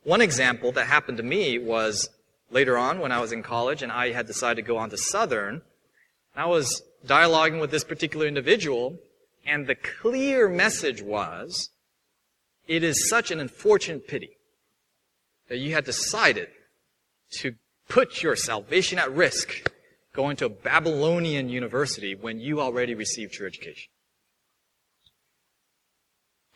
One 0.03 0.21
example 0.21 0.71
that 0.73 0.87
happened 0.87 1.17
to 1.17 1.23
me 1.23 1.59
was 1.59 2.09
later 2.49 2.77
on 2.77 2.99
when 2.99 3.11
I 3.11 3.21
was 3.21 3.31
in 3.31 3.43
college 3.43 3.81
and 3.81 3.91
I 3.91 4.11
had 4.11 4.27
decided 4.27 4.63
to 4.63 4.67
go 4.67 4.77
on 4.77 4.89
to 4.89 4.97
Southern. 4.97 5.61
I 6.35 6.45
was 6.47 6.81
dialoguing 7.05 7.61
with 7.61 7.71
this 7.71 7.83
particular 7.83 8.25
individual, 8.25 8.97
and 9.45 9.67
the 9.67 9.75
clear 9.75 10.49
message 10.49 11.01
was, 11.01 11.69
it 12.67 12.83
is 12.83 13.09
such 13.09 13.29
an 13.29 13.39
unfortunate 13.39 14.07
pity 14.07 14.37
that 15.49 15.57
you 15.57 15.73
had 15.73 15.85
decided 15.85 16.47
to 17.39 17.55
put 17.87 18.23
your 18.23 18.35
salvation 18.35 18.97
at 18.97 19.11
risk 19.13 19.69
going 20.13 20.35
to 20.37 20.45
a 20.45 20.49
Babylonian 20.49 21.49
university 21.49 22.15
when 22.15 22.39
you 22.39 22.61
already 22.61 22.95
received 22.95 23.37
your 23.37 23.47
education. 23.47 23.89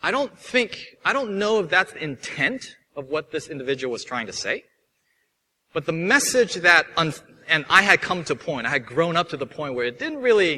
I 0.02 0.10
don't 0.10 0.36
think, 0.38 0.78
I 1.04 1.12
don't 1.12 1.38
know 1.38 1.60
if 1.60 1.70
that's 1.70 1.92
the 1.92 2.02
intent 2.02 2.76
of 2.96 3.08
what 3.08 3.30
this 3.30 3.48
individual 3.48 3.92
was 3.92 4.04
trying 4.04 4.26
to 4.26 4.32
say. 4.32 4.64
But 5.72 5.86
the 5.86 5.92
message 5.92 6.54
that, 6.56 6.86
un- 6.96 7.14
and 7.48 7.64
I 7.68 7.82
had 7.82 8.00
come 8.00 8.24
to 8.24 8.32
a 8.32 8.36
point, 8.36 8.66
I 8.66 8.70
had 8.70 8.86
grown 8.86 9.16
up 9.16 9.28
to 9.30 9.36
the 9.36 9.46
point 9.46 9.74
where 9.74 9.86
it 9.86 9.98
didn't 9.98 10.18
really, 10.18 10.54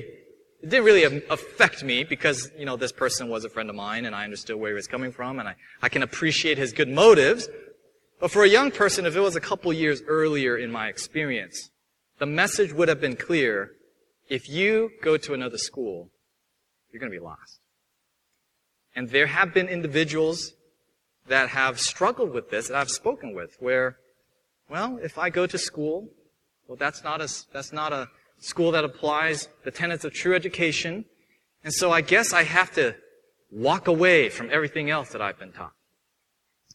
it 0.63 0.69
didn't 0.69 0.85
really 0.85 1.23
affect 1.31 1.83
me 1.83 2.05
because, 2.05 2.51
you 2.59 2.65
know, 2.65 2.77
this 2.77 2.93
person 2.93 3.29
was 3.29 3.45
a 3.45 3.49
friend 3.49 3.71
of 3.71 3.77
mine 3.77 4.05
and 4.05 4.15
I 4.15 4.25
understood 4.25 4.57
where 4.57 4.71
he 4.71 4.75
was 4.75 4.87
coming 4.87 5.13
from 5.13 5.39
and 5.39 5.49
I, 5.49 5.55
I 5.83 5.89
can 5.89 6.03
appreciate 6.03 6.59
his 6.59 6.73
good 6.73 6.89
motives. 6.89 7.49
But 8.21 8.31
for 8.31 8.45
a 8.45 8.49
young 8.49 8.71
person, 8.71 9.07
if 9.07 9.17
it 9.17 9.21
was 9.21 9.37
a 9.37 9.41
couple 9.41 9.73
years 9.73 10.03
earlier 10.07 10.57
in 10.57 10.71
my 10.71 10.89
experience, 10.89 11.71
the 12.19 12.27
message 12.27 12.73
would 12.73 12.89
have 12.89 13.01
been 13.01 13.17
clear. 13.17 13.71
If 14.29 14.49
you 14.49 14.91
go 15.03 15.17
to 15.17 15.35
another 15.35 15.59
school, 15.59 16.11
you're 16.93 17.01
going 17.01 17.11
to 17.11 17.19
be 17.19 17.25
lost. 17.25 17.60
And 19.01 19.09
there 19.09 19.29
have 19.29 19.55
been 19.55 19.67
individuals 19.67 20.53
that 21.27 21.49
have 21.49 21.81
struggled 21.81 22.35
with 22.35 22.51
this 22.51 22.69
that 22.69 22.77
I've 22.77 22.91
spoken 22.91 23.35
with 23.35 23.57
where, 23.59 23.97
well, 24.69 24.99
if 25.03 25.17
I 25.17 25.31
go 25.31 25.47
to 25.47 25.57
school, 25.57 26.09
well, 26.69 26.77
that's 26.77 27.03
not 27.03 27.23
a, 27.23 27.29
that's 27.51 27.73
not 27.73 27.95
a 27.95 28.09
school 28.41 28.73
that 28.73 28.85
applies 28.85 29.49
the 29.65 29.71
tenets 29.71 30.05
of 30.05 30.13
true 30.13 30.35
education. 30.35 31.07
And 31.65 31.73
so 31.73 31.91
I 31.91 32.03
guess 32.03 32.35
I 32.35 32.43
have 32.43 32.73
to 32.73 32.95
walk 33.51 33.89
away 33.89 34.29
from 34.29 34.51
everything 34.53 34.91
else 34.91 35.13
that 35.13 35.23
I've 35.23 35.39
been 35.39 35.53
taught. 35.53 35.73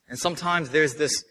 And 0.09 0.17
sometimes 0.17 0.71
there's 0.71 0.95
this 0.95 1.25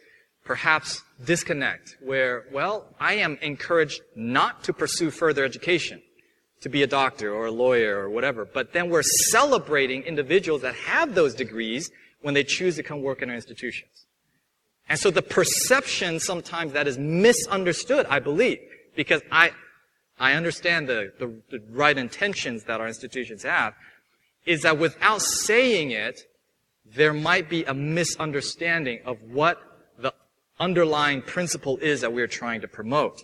perhaps 0.44 1.02
disconnect 1.24 1.96
where, 2.04 2.44
well, 2.52 2.94
I 3.00 3.14
am 3.14 3.36
encouraged 3.42 4.00
not 4.14 4.62
to 4.62 4.72
pursue 4.72 5.10
further 5.10 5.44
education 5.44 6.02
to 6.64 6.70
be 6.70 6.82
a 6.82 6.86
doctor 6.86 7.30
or 7.30 7.46
a 7.46 7.50
lawyer 7.50 7.98
or 7.98 8.08
whatever. 8.08 8.46
But 8.46 8.72
then 8.72 8.88
we're 8.88 9.02
celebrating 9.02 10.02
individuals 10.02 10.62
that 10.62 10.74
have 10.74 11.14
those 11.14 11.34
degrees 11.34 11.90
when 12.22 12.32
they 12.32 12.42
choose 12.42 12.76
to 12.76 12.82
come 12.82 13.02
work 13.02 13.20
in 13.20 13.28
our 13.28 13.34
institutions. 13.34 14.06
And 14.88 14.98
so 14.98 15.10
the 15.10 15.20
perception 15.20 16.18
sometimes 16.20 16.72
that 16.72 16.88
is 16.88 16.96
misunderstood, 16.98 18.06
I 18.08 18.18
believe, 18.18 18.60
because 18.96 19.20
I, 19.30 19.50
I 20.18 20.32
understand 20.32 20.88
the, 20.88 21.12
the, 21.18 21.34
the 21.50 21.62
right 21.70 21.98
intentions 21.98 22.64
that 22.64 22.80
our 22.80 22.88
institutions 22.88 23.42
have, 23.42 23.74
is 24.46 24.62
that 24.62 24.78
without 24.78 25.20
saying 25.20 25.90
it, 25.90 26.22
there 26.86 27.12
might 27.12 27.50
be 27.50 27.64
a 27.64 27.74
misunderstanding 27.74 29.00
of 29.04 29.18
what 29.22 29.60
the 29.98 30.14
underlying 30.58 31.20
principle 31.20 31.76
is 31.82 32.00
that 32.00 32.14
we're 32.14 32.26
trying 32.26 32.62
to 32.62 32.68
promote. 32.68 33.22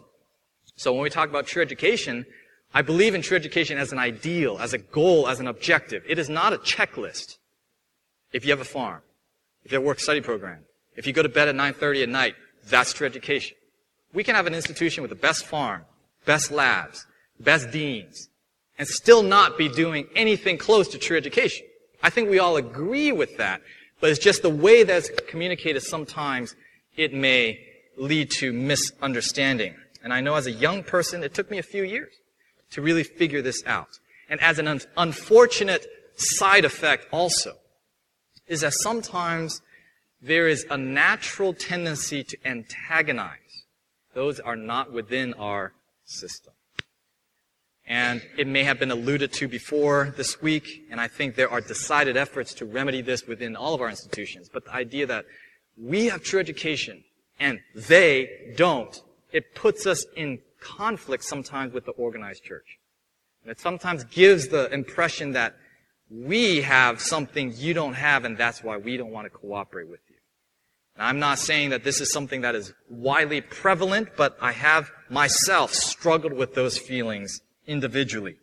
So 0.77 0.93
when 0.93 1.03
we 1.03 1.09
talk 1.09 1.31
about 1.31 1.47
true 1.47 1.63
education, 1.63 2.27
I 2.73 2.83
believe 2.83 3.15
in 3.15 3.23
true 3.23 3.37
education 3.37 3.79
as 3.79 3.93
an 3.93 3.99
ideal, 3.99 4.59
as 4.61 4.73
a 4.73 4.79
goal, 4.79 5.29
as 5.29 5.41
an 5.41 5.49
objective. 5.49 6.05
It 6.09 6.19
is 6.19 6.29
not 6.29 6.53
a 6.53 6.59
checklist. 6.59 7.39
If 8.33 8.45
you 8.45 8.53
have 8.53 8.61
a 8.61 8.65
farm, 8.65 9.03
if 9.65 9.73
you 9.73 9.77
have 9.77 9.83
a 9.83 9.87
work 9.87 9.99
study 9.99 10.21
program, 10.21 10.61
if 10.97 11.07
you 11.07 11.13
go 11.13 11.23
to 11.23 11.29
bed 11.29 11.49
at 11.49 11.55
9.30 11.55 12.05
at 12.05 12.09
night, 12.09 12.35
that's 12.69 12.93
true 12.93 13.07
education. 13.07 13.57
We 14.13 14.23
can 14.23 14.37
have 14.37 14.47
an 14.47 14.55
institution 14.55 15.03
with 15.03 15.11
the 15.11 15.17
best 15.17 15.47
farm, 15.47 15.85
best 16.27 16.53
labs, 16.53 17.07
best 17.41 17.71
deans, 17.73 18.29
and 18.79 18.87
still 18.87 19.23
not 19.23 19.59
be 19.59 19.69
doing 19.69 20.07
anything 20.15 20.57
close 20.57 20.89
to 20.89 20.99
true 20.99 21.17
education. 21.17 21.67
I 22.03 22.11
think 22.11 22.31
we 22.31 22.39
all 22.39 22.57
agree 22.57 23.11
with 23.11 23.37
that, 23.39 23.63
but 24.01 24.11
it's 24.11 24.21
just 24.21 24.43
the 24.43 24.51
way 24.51 24.85
that's 24.85 25.11
communicated 25.29 25.83
sometimes 25.83 26.55
it 26.97 27.13
may 27.13 27.59
lead 27.97 28.31
to 28.39 28.53
misunderstanding. 28.53 29.75
And 30.03 30.13
I 30.13 30.21
know 30.21 30.35
as 30.37 30.47
a 30.47 30.53
young 30.53 30.83
person, 30.83 31.23
it 31.23 31.35
took 31.35 31.51
me 31.51 31.59
a 31.59 31.63
few 31.63 31.83
years 31.83 32.15
to 32.71 32.83
really 32.83 33.03
figure 33.03 33.43
this 33.43 33.63
out. 33.67 33.99
And 34.29 34.41
as 34.41 34.59
an 34.59 34.69
un- 34.69 34.81
unfortunate 34.97 35.87
side 36.17 36.65
effect 36.65 37.07
also, 37.13 37.55
is 38.47 38.61
that 38.61 38.75
sometimes 38.75 39.61
there 40.23 40.49
is 40.49 40.67
a 40.71 40.77
natural 40.77 41.55
tendency 41.55 42.23
to 42.25 42.37
antagonize. 42.45 43.65
Those 44.15 44.41
are 44.41 44.57
not 44.57 44.93
within 44.93 45.35
our 45.35 45.73
system. 46.05 46.53
And 47.87 48.23
it 48.39 48.47
may 48.47 48.63
have 48.65 48.79
been 48.79 48.91
alluded 48.91 49.33
to 49.35 49.49
before 49.49 50.15
this 50.17 50.41
week, 50.41 50.87
and 50.91 51.01
I 51.01 51.09
think 51.09 51.35
there 51.35 51.51
are 51.51 51.61
decided 51.61 52.17
efforts 52.17 52.55
to 52.55 52.65
remedy 52.65 53.03
this 53.03 53.27
within 53.27 53.57
all 53.57 53.75
of 53.75 53.81
our 53.81 53.89
institutions. 53.89 54.49
But 54.53 54.65
the 54.65 54.73
idea 54.73 55.07
that 55.07 55.25
we 55.77 56.07
have 56.07 56.23
true 56.23 56.39
education 56.39 57.03
and 57.41 57.61
they 57.75 58.53
don't, 58.57 59.01
it 59.33 59.55
puts 59.55 59.87
us 59.87 60.05
in 60.15 60.39
conflict 60.61 61.25
sometimes 61.25 61.73
with 61.73 61.85
the 61.85 61.93
organized 61.93 62.45
church. 62.45 62.79
And 63.43 63.51
it 63.51 63.61
sometimes 63.61 64.05
gives 64.05 64.49
the 64.49 64.73
impression 64.73 65.33
that 65.33 65.57
we 66.11 66.63
have 66.63 67.01
something 67.01 67.53
you 67.57 67.73
don't 67.73 67.95
have 67.95 68.25
and 68.25 68.37
that's 68.37 68.63
why 68.63 68.77
we 68.77 68.97
don't 68.97 69.11
want 69.11 69.27
to 69.27 69.31
cooperate 69.31 69.89
with 69.89 70.01
you. 70.09 70.17
And 70.97 71.05
I'm 71.05 71.19
not 71.19 71.39
saying 71.39 71.71
that 71.71 71.85
this 71.85 72.01
is 72.01 72.13
something 72.13 72.41
that 72.43 72.55
is 72.55 72.75
widely 72.89 73.41
prevalent, 73.41 74.11
but 74.17 74.37
I 74.41 74.53
have 74.53 74.91
myself 75.09 75.73
struggled 75.73 76.33
with 76.33 76.55
those 76.55 76.79
feelings 76.79 77.41
individually. 77.67 78.37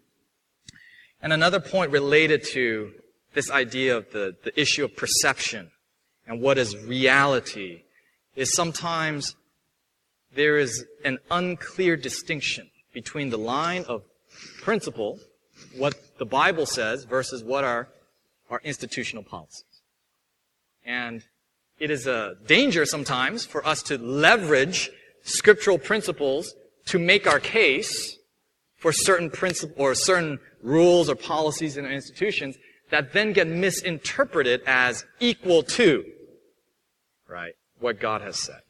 And 1.21 1.33
another 1.33 1.59
point 1.59 1.91
related 1.91 2.43
to 2.53 2.93
this 3.33 3.51
idea 3.51 3.97
of 3.97 4.11
the, 4.11 4.35
the 4.43 4.59
issue 4.59 4.85
of 4.85 4.95
perception 4.95 5.71
and 6.25 6.41
what 6.41 6.57
is 6.57 6.75
reality 6.77 7.83
is 8.35 8.53
sometimes 8.53 9.35
there 10.37 10.59
is 10.59 10.85
an 11.03 11.17
unclear 11.31 11.97
distinction 11.97 12.69
between 12.93 13.31
the 13.31 13.37
line 13.37 13.83
of 13.87 14.03
principle, 14.61 15.19
what 15.75 15.95
the 16.19 16.25
Bible 16.25 16.67
says, 16.67 17.05
versus 17.05 17.43
what 17.43 17.63
are 17.63 17.89
our 18.51 18.61
institutional 18.63 19.23
policies. 19.23 19.81
And 20.85 21.23
it 21.79 21.89
is 21.89 22.05
a 22.05 22.35
danger 22.45 22.85
sometimes 22.85 23.45
for 23.45 23.65
us 23.65 23.81
to 23.83 23.97
leverage 23.97 24.91
scriptural 25.23 25.79
principles 25.79 26.53
to 26.85 26.99
make 26.99 27.25
our 27.25 27.39
case 27.39 28.17
for 28.77 28.91
certain 28.91 29.31
principles 29.31 29.75
or 29.75 29.95
certain 29.95 30.39
rules 30.61 31.09
or 31.09 31.15
policies 31.15 31.77
in 31.77 31.85
our 31.85 31.91
institutions 31.91 32.57
that 32.91 33.11
then 33.11 33.33
get 33.33 33.47
misinterpreted 33.47 34.61
as 34.67 35.03
equal 35.19 35.63
to, 35.63 36.05
right, 37.27 37.53
what 37.79 37.99
God 37.99 38.21
has 38.21 38.39
said. 38.39 38.61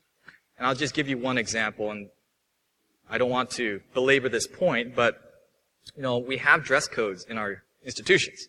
And 0.57 0.65
I'll 0.65 0.75
just 0.75 0.93
give 0.93 1.07
you 1.07 1.17
one 1.17 1.37
example, 1.37 1.91
and 1.91 2.09
I 3.09 3.17
don't 3.17 3.29
want 3.29 3.51
to 3.51 3.81
belabor 3.93 4.29
this 4.29 4.47
point, 4.47 4.95
but, 4.95 5.21
you 5.95 6.01
know, 6.01 6.17
we 6.17 6.37
have 6.37 6.63
dress 6.63 6.87
codes 6.87 7.25
in 7.29 7.37
our 7.37 7.63
institutions. 7.85 8.47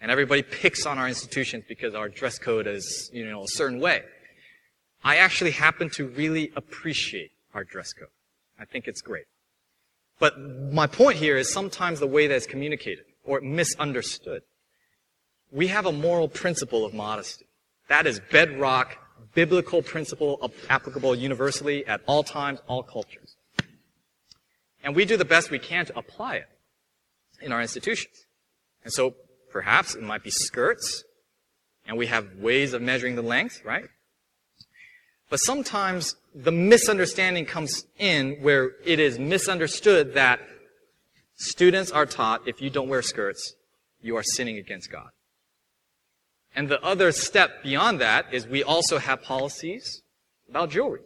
And 0.00 0.10
everybody 0.10 0.42
picks 0.42 0.86
on 0.86 0.98
our 0.98 1.08
institutions 1.08 1.64
because 1.68 1.94
our 1.94 2.08
dress 2.08 2.38
code 2.38 2.66
is, 2.66 3.10
you 3.12 3.28
know, 3.28 3.42
a 3.42 3.48
certain 3.48 3.80
way. 3.80 4.02
I 5.02 5.16
actually 5.16 5.52
happen 5.52 5.90
to 5.90 6.06
really 6.06 6.52
appreciate 6.56 7.32
our 7.54 7.64
dress 7.64 7.92
code. 7.92 8.08
I 8.58 8.64
think 8.64 8.88
it's 8.88 9.00
great. 9.00 9.24
But 10.18 10.38
my 10.72 10.86
point 10.86 11.18
here 11.18 11.36
is 11.36 11.52
sometimes 11.52 12.00
the 12.00 12.06
way 12.06 12.26
that 12.26 12.34
it's 12.34 12.46
communicated 12.46 13.04
or 13.24 13.40
misunderstood. 13.40 14.42
We 15.52 15.68
have 15.68 15.86
a 15.86 15.92
moral 15.92 16.28
principle 16.28 16.84
of 16.84 16.92
modesty. 16.92 17.46
That 17.88 18.06
is 18.06 18.20
bedrock, 18.30 18.98
biblical 19.38 19.82
principle 19.82 20.50
applicable 20.68 21.14
universally 21.14 21.86
at 21.86 22.00
all 22.08 22.24
times, 22.24 22.58
all 22.66 22.82
cultures. 22.82 23.36
And 24.82 24.96
we 24.96 25.04
do 25.04 25.16
the 25.16 25.24
best 25.24 25.52
we 25.52 25.60
can 25.60 25.86
to 25.86 25.96
apply 25.96 26.34
it 26.42 26.48
in 27.40 27.52
our 27.52 27.62
institutions. 27.62 28.26
And 28.82 28.92
so 28.92 29.14
perhaps 29.52 29.94
it 29.94 30.02
might 30.02 30.24
be 30.24 30.30
skirts, 30.30 31.04
and 31.86 31.96
we 31.96 32.06
have 32.06 32.26
ways 32.40 32.72
of 32.72 32.82
measuring 32.82 33.14
the 33.14 33.22
length, 33.22 33.62
right? 33.64 33.84
But 35.30 35.36
sometimes 35.36 36.16
the 36.34 36.50
misunderstanding 36.50 37.46
comes 37.46 37.84
in 37.96 38.38
where 38.40 38.72
it 38.84 38.98
is 38.98 39.20
misunderstood 39.20 40.14
that 40.14 40.40
students 41.36 41.92
are 41.92 42.06
taught 42.06 42.48
if 42.48 42.60
you 42.60 42.70
don't 42.70 42.88
wear 42.88 43.02
skirts, 43.02 43.54
you 44.00 44.16
are 44.16 44.24
sinning 44.24 44.58
against 44.58 44.90
God. 44.90 45.10
And 46.54 46.68
the 46.68 46.82
other 46.82 47.12
step 47.12 47.62
beyond 47.62 48.00
that 48.00 48.26
is 48.32 48.46
we 48.46 48.62
also 48.62 48.98
have 48.98 49.22
policies 49.22 50.02
about 50.48 50.70
jewelry. 50.70 51.00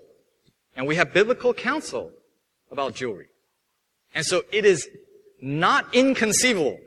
And 0.77 0.87
we 0.87 0.97
have 0.97 1.13
biblical 1.13 1.53
counsel 1.53 2.13
about 2.71 2.95
jewelry. 2.95 3.29
And 4.15 4.25
so 4.25 4.43
it 4.51 4.65
is 4.65 4.89
not 5.41 5.95
inconceivable. 5.95 6.79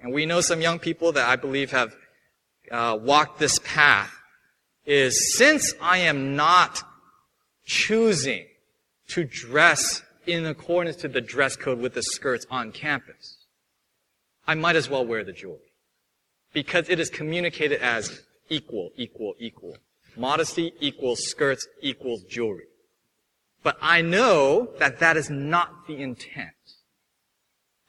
And 0.00 0.12
we 0.12 0.26
know 0.26 0.40
some 0.40 0.60
young 0.60 0.78
people 0.78 1.12
that 1.12 1.28
I 1.28 1.36
believe 1.36 1.70
have 1.70 1.94
uh, 2.70 2.98
walked 3.00 3.38
this 3.38 3.58
path 3.64 4.14
is 4.86 5.36
since 5.36 5.74
I 5.80 5.98
am 5.98 6.36
not 6.36 6.82
choosing 7.64 8.46
to 9.08 9.24
dress 9.24 10.02
in 10.26 10.46
accordance 10.46 10.96
to 10.96 11.08
the 11.08 11.20
dress 11.20 11.56
code 11.56 11.78
with 11.78 11.94
the 11.94 12.02
skirts 12.02 12.46
on 12.50 12.72
campus, 12.72 13.38
I 14.46 14.54
might 14.54 14.76
as 14.76 14.88
well 14.88 15.04
wear 15.04 15.24
the 15.24 15.32
jewelry. 15.32 15.69
Because 16.52 16.88
it 16.88 16.98
is 16.98 17.10
communicated 17.10 17.80
as 17.80 18.22
equal, 18.48 18.90
equal, 18.96 19.34
equal. 19.38 19.76
Modesty 20.16 20.72
equals 20.80 21.20
skirts 21.24 21.66
equals 21.80 22.22
jewelry. 22.24 22.64
But 23.62 23.76
I 23.80 24.02
know 24.02 24.70
that 24.78 24.98
that 25.00 25.16
is 25.16 25.30
not 25.30 25.86
the 25.86 26.02
intent. 26.02 26.50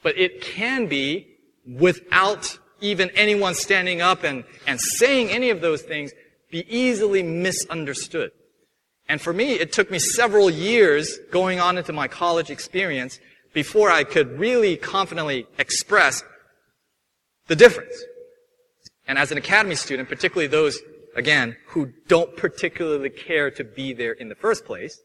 But 0.04 0.18
it 0.18 0.42
can 0.42 0.88
be 0.88 1.28
without 1.66 2.58
even 2.82 3.10
anyone 3.12 3.54
standing 3.54 4.02
up 4.02 4.24
and, 4.24 4.44
and 4.68 4.80
saying 4.80 5.30
any 5.30 5.50
of 5.50 5.62
those 5.62 5.82
things 5.82 6.12
be 6.50 6.66
easily 6.68 7.24
misunderstood. 7.24 8.32
And 9.08 9.22
for 9.22 9.34
me, 9.34 9.54
it 9.54 9.72
took 9.72 9.92
me 9.92 10.00
several 10.00 10.50
years 10.50 11.20
going 11.32 11.60
on 11.60 11.78
into 11.78 11.94
my 11.94 12.08
college 12.08 12.50
experience 12.50 13.20
before 13.54 13.90
I 13.92 14.04
could 14.04 14.40
really 14.40 14.78
confidently 14.78 15.48
express 15.58 16.24
the 17.48 17.56
difference. 17.56 17.94
And 19.12 19.20
as 19.20 19.30
an 19.30 19.38
academy 19.38 19.76
student, 19.76 20.08
particularly 20.08 20.48
those, 20.48 20.80
again, 21.18 21.58
who 21.68 21.92
don't 22.08 22.38
particularly 22.38 23.10
care 23.10 23.52
to 23.52 23.62
be 23.66 23.92
there 23.92 24.14
in 24.14 24.30
the 24.30 24.36
first 24.36 24.64
place, 24.64 25.02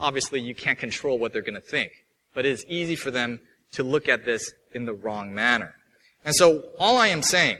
obviously 0.00 0.40
you 0.40 0.54
can't 0.54 0.78
control 0.78 1.18
what 1.18 1.34
they're 1.34 1.42
going 1.42 1.52
to 1.52 1.60
think. 1.60 1.92
But 2.32 2.46
it 2.46 2.52
is 2.52 2.64
easy 2.66 2.96
for 2.96 3.10
them 3.10 3.40
to 3.72 3.82
look 3.82 4.08
at 4.08 4.24
this 4.24 4.54
in 4.72 4.86
the 4.86 4.94
wrong 4.94 5.34
manner. 5.34 5.74
And 6.24 6.34
so 6.34 6.64
all 6.78 6.96
I 6.96 7.08
am 7.08 7.20
saying 7.20 7.58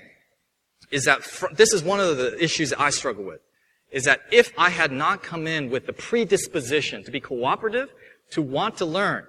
is 0.91 1.05
that 1.05 1.23
fr- 1.23 1.53
this 1.53 1.75
is 1.75 1.83
one 1.85 2.01
of 2.01 2.17
the 2.17 2.43
issues 2.43 2.71
that 2.71 2.81
I 2.81 2.89
struggle 2.89 3.25
with 3.25 3.43
is 3.91 4.05
that 4.05 4.23
if 4.33 4.51
I 4.57 4.71
had 4.71 4.93
not 4.93 5.23
come 5.23 5.47
in 5.47 5.69
with 5.69 5.85
the 5.85 5.93
predisposition 5.93 7.05
to 7.05 7.11
be 7.11 7.21
cooperative, 7.21 7.91
to 8.31 8.41
want 8.41 8.79
to 8.79 8.87
learn, 8.87 9.27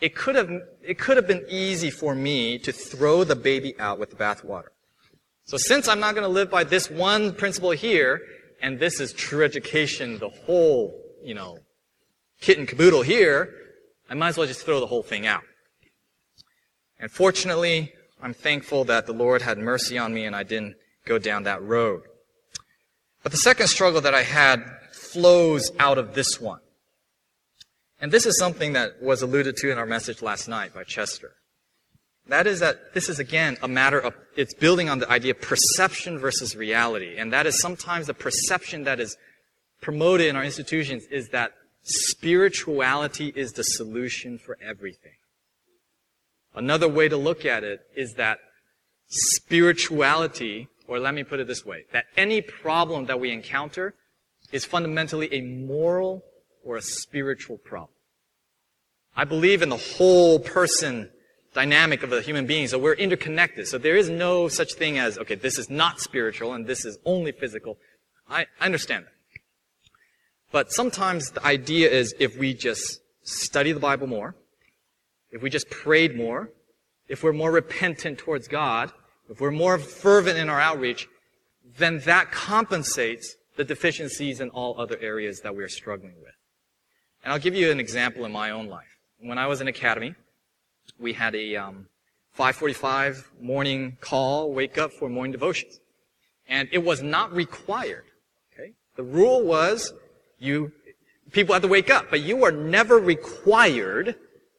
it 0.00 0.14
could 0.14 0.36
have, 0.36 0.50
it 0.82 0.98
could 0.98 1.16
have 1.16 1.26
been 1.26 1.44
easy 1.48 1.90
for 1.90 2.14
me 2.14 2.58
to 2.58 2.72
throw 2.72 3.24
the 3.24 3.36
baby 3.36 3.78
out 3.78 3.98
with 3.98 4.10
the 4.10 4.16
bathwater. 4.16 4.68
So 5.44 5.56
since 5.56 5.88
I'm 5.88 6.00
not 6.00 6.14
going 6.14 6.26
to 6.26 6.32
live 6.32 6.50
by 6.50 6.64
this 6.64 6.90
one 6.90 7.34
principle 7.34 7.70
here, 7.70 8.20
and 8.60 8.78
this 8.78 9.00
is 9.00 9.12
true 9.12 9.44
education, 9.44 10.18
the 10.18 10.28
whole, 10.28 11.00
you 11.22 11.34
know, 11.34 11.58
kit 12.40 12.58
and 12.58 12.68
caboodle 12.68 13.02
here, 13.02 13.52
I 14.10 14.14
might 14.14 14.28
as 14.28 14.38
well 14.38 14.46
just 14.46 14.64
throw 14.64 14.80
the 14.80 14.86
whole 14.86 15.02
thing 15.02 15.26
out. 15.26 15.42
And 17.00 17.10
fortunately, 17.10 17.92
I'm 18.22 18.34
thankful 18.34 18.84
that 18.84 19.06
the 19.06 19.12
Lord 19.12 19.42
had 19.42 19.58
mercy 19.58 19.98
on 19.98 20.12
me 20.12 20.24
and 20.24 20.34
I 20.34 20.42
didn't 20.42 20.76
go 21.04 21.18
down 21.18 21.44
that 21.44 21.62
road. 21.62 22.02
But 23.22 23.32
the 23.32 23.38
second 23.38 23.68
struggle 23.68 24.00
that 24.00 24.14
I 24.14 24.22
had 24.22 24.64
flows 24.92 25.70
out 25.78 25.98
of 25.98 26.14
this 26.14 26.40
one. 26.40 26.60
And 28.00 28.12
this 28.12 28.26
is 28.26 28.38
something 28.38 28.74
that 28.74 29.02
was 29.02 29.22
alluded 29.22 29.56
to 29.58 29.70
in 29.70 29.78
our 29.78 29.86
message 29.86 30.22
last 30.22 30.48
night 30.48 30.74
by 30.74 30.84
Chester. 30.84 31.32
That 32.28 32.46
is 32.46 32.60
that 32.60 32.94
this 32.94 33.08
is 33.08 33.18
again 33.18 33.56
a 33.62 33.68
matter 33.68 33.98
of, 33.98 34.14
it's 34.36 34.54
building 34.54 34.88
on 34.88 34.98
the 34.98 35.10
idea 35.10 35.32
of 35.32 35.40
perception 35.40 36.18
versus 36.18 36.54
reality. 36.54 37.16
And 37.16 37.32
that 37.32 37.46
is 37.46 37.60
sometimes 37.60 38.06
the 38.06 38.14
perception 38.14 38.84
that 38.84 39.00
is 39.00 39.16
promoted 39.80 40.26
in 40.26 40.36
our 40.36 40.44
institutions 40.44 41.04
is 41.10 41.28
that 41.30 41.52
spirituality 41.82 43.32
is 43.34 43.52
the 43.52 43.62
solution 43.62 44.38
for 44.38 44.58
everything. 44.62 45.12
Another 46.54 46.88
way 46.88 47.08
to 47.08 47.16
look 47.16 47.44
at 47.44 47.64
it 47.64 47.80
is 47.96 48.14
that 48.14 48.38
spirituality 49.08 50.68
or 50.88 50.98
let 50.98 51.14
me 51.14 51.22
put 51.22 51.38
it 51.38 51.46
this 51.46 51.64
way, 51.64 51.84
that 51.92 52.06
any 52.16 52.40
problem 52.40 53.06
that 53.06 53.20
we 53.20 53.30
encounter 53.30 53.94
is 54.50 54.64
fundamentally 54.64 55.32
a 55.32 55.42
moral 55.42 56.24
or 56.68 56.76
a 56.76 56.82
spiritual 56.82 57.56
problem. 57.56 57.88
I 59.16 59.24
believe 59.24 59.62
in 59.62 59.70
the 59.70 59.76
whole 59.76 60.38
person 60.38 61.08
dynamic 61.54 62.02
of 62.02 62.12
a 62.12 62.20
human 62.20 62.46
being, 62.46 62.68
so 62.68 62.78
we're 62.78 62.92
interconnected. 62.92 63.66
So 63.66 63.78
there 63.78 63.96
is 63.96 64.10
no 64.10 64.48
such 64.48 64.74
thing 64.74 64.98
as, 64.98 65.16
okay, 65.18 65.34
this 65.34 65.58
is 65.58 65.70
not 65.70 65.98
spiritual 65.98 66.52
and 66.52 66.66
this 66.66 66.84
is 66.84 66.98
only 67.06 67.32
physical. 67.32 67.78
I, 68.28 68.46
I 68.60 68.66
understand 68.66 69.06
that. 69.06 69.12
But 70.52 70.72
sometimes 70.72 71.30
the 71.30 71.44
idea 71.44 71.90
is 71.90 72.14
if 72.18 72.36
we 72.36 72.52
just 72.52 73.00
study 73.22 73.72
the 73.72 73.80
Bible 73.80 74.06
more, 74.06 74.36
if 75.30 75.42
we 75.42 75.48
just 75.48 75.70
prayed 75.70 76.16
more, 76.16 76.50
if 77.08 77.22
we're 77.22 77.32
more 77.32 77.50
repentant 77.50 78.18
towards 78.18 78.46
God, 78.46 78.92
if 79.30 79.40
we're 79.40 79.50
more 79.50 79.78
fervent 79.78 80.38
in 80.38 80.50
our 80.50 80.60
outreach, 80.60 81.08
then 81.78 82.00
that 82.00 82.30
compensates 82.30 83.36
the 83.56 83.64
deficiencies 83.64 84.40
in 84.40 84.50
all 84.50 84.78
other 84.78 84.98
areas 85.00 85.40
that 85.40 85.56
we 85.56 85.64
are 85.64 85.68
struggling 85.68 86.14
with. 86.22 86.37
And 87.22 87.32
I'll 87.32 87.38
give 87.38 87.54
you 87.54 87.70
an 87.70 87.80
example 87.80 88.24
in 88.24 88.32
my 88.32 88.50
own 88.50 88.68
life. 88.68 88.86
When 89.20 89.38
I 89.38 89.46
was 89.46 89.60
in 89.60 89.68
academy, 89.68 90.14
we 90.98 91.12
had 91.12 91.34
a 91.34 91.56
um, 91.56 91.86
5:45 92.38 93.24
morning 93.40 93.96
call, 94.00 94.52
wake 94.52 94.78
up 94.78 94.92
for 94.92 95.08
morning 95.08 95.32
devotions, 95.32 95.80
and 96.46 96.68
it 96.72 96.84
was 96.84 97.02
not 97.02 97.32
required. 97.32 98.04
Okay, 98.52 98.72
the 98.96 99.02
rule 99.02 99.42
was 99.42 99.92
you 100.38 100.72
people 101.32 101.52
had 101.52 101.62
to 101.62 101.68
wake 101.68 101.90
up, 101.90 102.06
but 102.10 102.20
you 102.20 102.44
are 102.44 102.52
never 102.52 102.98
required 102.98 104.16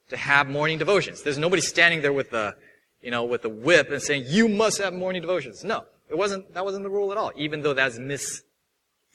to 0.10 0.18
have 0.18 0.50
morning 0.50 0.78
devotions. 0.78 1.22
There's 1.24 1.38
nobody 1.38 1.62
standing 1.62 2.02
there 2.02 2.14
with 2.14 2.32
the, 2.32 2.56
you 3.02 3.12
know, 3.12 3.24
with 3.24 3.44
the 3.44 3.50
whip 3.50 3.92
and 3.92 4.02
saying 4.02 4.26
you 4.28 4.48
must 4.48 4.80
have 4.80 4.94
morning 4.94 5.22
devotions. 5.22 5.64
No, 5.64 5.86
it 6.10 6.18
wasn't. 6.18 6.54
That 6.54 6.66
wasn't 6.66 6.84
the 6.84 6.90
rule 6.90 7.12
at 7.12 7.18
all. 7.18 7.32
Even 7.36 7.62
though 7.62 7.74
that's 7.74 7.98
mis 7.98 8.44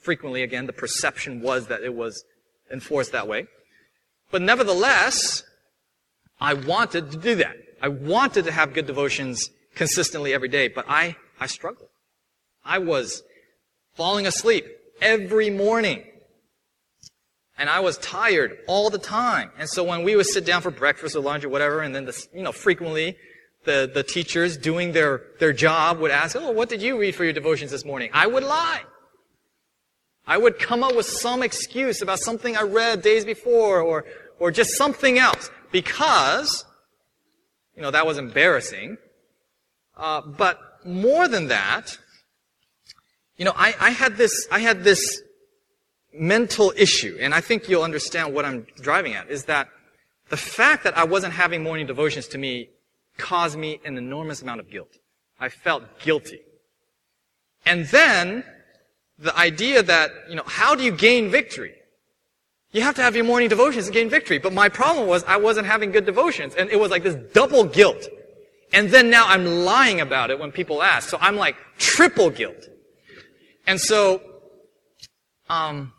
frequently 0.05 0.43
again 0.43 0.67
the 0.67 0.73
perception 0.73 1.41
was 1.41 1.67
that 1.69 1.83
it 1.83 1.95
was 1.95 2.25
enforced 2.71 3.13
that 3.13 3.29
way. 3.29 3.47
But 4.31 4.43
nevertheless, 4.43 5.45
I 6.41 6.55
wanted 6.55 7.13
to 7.13 7.19
do 7.19 7.37
that. 7.37 7.57
I 7.81 7.89
wanted 7.89 8.47
to 8.47 8.53
have 8.53 8.75
good 8.75 8.87
devotions 8.87 9.51
consistently 9.75 10.33
every 10.33 10.49
day, 10.49 10.69
but 10.69 10.85
I, 10.89 11.17
I 11.39 11.47
struggled. 11.47 11.89
I 12.65 12.79
was 12.79 13.23
falling 13.95 14.27
asleep 14.27 14.67
every 15.01 15.51
morning. 15.51 16.05
And 17.57 17.71
I 17.71 17.81
was 17.81 17.99
tired 17.99 18.59
all 18.67 18.91
the 18.91 18.99
time. 18.99 19.53
And 19.59 19.69
so 19.69 19.85
when 19.85 20.03
we 20.03 20.17
would 20.17 20.27
sit 20.27 20.45
down 20.45 20.63
for 20.63 20.73
breakfast 20.73 21.15
or 21.15 21.21
lunch 21.21 21.45
or 21.45 21.49
whatever, 21.49 21.83
and 21.83 21.95
then 21.95 22.05
the, 22.05 22.27
you 22.35 22.43
know, 22.43 22.51
frequently 22.51 23.17
the, 23.65 23.91
the 23.93 24.03
teachers 24.03 24.57
doing 24.57 24.93
their, 24.93 25.23
their 25.39 25.53
job 25.53 25.99
would 26.01 26.11
ask, 26.11 26.35
Oh, 26.37 26.51
what 26.51 26.69
did 26.69 26.83
you 26.83 26.99
read 26.99 27.15
for 27.15 27.23
your 27.23 27.33
devotions 27.33 27.71
this 27.71 27.85
morning? 27.85 28.11
I 28.13 28.27
would 28.27 28.43
lie. 28.43 28.83
I 30.27 30.39
would 30.39 30.59
come 30.59 30.83
up 30.83 30.97
with 30.97 31.07
some 31.07 31.43
excuse 31.43 32.01
about 32.01 32.19
something 32.19 32.57
I 32.57 32.63
read 32.63 33.03
days 33.03 33.25
before 33.25 33.81
or, 33.81 34.05
or 34.39 34.51
just 34.51 34.77
something 34.77 35.19
else 35.19 35.51
because, 35.71 36.65
you 37.77 37.83
know, 37.83 37.91
that 37.91 38.07
was 38.07 38.17
embarrassing. 38.17 38.97
Uh, 39.97 40.23
but 40.23 40.59
more 40.85 41.29
than 41.29 41.49
that, 41.49 41.99
you 43.37 43.45
know, 43.45 43.53
I, 43.55 43.75
I 43.81 43.91
had 43.91 44.17
this, 44.17 44.47
I 44.51 44.61
had 44.61 44.85
this 44.85 45.23
mental 46.13 46.73
issue, 46.77 47.19
and 47.21 47.35
I 47.35 47.41
think 47.41 47.69
you'll 47.69 47.83
understand 47.83 48.33
what 48.33 48.45
I'm 48.45 48.67
driving 48.81 49.15
at, 49.15 49.29
is 49.29 49.45
that 49.45 49.69
the 50.29 50.37
fact 50.37 50.85
that 50.85 50.97
I 50.97 51.05
wasn't 51.05 51.35
having 51.35 51.63
morning 51.63 51.87
devotions 51.87 52.29
to 52.29 52.39
me 52.39 52.71
caused 53.19 53.59
me 53.59 53.81
an 53.85 53.99
enormous 53.99 54.43
amount 54.43 54.61
of 54.61 54.71
guilt. 54.71 54.99
I 55.39 55.49
felt 55.49 55.99
guilty. 55.99 56.41
And 57.67 57.87
then, 57.87 58.45
the 59.19 59.37
idea 59.37 59.83
that, 59.83 60.11
you 60.29 60.35
know, 60.35 60.43
how 60.47 60.75
do 60.75 60.83
you 60.83 60.93
gain 60.93 61.31
victory? 61.31 61.75
You 62.73 62.83
have 62.83 62.97
to 62.97 63.03
have 63.03 63.15
your 63.15 63.25
morning 63.25 63.49
devotions 63.49 63.87
to 63.87 63.93
gain 63.93 64.11
victory. 64.11 64.39
But 64.39 64.53
my 64.53 64.69
problem 64.69 65.07
was 65.07 65.23
I 65.25 65.37
wasn't 65.37 65.67
having 65.67 65.93
good 65.93 66.07
devotions. 66.07 66.55
And 66.57 66.69
it 66.71 66.79
was 66.79 66.91
like 66.91 67.05
this 67.05 67.15
double 67.33 67.65
guilt. 67.65 68.09
And 68.73 68.91
then 68.91 69.11
now 69.11 69.27
I'm 69.29 69.47
lying 69.47 70.01
about 70.01 70.31
it 70.31 70.41
when 70.41 70.51
people 70.51 70.83
ask. 70.83 71.09
So 71.09 71.17
I'm 71.21 71.37
like 71.37 71.57
triple 71.79 72.31
guilt. 72.31 72.67
And 73.67 73.81
so, 73.81 74.21
um, 75.49 75.93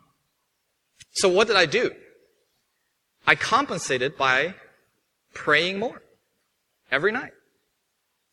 so 1.13 1.30
what 1.30 1.47
did 1.47 1.55
I 1.55 1.66
do? 1.66 1.91
I 3.26 3.36
compensated 3.36 4.18
by 4.18 4.53
praying 5.34 5.80
more 5.80 6.01
every 6.91 7.13
night. 7.13 7.32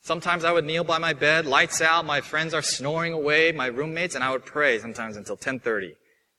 Sometimes 0.04 0.44
I 0.44 0.50
would 0.50 0.64
kneel 0.64 0.82
by 0.82 0.98
my 0.98 1.12
bed, 1.12 1.46
lights 1.46 1.80
out, 1.80 2.04
my 2.04 2.20
friends 2.20 2.54
are 2.54 2.62
snoring 2.62 3.12
away, 3.12 3.52
my 3.52 3.66
roommates, 3.66 4.16
and 4.16 4.24
I 4.24 4.32
would 4.32 4.44
pray 4.44 4.80
sometimes 4.80 5.16
until 5.16 5.36
10:30, 5.36 5.94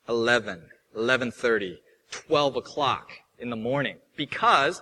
11, 0.09 0.69
11:30, 0.93 1.79
12 2.11 2.57
o'clock 2.57 3.11
in 3.39 3.49
the 3.49 3.55
morning. 3.55 3.97
Because 4.17 4.81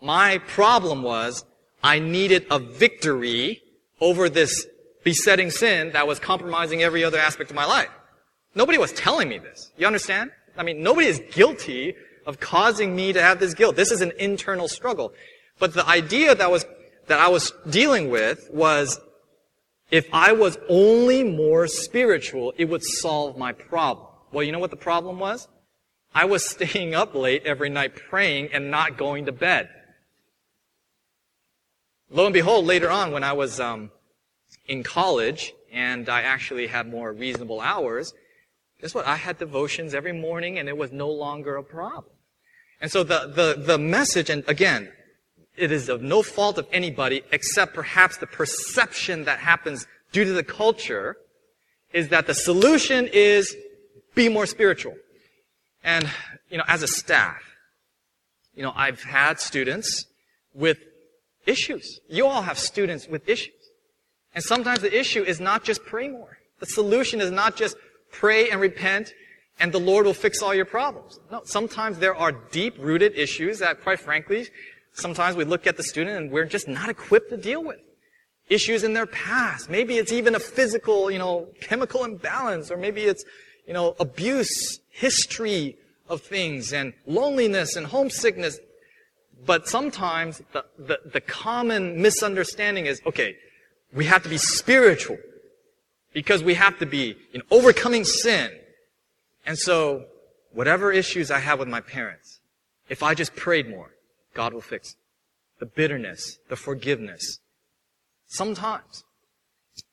my 0.00 0.38
problem 0.38 1.02
was 1.02 1.44
I 1.82 1.98
needed 1.98 2.46
a 2.50 2.58
victory 2.58 3.62
over 4.00 4.30
this 4.30 4.66
besetting 5.02 5.50
sin 5.50 5.92
that 5.92 6.06
was 6.06 6.18
compromising 6.18 6.82
every 6.82 7.04
other 7.04 7.18
aspect 7.18 7.50
of 7.50 7.56
my 7.56 7.66
life. 7.66 7.90
Nobody 8.54 8.78
was 8.78 8.92
telling 8.92 9.28
me 9.28 9.38
this. 9.38 9.70
You 9.76 9.86
understand? 9.86 10.30
I 10.56 10.62
mean, 10.62 10.82
nobody 10.82 11.08
is 11.08 11.20
guilty 11.30 11.94
of 12.24 12.40
causing 12.40 12.96
me 12.96 13.12
to 13.12 13.20
have 13.20 13.38
this 13.38 13.52
guilt. 13.52 13.76
This 13.76 13.92
is 13.92 14.00
an 14.00 14.12
internal 14.18 14.66
struggle. 14.66 15.12
But 15.58 15.74
the 15.74 15.86
idea 15.86 16.34
that 16.34 16.50
was 16.50 16.64
that 17.06 17.20
I 17.20 17.28
was 17.28 17.52
dealing 17.68 18.10
with 18.10 18.48
was 18.52 19.00
if 19.90 20.08
I 20.12 20.32
was 20.32 20.58
only 20.68 21.22
more 21.22 21.66
spiritual, 21.66 22.52
it 22.56 22.64
would 22.66 22.82
solve 22.82 23.36
my 23.36 23.52
problem. 23.52 24.08
Well, 24.32 24.42
you 24.42 24.52
know 24.52 24.58
what 24.58 24.70
the 24.70 24.76
problem 24.76 25.18
was? 25.18 25.46
I 26.14 26.24
was 26.24 26.48
staying 26.50 26.94
up 26.94 27.14
late 27.14 27.44
every 27.44 27.70
night 27.70 27.94
praying 27.94 28.50
and 28.52 28.70
not 28.70 28.96
going 28.96 29.26
to 29.26 29.32
bed. 29.32 29.68
Lo 32.10 32.26
and 32.26 32.34
behold, 32.34 32.64
later 32.64 32.90
on, 32.90 33.12
when 33.12 33.24
I 33.24 33.32
was 33.32 33.58
um, 33.58 33.90
in 34.66 34.82
college 34.82 35.52
and 35.72 36.08
I 36.08 36.22
actually 36.22 36.68
had 36.68 36.86
more 36.88 37.12
reasonable 37.12 37.60
hours, 37.60 38.14
guess 38.80 38.94
what? 38.94 39.06
I 39.06 39.16
had 39.16 39.38
devotions 39.38 39.94
every 39.94 40.12
morning 40.12 40.58
and 40.58 40.68
it 40.68 40.76
was 40.76 40.92
no 40.92 41.10
longer 41.10 41.56
a 41.56 41.62
problem. 41.62 42.12
And 42.80 42.90
so 42.90 43.02
the, 43.02 43.26
the, 43.26 43.62
the 43.62 43.78
message, 43.78 44.30
and 44.30 44.44
again, 44.46 44.92
it 45.56 45.70
is 45.70 45.88
of 45.88 46.02
no 46.02 46.22
fault 46.22 46.58
of 46.58 46.66
anybody 46.72 47.22
except 47.32 47.74
perhaps 47.74 48.16
the 48.16 48.26
perception 48.26 49.24
that 49.24 49.38
happens 49.38 49.86
due 50.12 50.24
to 50.24 50.32
the 50.32 50.42
culture 50.42 51.16
is 51.92 52.08
that 52.08 52.26
the 52.26 52.34
solution 52.34 53.08
is 53.12 53.56
be 54.14 54.28
more 54.28 54.46
spiritual. 54.46 54.94
And, 55.82 56.08
you 56.50 56.58
know, 56.58 56.64
as 56.66 56.82
a 56.82 56.88
staff, 56.88 57.42
you 58.54 58.62
know, 58.62 58.72
I've 58.74 59.02
had 59.02 59.40
students 59.40 60.06
with 60.54 60.78
issues. 61.46 62.00
You 62.08 62.26
all 62.26 62.42
have 62.42 62.58
students 62.58 63.06
with 63.06 63.28
issues. 63.28 63.54
And 64.34 64.42
sometimes 64.42 64.80
the 64.80 64.96
issue 64.96 65.22
is 65.22 65.40
not 65.40 65.64
just 65.64 65.84
pray 65.84 66.08
more. 66.08 66.38
The 66.60 66.66
solution 66.66 67.20
is 67.20 67.30
not 67.30 67.56
just 67.56 67.76
pray 68.10 68.50
and 68.50 68.60
repent 68.60 69.12
and 69.60 69.72
the 69.72 69.78
Lord 69.78 70.06
will 70.06 70.14
fix 70.14 70.42
all 70.42 70.54
your 70.54 70.64
problems. 70.64 71.20
No, 71.30 71.42
sometimes 71.44 71.98
there 71.98 72.14
are 72.14 72.32
deep 72.32 72.76
rooted 72.78 73.16
issues 73.16 73.60
that, 73.60 73.82
quite 73.82 74.00
frankly, 74.00 74.48
sometimes 74.94 75.36
we 75.36 75.44
look 75.44 75.66
at 75.66 75.76
the 75.76 75.82
student 75.82 76.16
and 76.16 76.30
we're 76.30 76.46
just 76.46 76.66
not 76.66 76.88
equipped 76.88 77.30
to 77.30 77.36
deal 77.36 77.62
with. 77.62 77.80
Issues 78.48 78.84
in 78.84 78.94
their 78.94 79.06
past. 79.06 79.70
Maybe 79.70 79.96
it's 79.96 80.12
even 80.12 80.34
a 80.34 80.40
physical, 80.40 81.10
you 81.10 81.18
know, 81.18 81.48
chemical 81.60 82.04
imbalance, 82.04 82.70
or 82.70 82.76
maybe 82.76 83.02
it's, 83.02 83.24
you 83.66 83.72
know, 83.72 83.94
abuse, 83.98 84.80
history 84.90 85.76
of 86.08 86.20
things, 86.20 86.72
and 86.72 86.92
loneliness 87.06 87.76
and 87.76 87.86
homesickness. 87.86 88.58
But 89.46 89.68
sometimes 89.68 90.42
the, 90.52 90.64
the, 90.78 90.98
the 91.10 91.20
common 91.20 92.00
misunderstanding 92.00 92.86
is, 92.86 93.00
okay, 93.06 93.36
we 93.92 94.04
have 94.06 94.22
to 94.24 94.28
be 94.28 94.38
spiritual 94.38 95.18
because 96.12 96.42
we 96.42 96.54
have 96.54 96.78
to 96.78 96.86
be 96.86 97.16
in 97.32 97.42
overcoming 97.50 98.04
sin. 98.04 98.50
And 99.46 99.58
so, 99.58 100.04
whatever 100.52 100.92
issues 100.92 101.30
I 101.30 101.38
have 101.38 101.58
with 101.58 101.68
my 101.68 101.80
parents, 101.80 102.40
if 102.88 103.02
I 103.02 103.14
just 103.14 103.34
prayed 103.34 103.68
more, 103.68 103.93
God 104.34 104.52
will 104.52 104.60
fix 104.60 104.90
it. 104.90 104.96
The 105.60 105.66
bitterness, 105.66 106.38
the 106.48 106.56
forgiveness. 106.56 107.38
Sometimes 108.26 109.04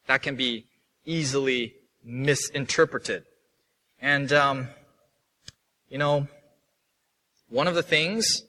that 0.07 0.21
can 0.21 0.35
be 0.35 0.65
easily 1.05 1.75
misinterpreted. 2.03 3.23
And, 4.01 4.33
um, 4.33 4.69
you 5.89 5.97
know, 5.97 6.27
one 7.49 7.67
of 7.67 7.75
the 7.75 7.83
things, 7.83 8.43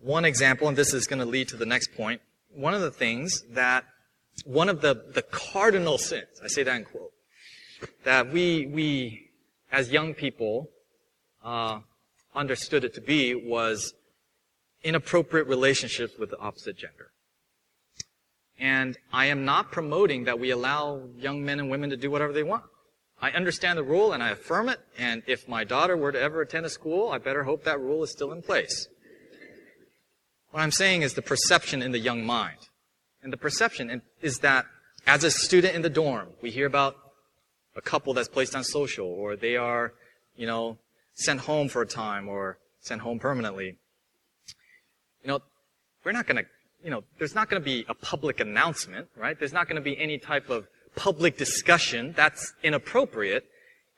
one 0.00 0.24
example, 0.24 0.68
and 0.68 0.76
this 0.76 0.92
is 0.92 1.06
going 1.06 1.20
to 1.20 1.24
lead 1.24 1.48
to 1.48 1.56
the 1.56 1.66
next 1.66 1.94
point, 1.94 2.20
one 2.54 2.74
of 2.74 2.82
the 2.82 2.90
things 2.90 3.42
that, 3.50 3.84
one 4.44 4.68
of 4.68 4.80
the, 4.80 4.94
the 5.14 5.22
cardinal 5.22 5.98
sins, 5.98 6.40
I 6.42 6.48
say 6.48 6.62
that 6.62 6.76
in 6.76 6.84
quote, 6.84 7.12
that 8.04 8.30
we, 8.30 8.66
we, 8.66 9.30
as 9.70 9.90
young 9.90 10.14
people, 10.14 10.68
uh, 11.42 11.80
understood 12.34 12.84
it 12.84 12.94
to 12.94 13.00
be 13.00 13.34
was 13.34 13.94
inappropriate 14.84 15.46
relationships 15.46 16.14
with 16.18 16.30
the 16.30 16.38
opposite 16.38 16.76
gender. 16.76 17.10
And 18.58 18.96
I 19.12 19.26
am 19.26 19.44
not 19.44 19.72
promoting 19.72 20.24
that 20.24 20.38
we 20.38 20.50
allow 20.50 21.02
young 21.16 21.44
men 21.44 21.58
and 21.58 21.70
women 21.70 21.90
to 21.90 21.96
do 21.96 22.10
whatever 22.10 22.32
they 22.32 22.42
want. 22.42 22.64
I 23.20 23.30
understand 23.30 23.78
the 23.78 23.84
rule 23.84 24.12
and 24.12 24.22
I 24.22 24.30
affirm 24.30 24.68
it, 24.68 24.80
and 24.98 25.22
if 25.26 25.48
my 25.48 25.64
daughter 25.64 25.96
were 25.96 26.12
to 26.12 26.20
ever 26.20 26.42
attend 26.42 26.66
a 26.66 26.70
school, 26.70 27.10
I 27.10 27.18
better 27.18 27.44
hope 27.44 27.64
that 27.64 27.80
rule 27.80 28.02
is 28.02 28.10
still 28.10 28.32
in 28.32 28.42
place. 28.42 28.88
What 30.50 30.60
I'm 30.60 30.72
saying 30.72 31.02
is 31.02 31.14
the 31.14 31.22
perception 31.22 31.82
in 31.82 31.92
the 31.92 31.98
young 31.98 32.26
mind. 32.26 32.58
And 33.22 33.32
the 33.32 33.36
perception 33.36 34.02
is 34.20 34.38
that 34.40 34.66
as 35.06 35.24
a 35.24 35.30
student 35.30 35.74
in 35.74 35.82
the 35.82 35.90
dorm, 35.90 36.28
we 36.42 36.50
hear 36.50 36.66
about 36.66 36.96
a 37.74 37.80
couple 37.80 38.12
that's 38.12 38.28
placed 38.28 38.54
on 38.54 38.64
social, 38.64 39.06
or 39.06 39.36
they 39.36 39.56
are, 39.56 39.94
you 40.36 40.46
know, 40.46 40.78
sent 41.14 41.40
home 41.40 41.68
for 41.68 41.82
a 41.82 41.86
time, 41.86 42.28
or 42.28 42.58
sent 42.80 43.00
home 43.00 43.18
permanently 43.18 43.78
you 45.22 45.28
know, 45.28 45.40
we're 46.04 46.12
not 46.12 46.26
going 46.26 46.42
to, 46.42 46.50
you 46.84 46.90
know, 46.90 47.04
there's 47.18 47.34
not 47.34 47.48
going 47.48 47.60
to 47.60 47.64
be 47.64 47.84
a 47.88 47.94
public 47.94 48.40
announcement, 48.40 49.08
right? 49.16 49.38
There's 49.38 49.52
not 49.52 49.68
going 49.68 49.76
to 49.76 49.82
be 49.82 49.98
any 49.98 50.18
type 50.18 50.50
of 50.50 50.66
public 50.96 51.38
discussion. 51.38 52.12
That's 52.16 52.52
inappropriate. 52.62 53.44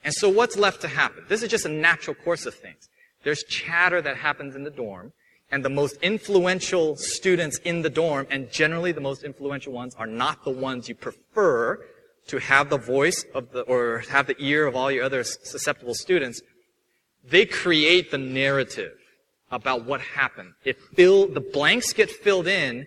And 0.04 0.12
so 0.12 0.28
what's 0.28 0.56
left 0.56 0.82
to 0.82 0.88
happen? 0.88 1.24
This 1.28 1.42
is 1.42 1.48
just 1.48 1.64
a 1.64 1.70
natural 1.70 2.14
course 2.14 2.46
of 2.46 2.54
things. 2.54 2.88
There's 3.22 3.42
chatter 3.44 4.02
that 4.02 4.18
happens 4.18 4.54
in 4.54 4.64
the 4.64 4.70
dorm, 4.70 5.12
and 5.50 5.64
the 5.64 5.70
most 5.70 5.96
influential 6.02 6.96
students 6.96 7.58
in 7.64 7.80
the 7.80 7.90
dorm, 7.90 8.26
and 8.30 8.50
generally 8.50 8.92
the 8.92 9.00
most 9.00 9.24
influential 9.24 9.72
ones, 9.72 9.94
are 9.94 10.06
not 10.06 10.44
the 10.44 10.50
ones 10.50 10.88
you 10.88 10.94
prefer 10.94 11.80
to 12.26 12.38
have 12.38 12.68
the 12.68 12.78
voice 12.78 13.24
of 13.34 13.52
the, 13.52 13.60
or 13.62 14.00
have 14.10 14.26
the 14.26 14.36
ear 14.38 14.66
of 14.66 14.76
all 14.76 14.90
your 14.90 15.04
other 15.04 15.24
susceptible 15.24 15.94
students. 15.94 16.42
They 17.26 17.46
create 17.46 18.10
the 18.10 18.18
narrative 18.18 18.98
about 19.54 19.84
what 19.84 20.00
happened. 20.00 20.52
It 20.64 20.80
fill, 20.94 21.28
the 21.28 21.40
blanks 21.40 21.92
get 21.92 22.10
filled 22.10 22.48
in, 22.48 22.86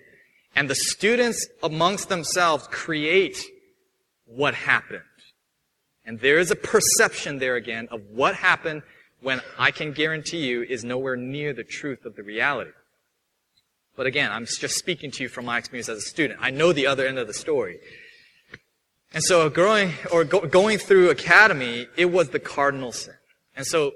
and 0.54 0.70
the 0.70 0.76
students 0.76 1.48
amongst 1.64 2.10
themselves 2.10 2.68
create 2.68 3.38
what 4.26 4.54
happened. 4.54 5.02
And 6.06 6.20
there 6.20 6.40
is 6.40 6.52
a 6.52 6.56
perception 6.56 7.40
there 7.40 7.56
again 7.56 7.88
of 7.90 8.02
what 8.12 8.36
happened 8.36 8.84
when 9.22 9.42
I 9.58 9.72
can 9.72 9.94
guarantee 9.94 10.46
you 10.46 10.62
is 10.62 10.84
nowhere 10.84 11.16
near 11.16 11.54
the 11.54 11.64
truth 11.64 12.06
of 12.06 12.16
the 12.16 12.24
reality. 12.24 12.72
But 13.96 14.06
again, 14.06 14.32
I'm 14.32 14.46
just 14.46 14.76
speaking 14.76 15.10
to 15.12 15.24
you 15.24 15.30
from 15.30 15.46
my 15.46 15.58
experience 15.58 15.90
as 15.90 16.00
a 16.00 16.02
student. 16.02 16.40
I 16.42 16.52
know 16.52 16.74
the 16.74 16.86
other 16.86 17.08
end 17.08 17.18
of 17.18 17.28
the 17.28 17.34
story. 17.34 17.80
And 19.14 19.24
so 19.24 19.50
growing, 19.50 19.94
or 20.12 20.26
go, 20.26 20.42
going 20.42 20.80
through 20.80 21.10
academy, 21.10 21.88
it 21.96 22.06
was 22.06 22.30
the 22.30 22.40
cardinal 22.40 22.92
sin. 22.92 23.16
And 23.56 23.66
so 23.66 23.94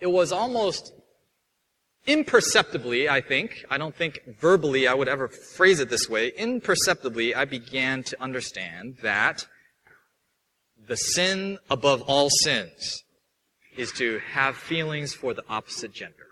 it 0.00 0.08
was 0.08 0.32
almost 0.32 0.92
imperceptibly, 2.08 3.08
I 3.08 3.20
think, 3.20 3.64
I 3.70 3.76
don't 3.76 3.94
think 3.94 4.22
verbally 4.40 4.88
I 4.88 4.94
would 4.94 5.08
ever 5.08 5.28
phrase 5.28 5.78
it 5.78 5.90
this 5.90 6.08
way, 6.08 6.32
imperceptibly 6.36 7.34
I 7.34 7.44
began 7.44 8.02
to 8.04 8.20
understand 8.20 8.96
that 9.02 9.46
the 10.88 10.96
sin 10.96 11.58
above 11.70 12.02
all 12.02 12.30
sins 12.30 13.04
is 13.76 13.92
to 13.92 14.20
have 14.32 14.56
feelings 14.56 15.12
for 15.12 15.34
the 15.34 15.44
opposite 15.48 15.92
gender 15.92 16.28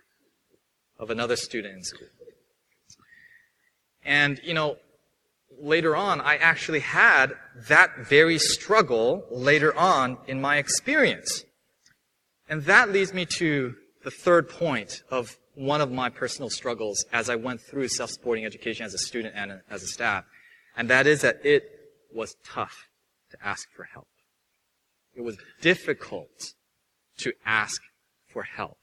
of 0.98 1.10
another 1.10 1.36
student 1.36 1.76
in 1.76 1.84
school. 1.84 2.08
And, 4.02 4.40
you 4.42 4.54
know, 4.54 4.78
later 5.60 5.94
on, 5.94 6.22
I 6.22 6.36
actually 6.36 6.80
had 6.80 7.34
that 7.68 7.98
very 7.98 8.38
struggle 8.38 9.26
later 9.30 9.76
on 9.76 10.16
in 10.26 10.40
my 10.40 10.56
experience. 10.56 11.44
And 12.48 12.62
that 12.64 12.90
leads 12.90 13.12
me 13.12 13.26
to 13.38 13.74
the 14.04 14.10
third 14.10 14.48
point 14.48 15.02
of 15.10 15.36
one 15.56 15.80
of 15.80 15.90
my 15.90 16.10
personal 16.10 16.50
struggles 16.50 17.04
as 17.12 17.28
I 17.28 17.34
went 17.34 17.60
through 17.60 17.88
self-supporting 17.88 18.44
education 18.44 18.84
as 18.86 18.94
a 18.94 18.98
student 18.98 19.34
and 19.34 19.60
as 19.68 19.82
a 19.82 19.86
staff. 19.86 20.24
And 20.76 20.88
that 20.90 21.06
is 21.06 21.22
that 21.22 21.44
it 21.44 21.64
was 22.12 22.36
tough 22.44 22.88
to 23.30 23.38
ask 23.42 23.66
for 23.74 23.84
help. 23.84 24.06
It 25.14 25.22
was 25.22 25.38
difficult 25.62 26.52
to 27.18 27.32
ask 27.44 27.80
for 28.30 28.42
help. 28.42 28.76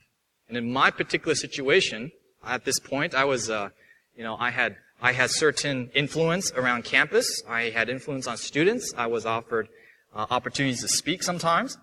And 0.48 0.58
in 0.58 0.74
my 0.74 0.90
particular 0.90 1.36
situation, 1.36 2.12
at 2.44 2.66
this 2.66 2.80
point, 2.80 3.14
I 3.14 3.24
was, 3.26 3.52
uh, 3.52 3.70
you 4.18 4.24
know, 4.24 4.36
I 4.38 4.50
had, 4.50 4.76
I 5.00 5.14
had 5.14 5.30
certain 5.30 5.92
influence 5.94 6.52
around 6.54 6.86
campus. 6.86 7.44
I 7.48 7.70
had 7.70 7.88
influence 7.88 8.26
on 8.26 8.38
students. 8.38 8.92
I 8.98 9.08
was 9.08 9.28
offered 9.28 9.70
uh, 10.14 10.26
opportunities 10.32 10.82
to 10.82 10.88
speak 10.88 11.22
sometimes. 11.22 11.78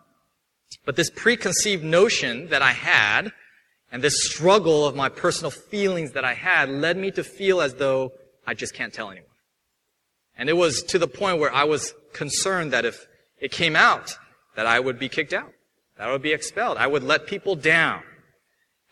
But 0.84 0.96
this 0.96 1.10
preconceived 1.10 1.84
notion 1.84 2.48
that 2.48 2.62
I 2.62 2.72
had 2.72 3.32
and 3.92 4.02
this 4.02 4.24
struggle 4.24 4.86
of 4.86 4.94
my 4.94 5.08
personal 5.08 5.50
feelings 5.50 6.12
that 6.12 6.24
I 6.24 6.34
had 6.34 6.68
led 6.68 6.96
me 6.96 7.10
to 7.12 7.24
feel 7.24 7.60
as 7.60 7.74
though 7.74 8.12
I 8.46 8.54
just 8.54 8.74
can't 8.74 8.92
tell 8.92 9.10
anyone. 9.10 9.26
And 10.38 10.48
it 10.48 10.56
was 10.56 10.82
to 10.84 10.98
the 10.98 11.08
point 11.08 11.38
where 11.38 11.52
I 11.52 11.64
was 11.64 11.94
concerned 12.12 12.72
that 12.72 12.84
if 12.84 13.06
it 13.40 13.50
came 13.50 13.76
out, 13.76 14.16
that 14.56 14.66
I 14.66 14.80
would 14.80 14.98
be 14.98 15.08
kicked 15.08 15.32
out, 15.32 15.52
that 15.96 16.08
I 16.08 16.12
would 16.12 16.22
be 16.22 16.32
expelled, 16.32 16.78
I 16.78 16.86
would 16.86 17.02
let 17.02 17.26
people 17.26 17.56
down. 17.56 18.02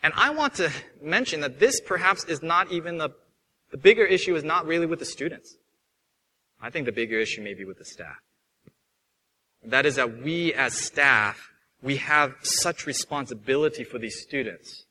And 0.03 0.13
I 0.15 0.29
want 0.29 0.55
to 0.55 0.71
mention 1.01 1.41
that 1.41 1.59
this 1.59 1.81
perhaps 1.81 2.23
is 2.25 2.41
not 2.41 2.71
even 2.71 2.97
the, 2.97 3.09
the 3.71 3.77
bigger 3.77 4.05
issue 4.05 4.35
is 4.35 4.43
not 4.43 4.65
really 4.65 4.85
with 4.85 4.99
the 4.99 5.05
students. 5.05 5.57
I 6.61 6.69
think 6.69 6.85
the 6.85 6.91
bigger 6.91 7.19
issue 7.19 7.41
may 7.41 7.53
be 7.53 7.65
with 7.65 7.77
the 7.77 7.85
staff. 7.85 8.17
That 9.63 9.85
is 9.85 9.95
that 9.95 10.21
we 10.21 10.53
as 10.53 10.73
staff, 10.73 11.49
we 11.81 11.97
have 11.97 12.35
such 12.41 12.85
responsibility 12.85 13.83
for 13.83 13.97
these 13.97 14.21
students. 14.21 14.85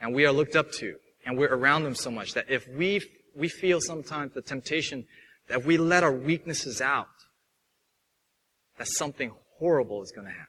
And 0.00 0.14
we 0.14 0.24
are 0.26 0.32
looked 0.32 0.56
up 0.56 0.72
to. 0.72 0.96
And 1.26 1.36
we're 1.36 1.54
around 1.54 1.84
them 1.84 1.94
so 1.94 2.10
much 2.10 2.34
that 2.34 2.46
if 2.48 2.66
we, 2.68 3.02
we 3.34 3.48
feel 3.48 3.80
sometimes 3.80 4.32
the 4.32 4.42
temptation 4.42 5.06
that 5.48 5.64
we 5.64 5.76
let 5.76 6.02
our 6.02 6.12
weaknesses 6.12 6.80
out, 6.80 7.08
that 8.78 8.88
something 8.88 9.32
horrible 9.58 10.02
is 10.02 10.12
going 10.12 10.26
to 10.26 10.32
happen. 10.32 10.46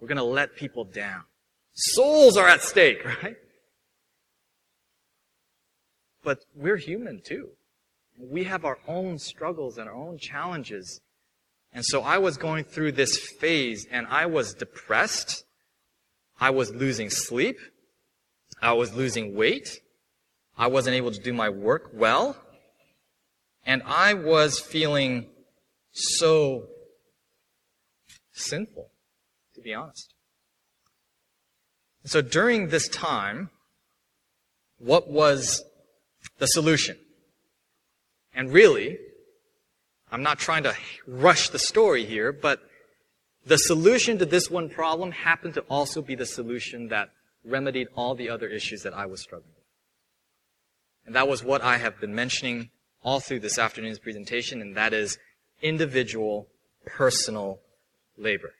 We're 0.00 0.08
going 0.08 0.16
to 0.16 0.24
let 0.24 0.56
people 0.56 0.84
down. 0.84 1.24
Souls 1.74 2.36
are 2.36 2.48
at 2.48 2.62
stake, 2.62 3.04
right? 3.22 3.36
But 6.22 6.44
we're 6.54 6.76
human 6.76 7.20
too. 7.24 7.50
We 8.18 8.44
have 8.44 8.64
our 8.64 8.78
own 8.88 9.18
struggles 9.18 9.78
and 9.78 9.88
our 9.88 9.94
own 9.94 10.18
challenges. 10.18 11.00
And 11.72 11.84
so 11.84 12.02
I 12.02 12.18
was 12.18 12.36
going 12.36 12.64
through 12.64 12.92
this 12.92 13.18
phase 13.18 13.86
and 13.90 14.06
I 14.08 14.26
was 14.26 14.54
depressed. 14.54 15.44
I 16.40 16.50
was 16.50 16.74
losing 16.74 17.10
sleep. 17.10 17.58
I 18.60 18.72
was 18.72 18.94
losing 18.94 19.34
weight. 19.34 19.80
I 20.56 20.66
wasn't 20.66 20.96
able 20.96 21.12
to 21.12 21.20
do 21.20 21.32
my 21.32 21.48
work 21.48 21.90
well. 21.94 22.36
And 23.64 23.82
I 23.84 24.14
was 24.14 24.58
feeling 24.58 25.26
so 25.92 26.66
sinful, 28.32 28.90
to 29.54 29.60
be 29.60 29.74
honest. 29.74 30.14
So 32.04 32.22
during 32.22 32.68
this 32.68 32.88
time, 32.88 33.50
what 34.78 35.10
was 35.10 35.62
the 36.38 36.46
solution? 36.46 36.96
And 38.32 38.52
really, 38.52 38.98
I'm 40.10 40.22
not 40.22 40.38
trying 40.38 40.62
to 40.62 40.74
rush 41.06 41.50
the 41.50 41.58
story 41.58 42.04
here, 42.04 42.32
but 42.32 42.60
the 43.44 43.58
solution 43.58 44.18
to 44.18 44.26
this 44.26 44.50
one 44.50 44.68
problem 44.68 45.10
happened 45.10 45.54
to 45.54 45.60
also 45.62 46.00
be 46.00 46.14
the 46.14 46.26
solution 46.26 46.88
that 46.88 47.10
remedied 47.48 47.88
all 47.94 48.14
the 48.14 48.30
other 48.30 48.48
issues 48.48 48.82
that 48.82 48.94
I 48.94 49.06
was 49.06 49.20
struggling 49.20 49.52
with. 49.54 49.64
And 51.06 51.14
that 51.14 51.28
was 51.28 51.42
what 51.42 51.62
I 51.62 51.78
have 51.78 52.00
been 52.00 52.14
mentioning 52.14 52.70
all 53.02 53.20
through 53.20 53.40
this 53.40 53.58
afternoon's 53.58 53.98
presentation, 53.98 54.60
and 54.60 54.76
that 54.76 54.92
is 54.92 55.18
individual, 55.62 56.48
personal 56.84 57.60
labor. 58.16 58.54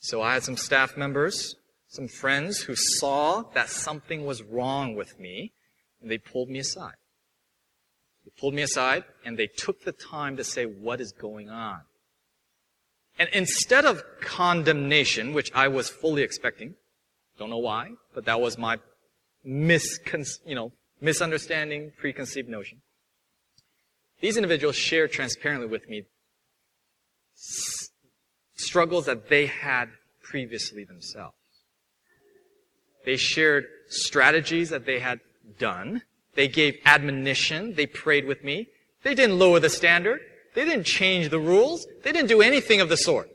So 0.00 0.20
I 0.20 0.34
had 0.34 0.42
some 0.42 0.56
staff 0.56 0.96
members, 0.96 1.56
some 1.88 2.08
friends 2.08 2.62
who 2.62 2.74
saw 2.74 3.42
that 3.54 3.68
something 3.68 4.26
was 4.26 4.42
wrong 4.42 4.94
with 4.94 5.18
me, 5.18 5.52
and 6.00 6.10
they 6.10 6.18
pulled 6.18 6.48
me 6.48 6.58
aside. 6.58 6.96
They 8.24 8.32
pulled 8.38 8.54
me 8.54 8.62
aside, 8.62 9.04
and 9.24 9.38
they 9.38 9.46
took 9.46 9.84
the 9.84 9.92
time 9.92 10.36
to 10.36 10.44
say, 10.44 10.64
what 10.64 11.00
is 11.00 11.12
going 11.12 11.48
on? 11.48 11.82
And 13.18 13.28
instead 13.32 13.84
of 13.84 14.02
condemnation, 14.20 15.32
which 15.32 15.52
I 15.54 15.68
was 15.68 15.88
fully 15.88 16.22
expecting, 16.22 16.74
don't 17.42 17.50
know 17.50 17.58
why, 17.58 17.90
but 18.14 18.24
that 18.26 18.40
was 18.40 18.56
my 18.56 18.78
miscon- 19.44 20.38
you 20.46 20.54
know, 20.54 20.70
misunderstanding, 21.00 21.92
preconceived 21.98 22.48
notion. 22.48 22.80
These 24.20 24.36
individuals 24.36 24.76
shared 24.76 25.10
transparently 25.10 25.66
with 25.66 25.88
me 25.88 26.04
struggles 28.54 29.06
that 29.06 29.28
they 29.28 29.46
had 29.46 29.88
previously 30.22 30.84
themselves. 30.84 31.34
They 33.04 33.16
shared 33.16 33.66
strategies 33.88 34.70
that 34.70 34.86
they 34.86 35.00
had 35.00 35.18
done. 35.58 36.02
They 36.36 36.46
gave 36.46 36.78
admonition. 36.84 37.74
They 37.74 37.86
prayed 37.86 38.26
with 38.26 38.44
me. 38.44 38.68
They 39.02 39.16
didn't 39.16 39.40
lower 39.40 39.58
the 39.58 39.68
standard. 39.68 40.20
They 40.54 40.64
didn't 40.64 40.84
change 40.84 41.30
the 41.30 41.40
rules. 41.40 41.84
They 42.04 42.12
didn't 42.12 42.28
do 42.28 42.40
anything 42.40 42.80
of 42.80 42.88
the 42.88 42.96
sort. 42.96 43.28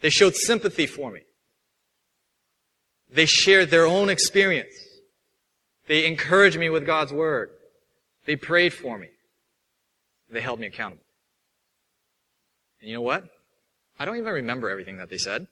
They 0.00 0.10
showed 0.10 0.36
sympathy 0.36 0.86
for 0.86 1.10
me. 1.10 1.22
They 3.12 3.26
shared 3.26 3.70
their 3.70 3.86
own 3.86 4.08
experience. 4.08 4.74
They 5.86 6.06
encouraged 6.06 6.58
me 6.58 6.70
with 6.70 6.86
God's 6.86 7.12
word. 7.12 7.50
They 8.24 8.36
prayed 8.36 8.72
for 8.72 8.98
me. 8.98 9.08
They 10.30 10.40
held 10.40 10.60
me 10.60 10.68
accountable. 10.68 11.02
And 12.80 12.88
you 12.88 12.94
know 12.94 13.02
what? 13.02 13.24
I 13.98 14.04
don't 14.04 14.16
even 14.16 14.32
remember 14.32 14.70
everything 14.70 14.98
that 14.98 15.10
they 15.10 15.18
said. 15.18 15.48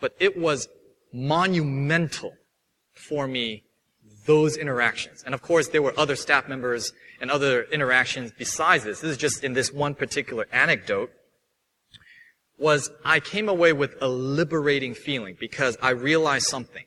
But 0.00 0.14
it 0.18 0.36
was 0.36 0.68
monumental 1.12 2.34
for 2.92 3.28
me, 3.28 3.62
those 4.26 4.56
interactions. 4.56 5.22
And 5.24 5.34
of 5.34 5.42
course, 5.42 5.68
there 5.68 5.82
were 5.82 5.94
other 5.96 6.16
staff 6.16 6.48
members 6.48 6.92
and 7.20 7.30
other 7.30 7.62
interactions 7.64 8.32
besides 8.36 8.84
this. 8.84 9.00
This 9.00 9.12
is 9.12 9.16
just 9.16 9.44
in 9.44 9.52
this 9.52 9.72
one 9.72 9.94
particular 9.94 10.46
anecdote 10.52 11.12
was 12.60 12.90
I 13.04 13.18
came 13.20 13.48
away 13.48 13.72
with 13.72 13.96
a 14.00 14.08
liberating 14.08 14.94
feeling 14.94 15.36
because 15.40 15.76
I 15.82 15.90
realized 15.90 16.46
something. 16.46 16.84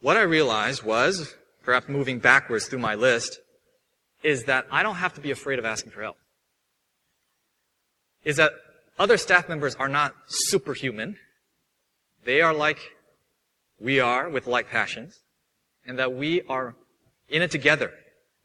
What 0.00 0.16
I 0.16 0.22
realized 0.22 0.82
was, 0.82 1.34
perhaps 1.62 1.88
moving 1.88 2.18
backwards 2.18 2.66
through 2.66 2.80
my 2.80 2.96
list, 2.96 3.38
is 4.22 4.44
that 4.44 4.66
I 4.70 4.82
don't 4.82 4.96
have 4.96 5.14
to 5.14 5.20
be 5.20 5.30
afraid 5.30 5.58
of 5.58 5.64
asking 5.64 5.92
for 5.92 6.02
help. 6.02 6.16
Is 8.24 8.36
that 8.36 8.52
other 8.98 9.16
staff 9.16 9.48
members 9.48 9.74
are 9.76 9.88
not 9.88 10.14
superhuman. 10.26 11.16
They 12.24 12.42
are 12.42 12.52
like 12.52 12.78
we 13.78 14.00
are 14.00 14.28
with 14.28 14.46
like 14.46 14.68
passions 14.68 15.20
and 15.86 15.98
that 15.98 16.12
we 16.12 16.42
are 16.42 16.74
in 17.28 17.40
it 17.40 17.50
together, 17.50 17.92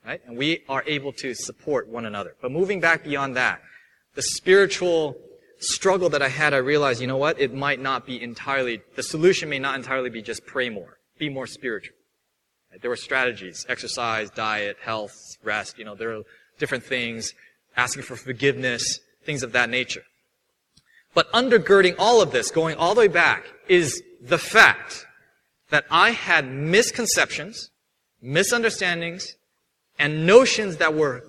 right? 0.06 0.22
And 0.26 0.38
we 0.38 0.64
are 0.70 0.84
able 0.86 1.12
to 1.14 1.34
support 1.34 1.90
one 1.90 2.06
another. 2.06 2.36
But 2.42 2.52
moving 2.52 2.80
back 2.80 3.04
beyond 3.04 3.36
that, 3.36 3.62
the 4.16 4.22
spiritual 4.22 5.18
struggle 5.60 6.10
that 6.10 6.22
I 6.22 6.30
had, 6.30 6.54
I 6.54 6.58
realized, 6.58 7.02
you 7.02 7.08
know 7.08 7.18
what? 7.18 7.40
It 7.40 7.54
might 7.54 7.80
not 7.80 8.06
be 8.06 8.22
entirely, 8.22 8.82
the 8.96 9.04
solution 9.04 9.50
may 9.50 9.60
not 9.60 9.76
entirely 9.76 10.10
be 10.10 10.22
just 10.22 10.46
pray 10.46 10.70
more, 10.70 10.98
be 11.18 11.30
more 11.30 11.48
spiritual. 11.48 11.96
There 12.82 12.90
were 12.90 12.98
strategies, 12.98 13.66
exercise, 13.70 14.30
diet, 14.30 14.78
health, 14.82 15.16
rest, 15.44 15.78
you 15.78 15.86
know, 15.86 15.96
there 15.96 16.12
are 16.16 16.24
different 16.60 16.84
things, 16.84 17.34
asking 17.78 18.04
for 18.04 18.16
forgiveness, 18.16 19.00
things 19.24 19.44
of 19.44 19.54
that 19.54 19.70
nature. 19.70 20.04
But 21.14 21.32
undergirding 21.32 21.96
all 21.98 22.22
of 22.22 22.32
this, 22.32 22.52
going 22.52 22.76
all 22.76 22.94
the 22.94 23.00
way 23.00 23.08
back, 23.08 23.46
is 23.68 24.02
the 24.22 24.38
fact 24.38 25.06
that 25.70 25.86
I 25.90 26.12
had 26.12 26.50
misconceptions, 26.50 27.70
misunderstandings, 28.22 29.36
and 29.98 30.26
notions 30.28 30.78
that 30.78 30.94
were 30.94 31.24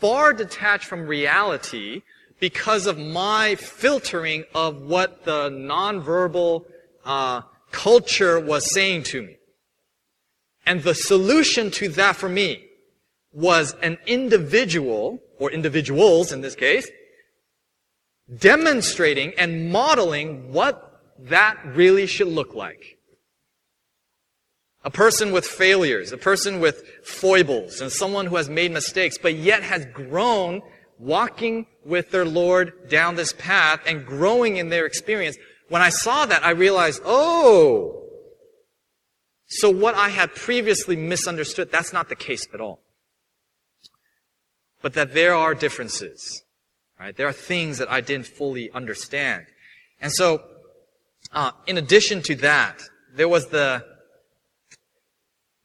far 0.00 0.32
detached 0.32 0.86
from 0.86 1.06
reality 1.06 2.02
because 2.40 2.86
of 2.86 2.98
my 2.98 3.54
filtering 3.56 4.44
of 4.54 4.82
what 4.82 5.24
the 5.24 5.50
nonverbal 5.50 6.64
uh, 7.04 7.42
culture 7.70 8.38
was 8.38 8.72
saying 8.72 9.02
to 9.04 9.22
me. 9.22 9.36
And 10.64 10.82
the 10.82 10.94
solution 10.94 11.70
to 11.72 11.88
that 11.90 12.16
for 12.16 12.28
me 12.28 12.64
was 13.32 13.74
an 13.82 13.98
individual, 14.06 15.20
or 15.38 15.50
individuals 15.50 16.32
in 16.32 16.40
this 16.40 16.54
case, 16.54 16.88
demonstrating 18.36 19.32
and 19.38 19.72
modeling 19.72 20.52
what 20.52 21.02
that 21.18 21.58
really 21.64 22.06
should 22.06 22.28
look 22.28 22.54
like. 22.54 22.98
A 24.84 24.90
person 24.90 25.32
with 25.32 25.46
failures, 25.46 26.12
a 26.12 26.18
person 26.18 26.60
with 26.60 26.84
foibles, 27.02 27.80
and 27.80 27.90
someone 27.90 28.26
who 28.26 28.36
has 28.36 28.48
made 28.48 28.70
mistakes, 28.70 29.18
but 29.18 29.34
yet 29.34 29.62
has 29.62 29.86
grown 29.86 30.62
walking 30.98 31.66
with 31.84 32.10
their 32.10 32.24
Lord 32.24 32.88
down 32.88 33.16
this 33.16 33.32
path 33.32 33.80
and 33.86 34.04
growing 34.04 34.56
in 34.56 34.68
their 34.68 34.86
experience. 34.86 35.36
When 35.68 35.82
I 35.82 35.90
saw 35.90 36.26
that, 36.26 36.44
I 36.44 36.50
realized, 36.50 37.02
oh, 37.04 38.04
so 39.46 39.70
what 39.70 39.94
I 39.94 40.10
had 40.10 40.34
previously 40.34 40.96
misunderstood, 40.96 41.70
that's 41.72 41.92
not 41.92 42.08
the 42.08 42.16
case 42.16 42.46
at 42.52 42.60
all. 42.60 42.80
But 44.82 44.94
that 44.94 45.14
there 45.14 45.34
are 45.34 45.54
differences. 45.54 46.42
Right? 47.00 47.16
There 47.16 47.26
are 47.26 47.32
things 47.32 47.78
that 47.78 47.90
I 47.90 48.00
didn't 48.00 48.26
fully 48.26 48.70
understand. 48.72 49.46
And 50.00 50.12
so, 50.12 50.42
uh, 51.32 51.52
in 51.66 51.78
addition 51.78 52.22
to 52.22 52.34
that, 52.36 52.82
there 53.14 53.28
was 53.28 53.46
the 53.48 53.84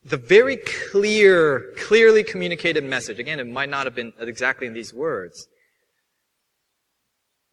the 0.06 0.18
very 0.18 0.58
clear, 0.58 1.74
clearly 1.78 2.24
communicated 2.24 2.84
message. 2.84 3.20
Again, 3.20 3.40
it 3.40 3.48
might 3.48 3.70
not 3.70 3.86
have 3.86 3.96
been 3.96 4.14
exactly 4.20 4.68
in 4.68 4.74
these 4.74 4.94
words. 4.94 5.48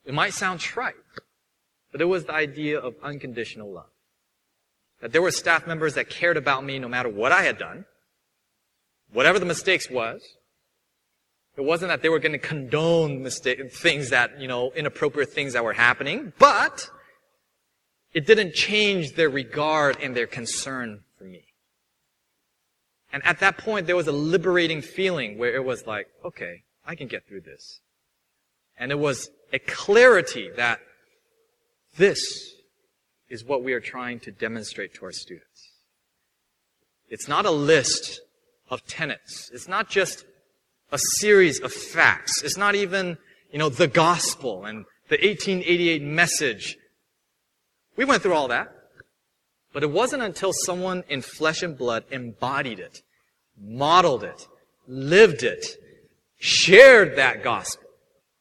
It 0.05 0.15
might 0.15 0.35
sound 0.35 0.61
trite, 0.61 0.95
but 1.93 2.01
it 2.01 2.07
was 2.07 2.25
the 2.25 2.35
idea 2.35 2.79
of 2.79 2.95
unconditional 3.03 3.73
love. 3.73 3.91
That 5.01 5.13
there 5.13 5.23
were 5.23 5.31
staff 5.31 5.67
members 5.67 5.95
that 5.95 6.11
cared 6.11 6.37
about 6.37 6.65
me 6.65 6.79
no 6.79 6.89
matter 6.89 7.09
what 7.09 7.33
I 7.33 7.43
had 7.43 7.59
done, 7.59 7.85
whatever 9.13 9.39
the 9.39 9.47
mistakes 9.47 9.89
was, 9.89 10.23
it 11.57 11.63
wasn't 11.63 11.91
that 11.91 12.03
they 12.03 12.09
were 12.09 12.19
going 12.19 12.33
to 12.33 12.39
condone 12.39 13.23
mistake, 13.23 13.73
things 13.73 14.11
that, 14.11 14.41
you 14.41 14.49
know, 14.49 14.73
inappropriate 14.73 15.31
things 15.31 15.53
that 15.53 15.65
were 15.65 15.73
happening, 15.73 16.33
but 16.39 16.91
it 18.13 18.27
didn't 18.27 18.55
change 18.55 19.15
their 19.15 19.29
regard 19.29 19.99
and 20.01 20.17
their 20.17 20.27
concern. 20.27 21.03
And 23.13 23.25
at 23.25 23.41
that 23.41 23.59
point, 23.59 23.87
there 23.87 23.97
was 23.97 24.07
a 24.07 24.13
liberating 24.13 24.83
feeling 24.83 25.39
where 25.39 25.55
it 25.55 25.65
was 25.65 25.87
like, 25.87 26.07
okay, 26.25 26.63
I 26.87 26.95
can 26.95 27.09
get 27.09 27.27
through 27.27 27.43
this. 27.43 27.81
And 28.79 28.93
it 28.93 28.99
was 28.99 29.31
a 29.53 29.59
clarity 29.59 30.51
that 30.57 30.81
this 31.97 32.21
is 33.29 33.45
what 33.45 33.63
we 33.63 33.73
are 33.73 33.81
trying 33.81 34.21
to 34.21 34.31
demonstrate 34.31 34.95
to 34.95 35.05
our 35.05 35.13
students. 35.13 35.71
It's 37.09 37.29
not 37.29 37.47
a 37.47 37.51
list 37.51 38.21
of 38.69 38.87
tenets. 38.87 39.51
It's 39.53 39.69
not 39.69 39.89
just 39.89 40.25
a 40.93 40.99
series 41.19 41.61
of 41.61 41.73
facts. 41.73 42.43
It's 42.43 42.57
not 42.57 42.75
even, 42.75 43.19
you 43.53 43.59
know, 43.59 43.69
the 43.69 43.89
gospel 43.89 44.65
and 44.65 44.85
the 45.09 45.17
1888 45.17 46.03
message. 46.03 46.77
We 47.97 48.05
went 48.05 48.23
through 48.23 48.35
all 48.35 48.49
that. 48.49 48.73
But 49.73 49.83
it 49.83 49.91
wasn't 49.91 50.23
until 50.23 50.53
someone 50.53 51.05
in 51.09 51.23
flesh 51.23 51.63
and 51.63 51.79
blood 51.79 52.05
embodied 52.11 52.81
it, 52.81 53.03
modeled 53.59 54.25
it, 54.25 54.47
lived 54.89 55.43
it, 55.43 55.65
shared 56.39 57.17
that 57.17 57.45
gospel, 57.45 57.87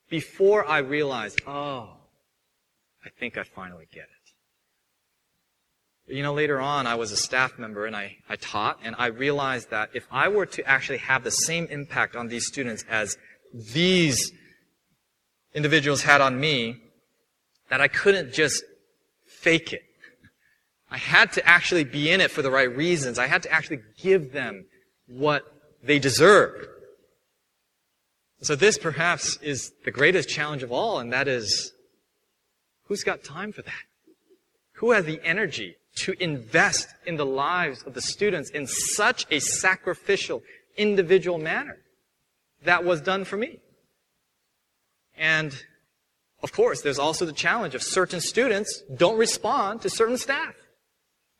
before 0.09 0.67
I 0.67 0.79
realized, 0.79 1.41
oh, 1.45 1.97
I 3.05 3.09
think 3.19 3.37
I 3.37 3.43
finally 3.43 3.87
get 3.93 4.03
it. 6.07 6.15
You 6.15 6.23
know, 6.23 6.33
later 6.33 6.59
on, 6.59 6.87
I 6.87 6.95
was 6.95 7.11
a 7.11 7.17
staff 7.17 7.59
member 7.59 7.85
and 7.85 7.95
I, 7.95 8.17
I 8.27 8.35
taught, 8.35 8.79
and 8.83 8.95
I 8.97 9.07
realized 9.07 9.69
that 9.69 9.91
if 9.93 10.07
I 10.09 10.27
were 10.27 10.47
to 10.47 10.67
actually 10.67 10.97
have 10.97 11.23
the 11.23 11.29
same 11.29 11.67
impact 11.67 12.15
on 12.15 12.29
these 12.29 12.47
students 12.47 12.83
as 12.89 13.15
these 13.53 14.31
individuals 15.53 16.01
had 16.01 16.21
on 16.21 16.39
me, 16.39 16.77
that 17.69 17.81
I 17.81 17.87
couldn't 17.87 18.33
just 18.33 18.63
fake 19.27 19.71
it. 19.71 19.83
I 20.91 20.97
had 20.97 21.33
to 21.33 21.47
actually 21.47 21.83
be 21.83 22.11
in 22.11 22.21
it 22.21 22.31
for 22.31 22.41
the 22.41 22.51
right 22.51 22.75
reasons. 22.75 23.19
I 23.19 23.27
had 23.27 23.43
to 23.43 23.51
actually 23.51 23.81
give 24.01 24.31
them 24.31 24.65
what 25.07 25.43
they 25.83 25.99
deserved. 25.99 26.67
So 28.41 28.55
this 28.55 28.77
perhaps 28.77 29.37
is 29.41 29.71
the 29.85 29.91
greatest 29.91 30.29
challenge 30.29 30.63
of 30.63 30.71
all, 30.71 30.99
and 30.99 31.11
that 31.11 31.27
is, 31.27 31.73
who's 32.85 33.03
got 33.03 33.23
time 33.23 33.51
for 33.51 33.61
that? 33.61 33.83
Who 34.75 34.91
has 34.91 35.05
the 35.05 35.19
energy 35.23 35.75
to 35.99 36.15
invest 36.23 36.87
in 37.05 37.17
the 37.17 37.25
lives 37.25 37.83
of 37.83 37.93
the 37.93 38.01
students 38.01 38.49
in 38.51 38.67
such 38.67 39.25
a 39.31 39.39
sacrificial, 39.39 40.41
individual 40.77 41.37
manner. 41.37 41.77
That 42.63 42.83
was 42.83 43.01
done 43.01 43.25
for 43.25 43.37
me. 43.37 43.59
And 45.17 45.53
of 46.41 46.53
course, 46.53 46.81
there's 46.81 46.99
also 46.99 47.25
the 47.25 47.33
challenge 47.33 47.75
of 47.75 47.83
certain 47.83 48.21
students 48.21 48.81
don't 48.95 49.17
respond 49.17 49.81
to 49.81 49.89
certain 49.89 50.17
staff. 50.17 50.55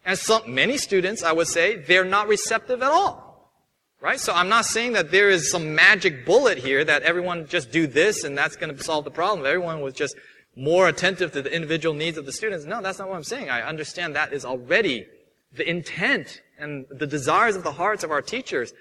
And 0.09 0.17
some, 0.17 0.55
many 0.55 0.77
students, 0.77 1.21
I 1.21 1.33
would 1.33 1.45
say, 1.45 1.75
they're 1.75 2.03
not 2.03 2.27
receptive 2.27 2.81
at 2.81 2.89
all. 2.89 3.53
Right? 4.01 4.19
So 4.19 4.33
I'm 4.33 4.49
not 4.49 4.65
saying 4.65 4.93
that 4.93 5.11
there 5.11 5.29
is 5.29 5.51
some 5.51 5.75
magic 5.75 6.25
bullet 6.25 6.57
here 6.57 6.83
that 6.83 7.03
everyone 7.03 7.45
just 7.45 7.71
do 7.71 7.85
this 7.85 8.23
and 8.23 8.35
that's 8.35 8.55
going 8.55 8.75
to 8.75 8.83
solve 8.83 9.05
the 9.05 9.11
problem. 9.11 9.45
Everyone 9.45 9.81
was 9.81 9.93
just 9.93 10.15
more 10.55 10.87
attentive 10.87 11.31
to 11.33 11.43
the 11.43 11.53
individual 11.53 11.93
needs 11.93 12.17
of 12.17 12.25
the 12.25 12.31
students. 12.31 12.65
No, 12.65 12.81
that's 12.81 12.97
not 12.97 13.07
what 13.07 13.17
I'm 13.17 13.23
saying. 13.23 13.51
I 13.51 13.61
understand 13.61 14.15
that 14.15 14.33
is 14.33 14.45
already 14.45 15.05
the 15.53 15.69
intent 15.69 16.41
and 16.57 16.87
the 16.89 17.05
desires 17.05 17.55
of 17.55 17.63
the 17.63 17.73
hearts 17.73 18.03
of 18.03 18.09
our 18.09 18.23
teachers. 18.23 18.73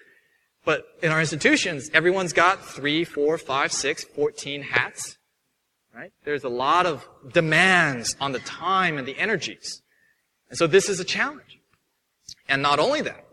But 0.64 0.87
in 1.03 1.12
our 1.12 1.20
institutions, 1.20 1.91
everyone's 1.93 2.33
got 2.33 2.64
three, 2.64 3.05
four, 3.05 3.37
five, 3.37 3.70
six, 3.70 4.03
fourteen 4.03 4.62
hats. 4.62 5.18
Right? 5.95 6.11
There's 6.24 6.45
a 6.45 6.49
lot 6.49 6.87
of 6.87 7.07
demands 7.35 8.16
on 8.18 8.33
the 8.33 8.39
time 8.39 8.97
and 8.97 9.07
the 9.07 9.18
energies. 9.18 9.83
And 10.49 10.59
so 10.59 10.66
this 10.66 10.88
is 10.88 11.01
a 11.01 11.05
challenge. 11.05 11.61
And 12.49 12.62
not 12.62 12.78
only 12.78 13.03
that, 13.03 13.24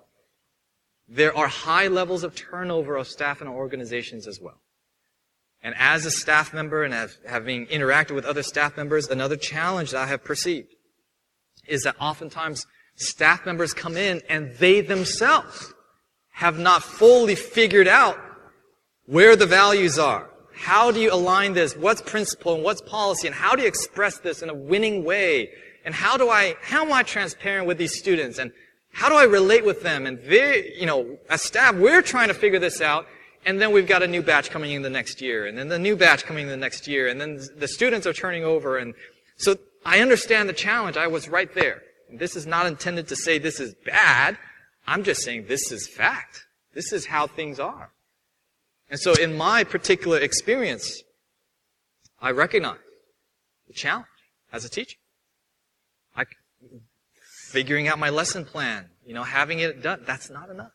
there 1.08 1.36
are 1.36 1.48
high 1.48 1.88
levels 1.88 2.24
of 2.24 2.36
turnover 2.36 2.96
of 2.96 3.08
staff 3.08 3.42
in 3.42 3.48
our 3.48 3.54
organizations 3.54 4.28
as 4.28 4.40
well. 4.42 4.60
And 5.62 5.74
as 5.78 6.06
a 6.06 6.12
staff 6.12 6.54
member 6.54 6.84
and 6.84 6.94
having 7.28 7.68
interacted 7.68 8.16
with 8.16 8.26
other 8.26 8.44
staff 8.44 8.78
members, 8.78 9.08
another 9.08 9.36
challenge 9.36 9.92
that 9.92 10.04
I 10.04 10.08
have 10.08 10.24
perceived 10.24 10.76
is 11.68 11.84
that 11.84 11.96
oftentimes 12.00 12.66
staff 12.96 13.46
members 13.46 13.74
come 13.74 13.98
in 13.98 14.22
and 14.30 14.54
they 14.56 14.82
themselves 14.82 15.74
have 16.30 16.60
not 16.60 16.84
fully 16.84 17.36
figured 17.36 17.88
out 17.88 18.20
where 19.06 19.36
the 19.36 19.46
values 19.46 19.98
are. 19.98 20.30
How 20.54 20.92
do 20.92 21.00
you 21.00 21.12
align 21.12 21.54
this? 21.54 21.76
What's 21.76 22.02
principle 22.02 22.56
and 22.56 22.64
what's 22.64 22.82
policy? 22.82 23.28
And 23.28 23.36
how 23.36 23.56
do 23.56 23.62
you 23.62 23.68
express 23.68 24.20
this 24.20 24.42
in 24.42 24.50
a 24.50 24.54
winning 24.54 25.04
way? 25.04 25.50
And 25.86 25.94
how 25.94 26.18
do 26.18 26.30
I, 26.30 26.56
how 26.62 26.84
am 26.84 26.92
I 26.92 27.04
transparent 27.04 27.68
with 27.68 27.78
these 27.78 27.98
students? 27.98 28.40
And 28.40 28.52
how 28.92 29.08
do 29.08 29.16
I 29.16 29.24
relate 29.24 29.64
with 29.64 29.84
them? 29.84 30.06
And 30.06 30.20
they, 30.24 30.74
you 30.78 30.86
know, 30.86 31.18
as 31.30 31.42
staff, 31.42 31.76
we're 31.76 32.02
trying 32.02 32.28
to 32.30 32.34
figure 32.34 32.60
this 32.60 32.82
out. 32.82 33.06
And 33.46 33.62
then 33.62 33.72
we've 33.72 33.88
got 33.88 34.02
a 34.02 34.08
new 34.08 34.24
batch 34.24 34.50
coming 34.50 34.72
in 34.72 34.82
the 34.82 34.90
next 34.90 35.22
year, 35.22 35.46
and 35.46 35.56
then 35.56 35.68
the 35.68 35.78
new 35.78 35.96
batch 35.96 36.26
coming 36.26 36.46
in 36.46 36.50
the 36.50 36.58
next 36.58 36.88
year, 36.88 37.08
and 37.08 37.22
then 37.22 37.40
the 37.56 37.68
students 37.68 38.08
are 38.08 38.14
turning 38.14 38.44
over. 38.44 38.80
And 38.80 38.96
so 39.38 39.56
I 39.86 40.00
understand 40.00 40.50
the 40.50 40.54
challenge. 40.54 40.98
I 40.98 41.06
was 41.06 41.30
right 41.30 41.54
there. 41.54 41.84
This 42.12 42.36
is 42.36 42.48
not 42.48 42.66
intended 42.66 43.08
to 43.10 43.16
say 43.16 43.38
this 43.38 43.60
is 43.60 43.76
bad. 43.86 44.40
I'm 44.88 45.04
just 45.04 45.22
saying 45.22 45.46
this 45.48 45.72
is 45.72 45.88
fact. 45.88 46.48
This 46.74 46.92
is 46.92 47.06
how 47.06 47.28
things 47.28 47.60
are. 47.60 47.92
And 48.90 49.00
so 49.00 49.14
in 49.14 49.38
my 49.38 49.64
particular 49.64 50.18
experience, 50.18 51.04
I 52.20 52.32
recognize 52.32 52.80
the 53.68 53.74
challenge 53.74 54.08
as 54.52 54.66
a 54.66 54.70
teacher. 54.70 54.98
Figuring 57.56 57.88
out 57.88 57.98
my 57.98 58.10
lesson 58.10 58.44
plan, 58.44 58.90
you 59.06 59.14
know, 59.14 59.24
having 59.24 59.60
it 59.60 59.82
done, 59.82 60.02
that's 60.06 60.30
not 60.30 60.50
enough. 60.50 60.74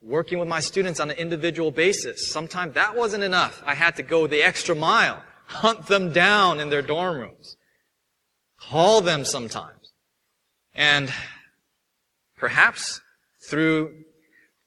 Working 0.00 0.38
with 0.38 0.46
my 0.46 0.60
students 0.60 1.00
on 1.00 1.10
an 1.10 1.16
individual 1.16 1.72
basis, 1.72 2.30
sometimes 2.30 2.74
that 2.74 2.94
wasn't 2.94 3.24
enough. 3.24 3.60
I 3.66 3.74
had 3.74 3.96
to 3.96 4.04
go 4.04 4.28
the 4.28 4.44
extra 4.44 4.76
mile, 4.76 5.24
hunt 5.46 5.88
them 5.88 6.12
down 6.12 6.60
in 6.60 6.70
their 6.70 6.82
dorm 6.82 7.18
rooms, 7.18 7.56
call 8.60 9.00
them 9.00 9.24
sometimes. 9.24 9.92
And 10.72 11.12
perhaps 12.36 13.00
through 13.48 14.04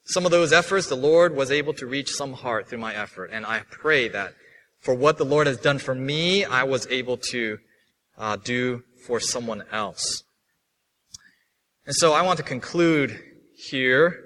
some 0.04 0.26
of 0.26 0.32
those 0.32 0.52
efforts, 0.52 0.90
the 0.90 0.96
Lord 0.96 1.34
was 1.34 1.50
able 1.50 1.74
to 1.76 1.86
reach 1.86 2.12
some 2.12 2.34
heart 2.34 2.68
through 2.68 2.80
my 2.80 2.94
effort. 2.94 3.30
And 3.32 3.46
I 3.46 3.62
pray 3.72 4.10
that 4.10 4.34
for 4.82 4.94
what 4.94 5.18
the 5.18 5.24
Lord 5.24 5.48
has 5.48 5.60
done 5.60 5.80
for 5.80 5.96
me, 5.96 6.44
I 6.44 6.64
was 6.64 6.88
able 6.88 7.16
to 7.32 7.60
uh, 8.18 8.36
do 8.36 8.84
for 9.08 9.22
someone 9.22 9.64
else. 9.72 10.26
And 11.86 11.96
so 11.96 12.14
I 12.14 12.22
want 12.22 12.38
to 12.38 12.44
conclude 12.44 13.20
here 13.56 14.24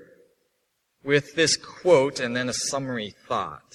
with 1.03 1.35
this 1.35 1.57
quote 1.57 2.19
and 2.19 2.35
then 2.35 2.49
a 2.49 2.53
summary 2.53 3.15
thought. 3.27 3.73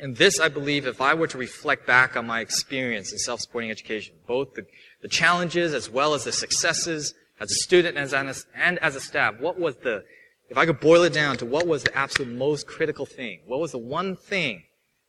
And 0.00 0.16
this, 0.16 0.40
I 0.40 0.48
believe, 0.48 0.86
if 0.86 1.00
I 1.00 1.14
were 1.14 1.28
to 1.28 1.38
reflect 1.38 1.86
back 1.86 2.16
on 2.16 2.26
my 2.26 2.40
experience 2.40 3.12
in 3.12 3.18
self-supporting 3.18 3.70
education, 3.70 4.16
both 4.26 4.54
the, 4.54 4.66
the 5.02 5.08
challenges 5.08 5.72
as 5.72 5.88
well 5.88 6.14
as 6.14 6.24
the 6.24 6.32
successes 6.32 7.14
as 7.38 7.50
a 7.50 7.54
student 7.54 7.96
and 7.96 8.28
as, 8.28 8.46
and 8.56 8.78
as 8.78 8.96
a 8.96 9.00
staff, 9.00 9.38
what 9.38 9.58
was 9.58 9.76
the, 9.76 10.02
if 10.48 10.56
I 10.56 10.66
could 10.66 10.80
boil 10.80 11.04
it 11.04 11.12
down 11.12 11.36
to 11.38 11.46
what 11.46 11.66
was 11.66 11.84
the 11.84 11.96
absolute 11.96 12.34
most 12.34 12.66
critical 12.66 13.06
thing, 13.06 13.42
what 13.46 13.60
was 13.60 13.72
the 13.72 13.78
one 13.78 14.16
thing 14.16 14.64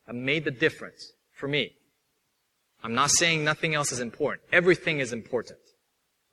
that 0.06 0.14
made 0.14 0.46
the 0.46 0.52
difference 0.52 1.14
for 1.34 1.48
me? 1.48 1.72
I'm 2.84 2.94
not 2.94 3.10
saying 3.10 3.44
nothing 3.44 3.74
else 3.74 3.92
is 3.92 4.00
important. 4.00 4.44
Everything 4.52 5.00
is 5.00 5.12
important. 5.12 5.60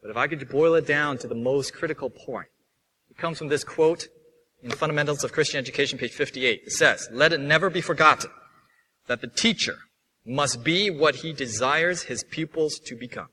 But 0.02 0.10
if 0.10 0.16
I 0.16 0.26
could 0.26 0.48
boil 0.48 0.74
it 0.74 0.86
down 0.86 1.16
to 1.18 1.28
the 1.28 1.34
most 1.34 1.72
critical 1.72 2.10
point, 2.10 2.48
it 3.08 3.16
comes 3.16 3.38
from 3.38 3.48
this 3.48 3.62
quote 3.62 4.08
in 4.62 4.70
Fundamentals 4.70 5.22
of 5.22 5.32
Christian 5.32 5.58
Education, 5.58 5.98
page 5.98 6.12
58. 6.12 6.62
It 6.66 6.72
says, 6.72 7.08
Let 7.12 7.32
it 7.32 7.40
never 7.40 7.70
be 7.70 7.80
forgotten 7.80 8.30
that 9.06 9.20
the 9.20 9.28
teacher 9.28 9.78
must 10.26 10.64
be 10.64 10.90
what 10.90 11.16
he 11.16 11.32
desires 11.32 12.02
his 12.04 12.24
pupils 12.24 12.78
to 12.80 12.96
become. 12.96 13.28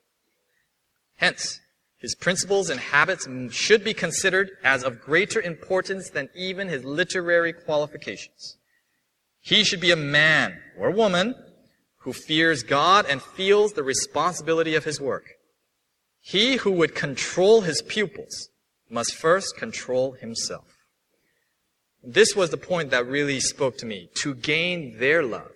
Hence, 1.17 1.59
his 1.97 2.15
principles 2.15 2.69
and 2.69 2.79
habits 2.79 3.27
should 3.51 3.83
be 3.83 3.93
considered 3.93 4.51
as 4.63 4.83
of 4.83 5.01
greater 5.01 5.41
importance 5.41 6.09
than 6.09 6.29
even 6.35 6.69
his 6.69 6.83
literary 6.83 7.51
qualifications. 7.51 8.57
He 9.41 9.63
should 9.63 9.81
be 9.81 9.91
a 9.91 9.97
man 9.97 10.59
or 10.77 10.91
woman 10.91 11.35
who 11.99 12.13
fears 12.13 12.63
God 12.63 13.05
and 13.09 13.21
feels 13.21 13.73
the 13.73 13.83
responsibility 13.83 14.75
of 14.75 14.85
his 14.85 15.01
work. 15.01 15.38
He 16.21 16.57
who 16.57 16.71
would 16.71 16.95
control 16.95 17.61
his 17.61 17.81
pupils 17.81 18.49
must 18.89 19.15
first 19.15 19.57
control 19.57 20.13
himself. 20.13 20.77
This 22.03 22.35
was 22.35 22.49
the 22.49 22.57
point 22.57 22.91
that 22.91 23.05
really 23.05 23.39
spoke 23.39 23.77
to 23.79 23.85
me. 23.85 24.09
To 24.15 24.33
gain 24.33 24.97
their 24.99 25.21
love, 25.23 25.51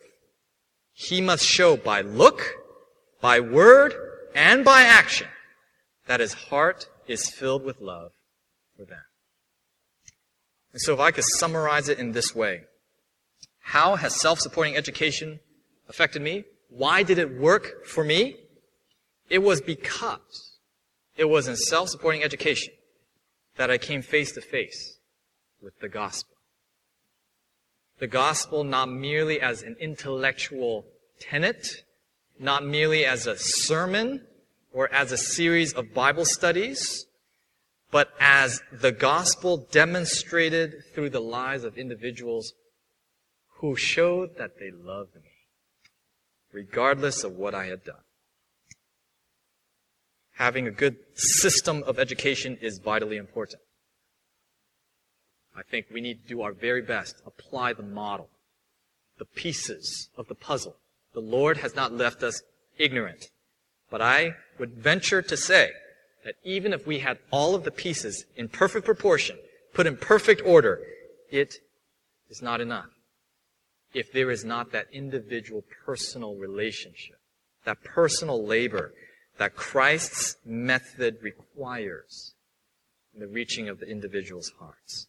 he 0.94 1.22
must 1.22 1.46
show 1.46 1.78
by 1.78 2.02
look, 2.02 2.54
by 3.22 3.40
word, 3.40 3.94
and 4.36 4.66
by 4.66 4.82
action 4.82 5.28
that 6.08 6.20
his 6.20 6.34
heart 6.34 6.88
is 7.08 7.30
filled 7.30 7.64
with 7.64 7.82
love 7.82 8.12
for 8.76 8.86
them. 8.86 9.04
And 10.74 10.82
so 10.82 10.94
if 10.94 11.00
I 11.00 11.12
could 11.12 11.24
summarize 11.24 11.88
it 11.88 12.00
in 12.00 12.12
this 12.12 12.36
way, 12.36 12.64
how 13.62 13.96
has 13.96 14.20
self-supporting 14.20 14.76
education 14.76 15.40
affected 15.88 16.22
me? 16.22 16.44
Why 16.70 17.04
did 17.04 17.18
it 17.18 17.40
work 17.40 17.86
for 17.86 18.04
me? 18.04 18.36
It 19.30 19.40
was 19.40 19.62
because 19.62 20.53
it 21.16 21.26
was 21.26 21.48
in 21.48 21.56
self-supporting 21.56 22.24
education 22.24 22.74
that 23.56 23.70
I 23.70 23.78
came 23.78 24.02
face 24.02 24.32
to 24.34 24.42
face 24.42 24.98
with 25.62 25.80
the 25.80 25.90
gospel. 25.90 26.36
The 28.00 28.08
gospel 28.08 28.64
not 28.64 28.90
merely 28.90 29.40
as 29.40 29.62
an 29.62 29.76
intellectual 29.80 30.86
tenet, 31.20 31.84
not 32.40 32.66
merely 32.66 33.06
as 33.06 33.28
a 33.28 33.38
sermon, 33.38 34.26
or 34.74 34.92
as 34.92 35.12
a 35.12 35.18
series 35.18 35.74
of 35.74 35.94
Bible 35.94 36.26
studies, 36.26 37.06
but 37.92 38.10
as 38.20 38.60
the 38.72 38.92
gospel 38.92 39.68
demonstrated 39.72 40.84
through 40.94 41.12
the 41.12 41.22
lives 41.22 41.64
of 41.64 41.78
individuals 41.78 42.54
who 43.60 43.76
showed 43.76 44.36
that 44.38 44.58
they 44.60 44.72
loved 44.72 45.16
me, 45.16 45.32
regardless 46.52 47.24
of 47.24 47.34
what 47.34 47.54
I 47.54 47.68
had 47.68 47.84
done. 47.84 48.03
Having 50.34 50.68
a 50.68 50.72
good 50.72 50.98
system 51.14 51.84
of 51.86 52.00
education 52.00 52.58
is 52.62 52.80
vitally 52.80 53.18
important. 53.18 53.62
I 55.56 55.62
think 55.62 55.88
we 55.92 56.02
need 56.02 56.24
to 56.24 56.28
do 56.28 56.42
our 56.42 56.52
very 56.52 56.82
best, 56.82 57.22
apply 57.26 57.74
the 57.74 57.84
model, 57.84 58.30
the 59.20 59.26
pieces 59.26 60.10
of 60.18 60.28
the 60.28 60.36
puzzle. 60.36 60.76
The 61.14 61.20
Lord 61.20 61.58
has 61.58 61.76
not 61.76 61.94
left 61.94 62.24
us 62.24 62.42
ignorant. 62.78 63.26
But 63.92 64.02
I 64.02 64.34
would 64.58 64.74
venture 64.74 65.22
to 65.22 65.38
say 65.38 65.70
that 66.26 66.36
even 66.44 66.74
if 66.74 66.88
we 66.88 67.00
had 67.00 67.20
all 67.32 67.54
of 67.54 67.64
the 67.64 67.72
pieces 67.72 68.26
in 68.36 68.50
perfect 68.50 68.86
proportion, 68.86 69.38
put 69.74 69.86
in 69.86 69.98
perfect 69.98 70.42
order, 70.44 70.80
it 71.30 71.54
is 72.30 72.42
not 72.42 72.62
enough. 72.62 72.90
If 73.94 74.12
there 74.12 74.32
is 74.32 74.44
not 74.44 74.72
that 74.72 74.88
individual 74.92 75.64
personal 75.86 76.36
relationship, 76.36 77.18
that 77.66 77.84
personal 77.84 78.44
labor 78.44 78.94
that 79.38 79.56
Christ's 79.56 80.38
method 80.46 81.18
requires 81.22 82.34
the 83.18 83.28
reaching 83.28 83.70
of 83.70 83.80
the 83.80 83.88
individual's 83.88 84.52
hearts. 84.60 85.08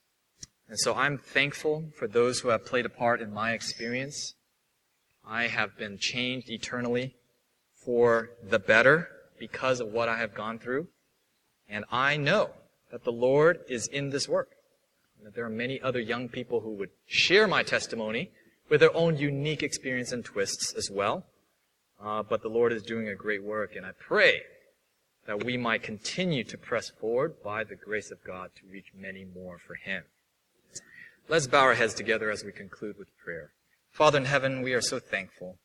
And 0.68 0.78
so 0.78 0.94
I'm 0.94 1.18
thankful 1.18 1.90
for 1.98 2.08
those 2.08 2.40
who 2.40 2.48
have 2.48 2.64
played 2.64 2.86
a 2.86 2.90
part 2.90 3.20
in 3.20 3.32
my 3.32 3.52
experience. 3.52 4.34
I 5.26 5.48
have 5.48 5.76
been 5.76 5.98
changed 5.98 6.50
eternally 6.50 7.16
for 7.84 8.30
the 8.42 8.58
better 8.58 9.08
because 9.38 9.80
of 9.80 9.88
what 9.88 10.08
I 10.08 10.18
have 10.18 10.34
gone 10.34 10.58
through. 10.58 10.88
And 11.68 11.84
I 11.90 12.16
know 12.16 12.50
that 12.90 13.04
the 13.04 13.12
Lord 13.12 13.60
is 13.68 13.86
in 13.88 14.10
this 14.10 14.28
work. 14.28 14.50
And 15.18 15.26
that 15.26 15.34
there 15.34 15.44
are 15.44 15.50
many 15.50 15.80
other 15.80 16.00
young 16.00 16.28
people 16.28 16.60
who 16.60 16.74
would 16.74 16.90
share 17.06 17.46
my 17.46 17.62
testimony 17.62 18.30
with 18.68 18.80
their 18.80 18.94
own 18.96 19.16
unique 19.16 19.62
experience 19.62 20.12
and 20.12 20.24
twists 20.24 20.72
as 20.74 20.90
well. 20.90 21.24
Uh, 22.04 22.22
but 22.22 22.42
the 22.42 22.48
Lord 22.48 22.72
is 22.72 22.82
doing 22.82 23.08
a 23.08 23.14
great 23.14 23.42
work, 23.42 23.74
and 23.74 23.86
I 23.86 23.92
pray 23.98 24.42
that 25.26 25.42
we 25.42 25.56
might 25.56 25.82
continue 25.82 26.44
to 26.44 26.58
press 26.58 26.90
forward 26.90 27.42
by 27.42 27.64
the 27.64 27.76
grace 27.76 28.10
of 28.10 28.22
God 28.22 28.50
to 28.56 28.70
reach 28.70 28.92
many 28.94 29.24
more 29.24 29.58
for 29.58 29.74
Him. 29.74 30.04
Let's 31.28 31.46
bow 31.46 31.62
our 31.62 31.74
heads 31.74 31.94
together 31.94 32.30
as 32.30 32.44
we 32.44 32.52
conclude 32.52 32.98
with 32.98 33.08
prayer. 33.24 33.52
Father 33.90 34.18
in 34.18 34.26
heaven, 34.26 34.60
we 34.60 34.74
are 34.74 34.82
so 34.82 34.98
thankful 34.98 35.56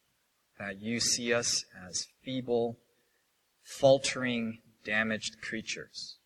that 0.57 0.81
you 0.81 1.01
see 1.01 1.33
us 1.33 1.65
as 1.85 2.07
feeble, 2.23 2.77
faltering, 3.61 4.59
damaged 4.85 5.41
creatures. 5.41 6.19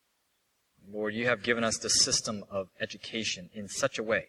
Lord, 0.91 1.15
you 1.15 1.25
have 1.25 1.41
given 1.41 1.63
us 1.63 1.79
the 1.79 1.89
system 1.89 2.43
of 2.51 2.67
education 2.79 3.49
in 3.55 3.67
such 3.67 3.97
a 3.97 4.03
way 4.03 4.27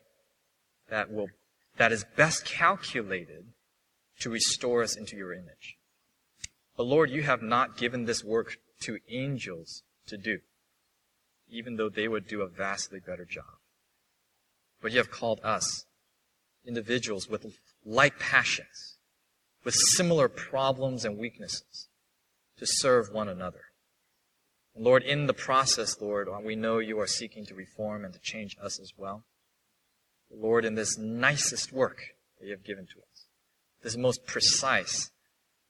that 0.89 1.13
will, 1.13 1.29
that 1.77 1.93
is 1.93 2.07
best 2.17 2.47
calculated 2.47 3.49
to 4.21 4.31
restore 4.31 4.83
us 4.83 4.97
into 4.97 5.17
your 5.17 5.33
image. 5.33 5.77
But 6.77 6.85
Lord, 6.85 7.11
you 7.11 7.23
have 7.23 7.43
not 7.43 7.77
given 7.77 8.05
this 8.05 8.25
work 8.25 8.59
to 8.81 8.99
angels 9.09 9.83
to 10.07 10.17
do, 10.17 10.41
even 11.49 11.77
though 11.77 11.89
they 11.89 12.09
would 12.09 12.27
do 12.27 12.43
a 12.43 12.49
vastly 12.49 13.01
better 13.05 13.25
job. 13.25 13.59
But 14.81 14.93
you 14.93 14.99
have 14.99 15.11
called 15.11 15.41
us, 15.43 15.87
individuals 16.67 17.29
with 17.29 17.47
like 17.85 18.19
passions, 18.19 18.97
with 19.65 19.75
similar 19.75 20.29
problems 20.29 21.05
and 21.05 21.19
weaknesses 21.19 21.89
to 22.59 22.67
serve 22.67 23.11
one 23.13 23.29
another. 23.29 23.63
And 24.75 24.85
Lord, 24.85 25.03
in 25.03 25.27
the 25.27 25.35
process, 25.35 26.01
Lord, 26.01 26.29
we 26.45 26.57
know 26.57 26.79
you 26.79 26.99
are 26.99 27.07
seeking 27.07 27.47
to 27.47 27.55
reform 27.55 28.05
and 28.05 28.13
to 28.13 28.21
change 28.21 28.57
us 28.61 28.81
as 28.81 28.93
well. 28.97 29.25
Lord, 30.31 30.65
in 30.65 30.75
this 30.75 30.99
nicest 30.99 31.73
work 31.73 31.99
that 32.39 32.47
you 32.47 32.53
have 32.53 32.65
given 32.65 32.87
to 32.87 32.99
us, 32.99 33.14
this 33.85 33.97
most 33.97 34.27
precise 34.27 35.11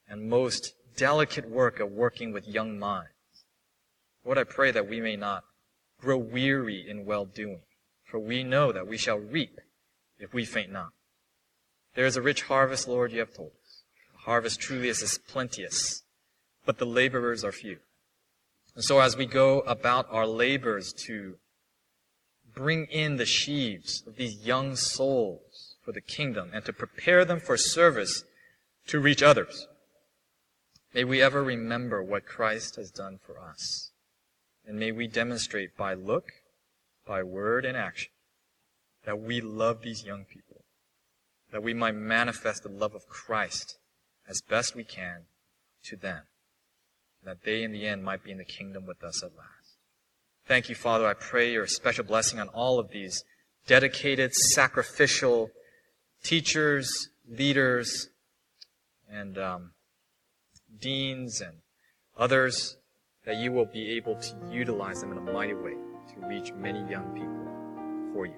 and 0.09 0.27
most 0.27 0.73
delicate 0.97 1.47
work 1.49 1.79
of 1.79 1.91
working 1.91 2.31
with 2.31 2.47
young 2.47 2.79
minds, 2.79 3.09
Lord, 4.23 4.39
I 4.39 4.45
pray 4.45 4.71
that 4.71 4.89
we 4.89 4.99
may 4.99 5.15
not 5.15 5.43
grow 6.01 6.17
weary 6.17 6.83
in 6.89 7.05
well 7.05 7.25
doing, 7.25 7.61
for 8.03 8.19
we 8.19 8.43
know 8.43 8.71
that 8.71 8.87
we 8.87 8.97
shall 8.97 9.17
reap 9.17 9.59
if 10.17 10.33
we 10.33 10.45
faint 10.45 10.71
not. 10.71 10.89
There 11.93 12.05
is 12.05 12.17
a 12.17 12.21
rich 12.21 12.43
harvest, 12.43 12.87
Lord, 12.87 13.11
you 13.11 13.19
have 13.19 13.33
told 13.33 13.51
us 13.51 13.83
The 14.13 14.19
harvest 14.19 14.59
truly 14.59 14.89
is 14.89 15.19
plenteous, 15.27 16.03
but 16.65 16.77
the 16.77 16.85
laborers 16.85 17.43
are 17.43 17.51
few. 17.51 17.77
And 18.75 18.83
so 18.83 18.99
as 18.99 19.15
we 19.15 19.25
go 19.25 19.59
about 19.61 20.07
our 20.09 20.25
labors 20.25 20.93
to 21.05 21.37
bring 22.53 22.85
in 22.85 23.17
the 23.17 23.25
sheaves 23.25 24.03
of 24.07 24.15
these 24.15 24.45
young 24.45 24.75
souls 24.75 25.44
for 25.85 25.91
the 25.91 26.01
kingdom 26.01 26.49
and 26.53 26.65
to 26.65 26.73
prepare 26.73 27.23
them 27.23 27.39
for 27.39 27.55
service 27.55 28.23
to 28.87 28.99
reach 28.99 29.21
others. 29.23 29.67
May 30.93 31.03
we 31.03 31.21
ever 31.21 31.43
remember 31.43 32.01
what 32.01 32.25
Christ 32.25 32.75
has 32.77 32.89
done 32.89 33.19
for 33.23 33.39
us. 33.39 33.91
And 34.65 34.79
may 34.79 34.91
we 34.91 35.07
demonstrate 35.07 35.77
by 35.77 35.93
look, 35.93 36.25
by 37.05 37.21
word, 37.21 37.65
and 37.65 37.77
action 37.77 38.11
that 39.05 39.21
we 39.21 39.39
love 39.39 39.83
these 39.83 40.03
young 40.03 40.25
people, 40.25 40.63
that 41.51 41.61
we 41.61 41.73
might 41.73 41.95
manifest 41.95 42.63
the 42.63 42.69
love 42.69 42.95
of 42.95 43.07
Christ 43.07 43.77
as 44.27 44.41
best 44.49 44.75
we 44.75 44.83
can 44.83 45.25
to 45.83 45.95
them, 45.95 46.23
that 47.23 47.43
they 47.43 47.61
in 47.61 47.71
the 47.71 47.85
end 47.85 48.03
might 48.03 48.23
be 48.23 48.31
in 48.31 48.39
the 48.39 48.45
kingdom 48.45 48.87
with 48.87 49.03
us 49.03 49.23
at 49.23 49.35
last. 49.37 49.77
Thank 50.47 50.69
you, 50.69 50.75
Father. 50.75 51.05
I 51.05 51.13
pray 51.13 51.51
your 51.51 51.67
special 51.67 52.03
blessing 52.03 52.39
on 52.39 52.47
all 52.49 52.79
of 52.79 52.89
these 52.89 53.23
dedicated, 53.67 54.33
sacrificial 54.33 55.51
teachers, 56.25 57.09
leaders, 57.29 58.09
and 59.07 59.37
um, 59.37 59.71
deans 60.79 61.39
and 61.39 61.57
others, 62.17 62.77
that 63.25 63.37
you 63.37 63.51
will 63.51 63.65
be 63.65 63.95
able 63.95 64.15
to 64.15 64.35
utilize 64.51 65.01
them 65.01 65.11
in 65.11 65.19
a 65.19 65.31
mighty 65.31 65.53
way 65.53 65.73
to 66.09 66.27
reach 66.27 66.51
many 66.53 66.79
young 66.89 67.05
people 67.13 68.13
for 68.13 68.25
you. 68.25 68.33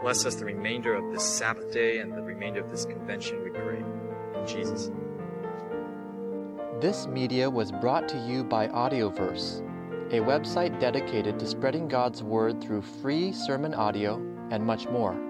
Bless 0.00 0.24
us 0.24 0.36
the 0.36 0.46
remainder 0.46 0.94
of 0.94 1.12
this 1.12 1.22
Sabbath 1.22 1.70
day 1.70 1.98
and 1.98 2.10
the 2.12 2.22
remainder 2.22 2.60
of 2.64 2.70
this 2.70 2.86
convention, 2.86 3.44
we 3.44 3.50
pray. 3.50 3.76
In 3.78 4.46
Jesus' 4.46 4.88
name. 4.88 5.06
This 6.80 7.06
media 7.06 7.50
was 7.50 7.70
brought 7.70 8.08
to 8.08 8.18
you 8.26 8.42
by 8.44 8.68
Audioverse, 8.68 9.60
a 10.10 10.20
website 10.20 10.80
dedicated 10.80 11.38
to 11.38 11.46
spreading 11.46 11.86
God's 11.86 12.22
Word 12.22 12.62
through 12.62 12.80
free 12.80 13.32
sermon 13.32 13.74
audio 13.74 14.16
and 14.50 14.64
much 14.64 14.88
more. 14.88 15.29